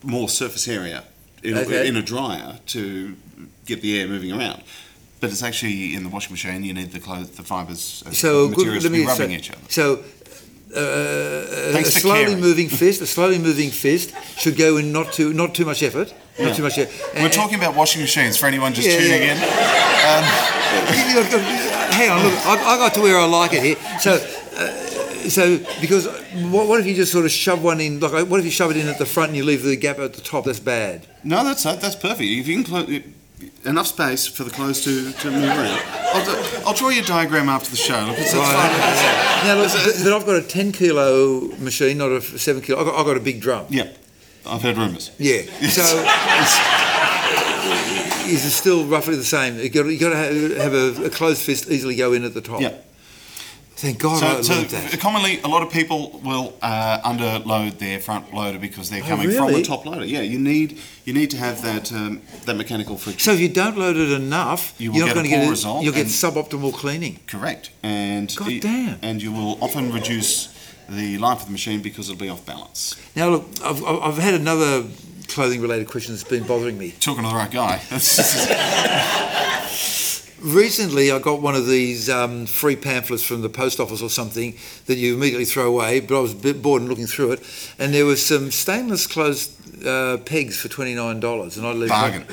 more 0.04 0.30
surface 0.30 0.68
area 0.68 1.04
in, 1.44 1.58
Okay. 1.58 1.88
in 1.88 1.96
a 1.98 2.02
dryer 2.02 2.60
to 2.68 3.16
get 3.66 3.82
the 3.82 4.00
air 4.00 4.08
moving 4.08 4.32
around. 4.32 4.64
But 5.20 5.32
it's 5.32 5.44
actually 5.44 5.94
in 5.96 6.04
the 6.04 6.10
washing 6.10 6.32
machine. 6.32 6.64
You 6.64 6.74
need 6.74 6.92
the 6.94 7.00
clothes, 7.02 7.32
the 7.32 7.44
fibres, 7.44 8.04
So 8.12 8.48
the 8.48 8.56
good, 8.56 8.58
materials 8.68 8.84
let 8.86 8.90
to 8.92 8.96
be 8.96 9.06
rubbing 9.06 9.30
so, 9.32 9.36
each 9.36 9.52
other. 9.52 9.60
So 9.68 10.04
uh, 10.76 10.80
a 11.80 11.84
slowly 11.86 12.26
caring. 12.26 12.40
moving 12.42 12.70
fist, 12.70 13.02
a 13.02 13.06
slowly 13.08 13.40
moving 13.40 13.70
fist 13.72 14.14
should 14.38 14.56
go 14.58 14.78
in 14.78 14.92
not 14.92 15.12
too 15.14 15.34
not 15.34 15.54
too 15.56 15.66
much 15.66 15.82
effort, 15.84 16.14
not 16.40 16.56
too 16.56 16.64
much 16.64 16.78
effort. 16.78 16.94
We're 17.16 17.30
talking 17.30 17.58
about 17.58 17.76
washing 17.76 18.02
machines 18.02 18.38
for 18.38 18.46
anyone 18.46 18.74
just 18.74 18.88
Yeah, 18.88 18.98
tuning 19.00 19.22
yeah. 19.24 19.34
in. 19.34 20.80
Hang 21.92 22.10
on, 22.12 22.24
look, 22.24 22.34
I, 22.46 22.54
I 22.76 22.78
got 22.78 22.94
to 22.94 23.02
where 23.02 23.18
I 23.18 23.26
like 23.26 23.54
it 23.54 23.64
here. 23.64 23.76
So, 24.00 24.14
uh, 24.14 24.68
so 25.30 25.58
because 25.82 26.08
what, 26.50 26.68
what 26.68 26.80
if 26.80 26.86
you 26.86 26.94
just 26.96 27.12
sort 27.12 27.26
of 27.26 27.32
shove 27.32 27.64
one 27.64 27.82
in? 27.82 28.00
Like, 28.00 28.28
what 28.28 28.40
if 28.40 28.46
you 28.46 28.52
shove 28.52 28.72
it 28.72 28.78
in 28.78 28.88
at 28.88 28.98
the 28.98 29.06
front 29.06 29.30
and 29.30 29.38
you 29.38 29.44
leave 29.44 29.64
the 29.64 29.76
gap 29.76 30.00
at 30.00 30.14
the 30.14 30.22
top? 30.22 30.46
That's 30.46 30.60
bad. 30.60 31.08
No, 31.24 31.44
that's 31.44 31.64
that's 31.64 31.96
perfect. 31.96 32.22
If 32.22 32.48
you 32.48 32.56
can 32.56 32.64
clo- 32.64 32.88
enough 33.66 33.88
space 33.88 34.28
for 34.28 34.44
the 34.44 34.50
clothes 34.50 34.84
to, 34.84 35.12
to 35.12 35.32
move 35.32 35.44
around. 35.44 35.82
I'll, 36.14 36.26
do- 36.26 36.60
I'll 36.68 36.74
draw 36.74 36.90
you 36.90 37.02
a 37.02 37.06
diagram 37.06 37.50
after 37.50 37.70
the 37.72 37.78
show. 37.78 38.00
Look, 38.08 38.18
it's, 38.20 38.34
it's 38.34 38.34
fun. 38.34 38.46
Now, 39.46 39.56
look, 39.62 39.72
but, 39.72 40.04
but 40.04 40.14
I've 40.14 40.26
got 40.26 40.36
a 40.36 40.42
ten 40.42 40.72
kilo 40.72 41.42
machine, 41.58 41.98
not 41.98 42.12
a 42.12 42.22
seven 42.22 42.62
kilo. 42.62 42.80
I've 42.80 42.86
got, 42.88 42.96
I've 43.00 43.06
got 43.06 43.18
a 43.18 43.22
big 43.22 43.40
drum. 43.42 43.66
Yeah, 43.70 43.88
I've 44.46 44.62
heard 44.62 44.78
rumours. 44.78 45.12
Yeah. 45.18 45.42
So. 45.70 45.84
Is 48.30 48.46
it 48.46 48.52
still 48.52 48.86
roughly 48.86 49.16
the 49.16 49.24
same? 49.24 49.58
You 49.58 49.70
got, 49.70 49.86
you 49.88 49.98
got 49.98 50.10
to 50.12 50.16
have, 50.16 50.58
have 50.58 50.74
a, 50.74 51.06
a 51.06 51.10
closed 51.10 51.42
fist 51.42 51.68
easily 51.72 51.96
go 51.96 52.14
in 52.14 52.24
at 52.24 52.36
the 52.36 52.42
top. 52.42 52.62
Yeah. 52.62 52.74
Thank 53.82 54.00
God 54.00 54.22
I 54.22 54.42
So, 54.42 54.54
learned 54.56 54.70
so 54.72 54.78
that. 54.78 55.00
commonly, 55.00 55.40
a 55.42 55.48
lot 55.48 55.64
of 55.64 55.72
people 55.72 56.20
will 56.22 56.54
uh, 56.62 57.00
underload 57.12 57.78
their 57.80 58.00
front 58.00 58.34
loader 58.34 58.60
because 58.60 58.90
they're 58.90 59.02
Oh, 59.04 59.08
coming 59.08 59.32
from 59.32 59.48
really? 59.48 59.62
the 59.62 59.68
top 59.68 59.86
loader. 59.86 60.04
Yeah, 60.06 60.20
you 60.20 60.38
need 60.38 60.78
you 61.06 61.14
need 61.14 61.32
to 61.32 61.38
have 61.38 61.62
that 61.64 61.92
um, 61.94 62.22
that 62.46 62.58
mechanical 62.58 62.98
friction. 62.98 63.22
So 63.22 63.32
if 63.32 63.40
you 63.40 63.48
don't 63.48 63.78
load 63.78 63.96
it 63.96 64.12
enough, 64.12 64.74
You 64.78 64.92
will 64.92 64.98
you're 64.98 65.08
not 65.08 65.16
get 65.16 65.26
a 65.26 65.30
going 65.30 65.40
to 65.40 65.46
get 65.46 65.50
result 65.50 65.84
You'll 65.86 65.94
get 65.94 66.08
suboptimal 66.08 66.74
cleaning. 66.74 67.20
Correct, 67.26 67.70
and 67.82 68.36
God 68.36 68.52
it- 68.52 68.62
damn. 68.62 69.00
and 69.02 69.22
you 69.24 69.32
will 69.32 69.58
often 69.64 69.94
reduce 69.94 70.50
the 70.90 71.18
life 71.18 71.40
of 71.42 71.46
the 71.46 71.52
machine 71.54 71.82
because 71.82 72.10
it'll 72.10 72.20
be 72.20 72.28
off 72.30 72.46
balance. 72.46 72.96
Now, 73.16 73.30
look, 73.30 73.46
I've, 73.64 73.82
I've 73.86 74.02
I've 74.04 74.18
had 74.18 74.34
another 74.34 74.84
clothing 75.30 75.62
related 75.62 75.88
question 75.88 76.14
that's 76.14 76.26
been 76.28 76.44
bothering 76.44 76.78
me. 76.78 76.92
Talking 77.00 77.24
to 77.24 77.30
the 77.30 77.36
right 77.36 77.52
guy. 77.52 77.80
Recently, 80.42 81.12
I 81.12 81.20
got 81.20 81.42
one 81.42 81.56
of 81.56 81.68
these 81.68 82.10
um, 82.10 82.46
free 82.46 82.76
pamphlets 82.78 83.24
from 83.24 83.42
the 83.42 83.50
post 83.50 83.80
office 83.80 84.02
or 84.02 84.10
something 84.10 84.56
that 84.86 84.96
you 84.96 85.14
immediately 85.16 85.46
throw 85.46 85.68
away, 85.68 86.00
but 86.00 86.18
I 86.18 86.22
was 86.22 86.32
a 86.34 86.38
bit 86.38 86.62
bored 86.62 86.82
and 86.82 86.90
looking 86.90 87.08
through 87.08 87.34
it, 87.34 87.74
and 87.78 87.94
there 87.94 88.06
was 88.06 88.26
some 88.26 88.50
stainless 88.52 89.06
closed 89.06 89.52
uh, 89.86 90.18
pegs 90.26 90.58
for 90.58 90.70
$29, 90.70 91.58
and 91.58 91.66
I 91.68 91.72
leave 91.74 91.90
Bargain. 91.90 92.26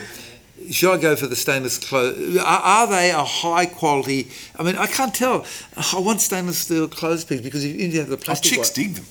Should 0.71 0.93
I 0.95 0.99
go 1.01 1.15
for 1.17 1.27
the 1.27 1.37
stainless 1.37 1.79
clothes? 1.79 2.37
Are, 2.39 2.45
are 2.45 2.87
they 2.87 3.11
a 3.11 3.23
high 3.25 3.67
quality? 3.67 4.29
I 4.59 4.63
mean, 4.63 4.77
I 4.77 4.87
can't 4.87 5.15
tell. 5.15 5.45
I 5.77 5.99
want 6.01 6.21
stainless 6.21 6.59
steel 6.59 6.89
clothes 6.89 7.25
pegs 7.25 7.43
because 7.43 7.65
you 7.65 7.73
you 7.75 7.99
have 8.01 8.09
the 8.09 8.15
Oh, 8.15 8.19
plastic. 8.19 8.53
chicks 8.53 8.71
one. 8.77 8.85
dig 8.85 8.95
them. 8.95 9.05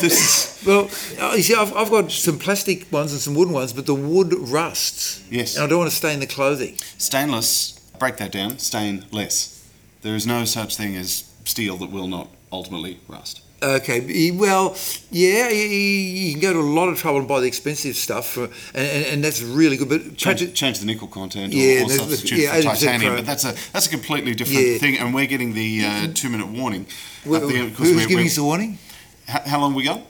This- 0.00 0.62
Well, 0.66 0.90
uh, 1.20 1.34
you 1.36 1.42
see, 1.42 1.54
I've, 1.54 1.74
I've 1.74 1.90
got 1.90 2.10
some 2.10 2.38
plastic 2.38 2.90
ones 2.92 3.12
and 3.12 3.20
some 3.20 3.34
wooden 3.34 3.54
ones, 3.54 3.72
but 3.72 3.86
the 3.86 3.94
wood 3.94 4.34
rusts. 4.36 5.22
Yes. 5.30 5.54
And 5.56 5.64
I 5.64 5.68
don't 5.68 5.78
want 5.78 5.90
to 5.90 5.96
stain 5.96 6.20
the 6.20 6.26
clothing. 6.26 6.76
Stainless, 6.98 7.78
break 7.98 8.16
that 8.18 8.32
down, 8.32 8.58
stain 8.58 9.04
less. 9.12 9.64
There 10.02 10.14
is 10.14 10.26
no 10.26 10.44
such 10.44 10.76
thing 10.76 10.96
as 10.96 11.24
steel 11.44 11.76
that 11.78 11.90
will 11.90 12.08
not 12.08 12.28
ultimately 12.52 13.00
rust. 13.08 13.40
Okay, 13.60 14.30
well, 14.30 14.76
yeah, 15.10 15.48
you 15.48 16.30
can 16.32 16.40
go 16.40 16.52
to 16.52 16.60
a 16.60 16.62
lot 16.62 16.88
of 16.88 16.96
trouble 16.98 17.18
and 17.18 17.26
buy 17.26 17.40
the 17.40 17.48
expensive 17.48 17.96
stuff, 17.96 18.28
for, 18.28 18.44
and, 18.44 18.52
and, 18.76 19.06
and 19.06 19.24
that's 19.24 19.42
really 19.42 19.76
good. 19.76 19.88
But 19.88 20.00
Change, 20.02 20.20
tragic, 20.20 20.54
change 20.54 20.78
the 20.78 20.86
nickel 20.86 21.08
content 21.08 21.52
or, 21.52 21.56
Yeah, 21.56 21.82
or 21.84 21.88
substitute 21.88 22.38
yeah, 22.38 22.54
for 22.54 22.62
titanium, 22.62 23.16
but 23.16 23.26
that's 23.26 23.44
a 23.44 23.54
that's 23.72 23.86
a 23.86 23.90
completely 23.90 24.34
different 24.34 24.60
Yeah. 24.64 24.78
thing. 24.78 24.98
And 24.98 25.12
we're 25.12 25.26
getting 25.26 25.54
the 25.54 25.84
uh, 25.84 26.08
two 26.14 26.28
minute 26.28 26.46
warning. 26.46 26.86
At 27.26 27.32
the 27.32 27.38
who's 27.74 27.78
we're- 27.90 28.00
giving 28.02 28.16
we're- 28.18 28.26
us 28.26 28.36
the 28.36 28.44
warning? 28.44 28.78
How, 29.26 29.40
how 29.44 29.60
long 29.60 29.74
we 29.74 29.82
got? 29.82 30.02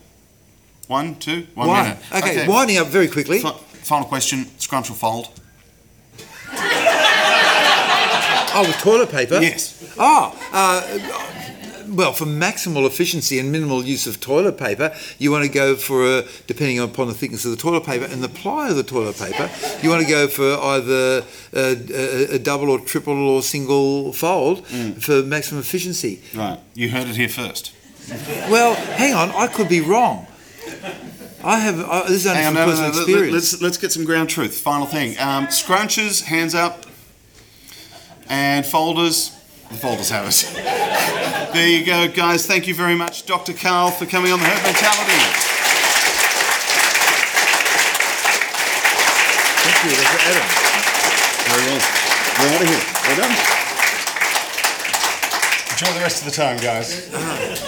One, 0.86 1.14
two, 1.16 1.46
one 1.54 1.68
One. 1.68 1.82
minute. 1.84 1.98
Okay, 2.14 2.46
winding 2.46 2.76
up 2.76 2.88
very 2.88 3.08
quickly. 3.08 3.40
Fi- 3.40 3.52
final 3.82 4.06
question: 4.06 4.44
Scrunch 4.58 4.90
or 4.90 4.94
fold? 4.94 5.28
Oh, 8.54 8.62
with 8.66 8.76
toilet 8.78 9.10
paper? 9.10 9.38
Yes. 9.40 9.94
Oh, 9.98 10.34
uh, 10.52 10.98
well, 11.96 12.12
for 12.12 12.24
maximal 12.26 12.86
efficiency 12.86 13.38
and 13.38 13.50
minimal 13.52 13.84
use 13.84 14.06
of 14.06 14.20
toilet 14.20 14.58
paper, 14.58 14.94
you 15.18 15.30
want 15.30 15.44
to 15.44 15.50
go 15.50 15.74
for, 15.76 16.04
a, 16.06 16.22
depending 16.46 16.78
upon 16.78 17.08
the 17.08 17.14
thickness 17.14 17.44
of 17.44 17.50
the 17.50 17.56
toilet 17.56 17.84
paper 17.84 18.04
and 18.04 18.22
the 18.22 18.28
ply 18.28 18.68
of 18.70 18.76
the 18.76 18.82
toilet 18.82 19.16
paper, 19.16 19.50
you 19.82 19.88
want 19.90 20.02
to 20.02 20.08
go 20.08 20.28
for 20.28 20.54
either 20.58 21.24
a, 21.54 21.76
a, 21.94 22.34
a 22.34 22.38
double 22.38 22.70
or 22.70 22.78
triple 22.80 23.28
or 23.28 23.42
single 23.42 24.12
fold 24.12 24.64
Mm. 24.68 25.00
for 25.02 25.22
maximum 25.22 25.60
efficiency. 25.60 26.20
Right. 26.34 26.58
You 26.74 26.90
heard 26.90 27.06
it 27.08 27.16
here 27.16 27.28
first. 27.28 27.72
Well, 28.50 28.74
hang 28.74 29.14
on, 29.14 29.30
I 29.30 29.46
could 29.46 29.68
be 29.68 29.80
wrong. 29.80 30.26
I 31.44 31.58
have, 31.60 31.78
I, 31.88 32.02
this 32.08 32.24
is 32.24 32.26
only 32.26 32.42
on, 32.44 32.54
from 32.54 32.54
no, 32.54 32.66
no, 32.66 32.70
personal 32.72 32.90
no, 32.90 32.96
let- 32.98 33.02
experience. 33.08 33.32
Let's 33.52 33.62
let's 33.62 33.78
get 33.78 33.92
some 33.92 34.04
ground 34.04 34.28
truth. 34.28 34.58
Final 34.58 34.86
thing: 34.86 35.16
um, 35.18 35.46
scrunches, 35.46 36.24
hands 36.24 36.54
up, 36.54 36.84
and 38.28 38.66
folders. 38.66 39.32
The 39.68 39.74
folders 39.74 40.10
have 40.10 40.26
it. 40.26 40.52
there 41.52 41.68
you 41.68 41.84
go, 41.84 42.08
guys. 42.08 42.46
Thank 42.46 42.66
you 42.66 42.74
very 42.74 42.94
much, 42.94 43.26
Dr. 43.26 43.52
Karl, 43.52 43.90
for 43.90 44.06
coming 44.06 44.32
on 44.32 44.38
the 44.38 44.46
Herd 44.46 44.62
Mentality. 44.64 45.20
Thank 49.64 49.84
you, 49.84 49.90
Dr. 49.92 50.20
Adam. 50.24 50.48
Very 51.48 51.64
well. 51.68 51.80
We're 52.38 52.54
out 52.54 52.62
of 52.62 52.68
here. 52.68 52.84
We're 53.08 53.18
done. 53.20 53.34
Enjoy 55.72 55.92
the 55.92 56.00
rest 56.00 56.18
of 56.20 56.24
the 56.24 56.34
time, 56.34 56.56
guys. 56.58 57.67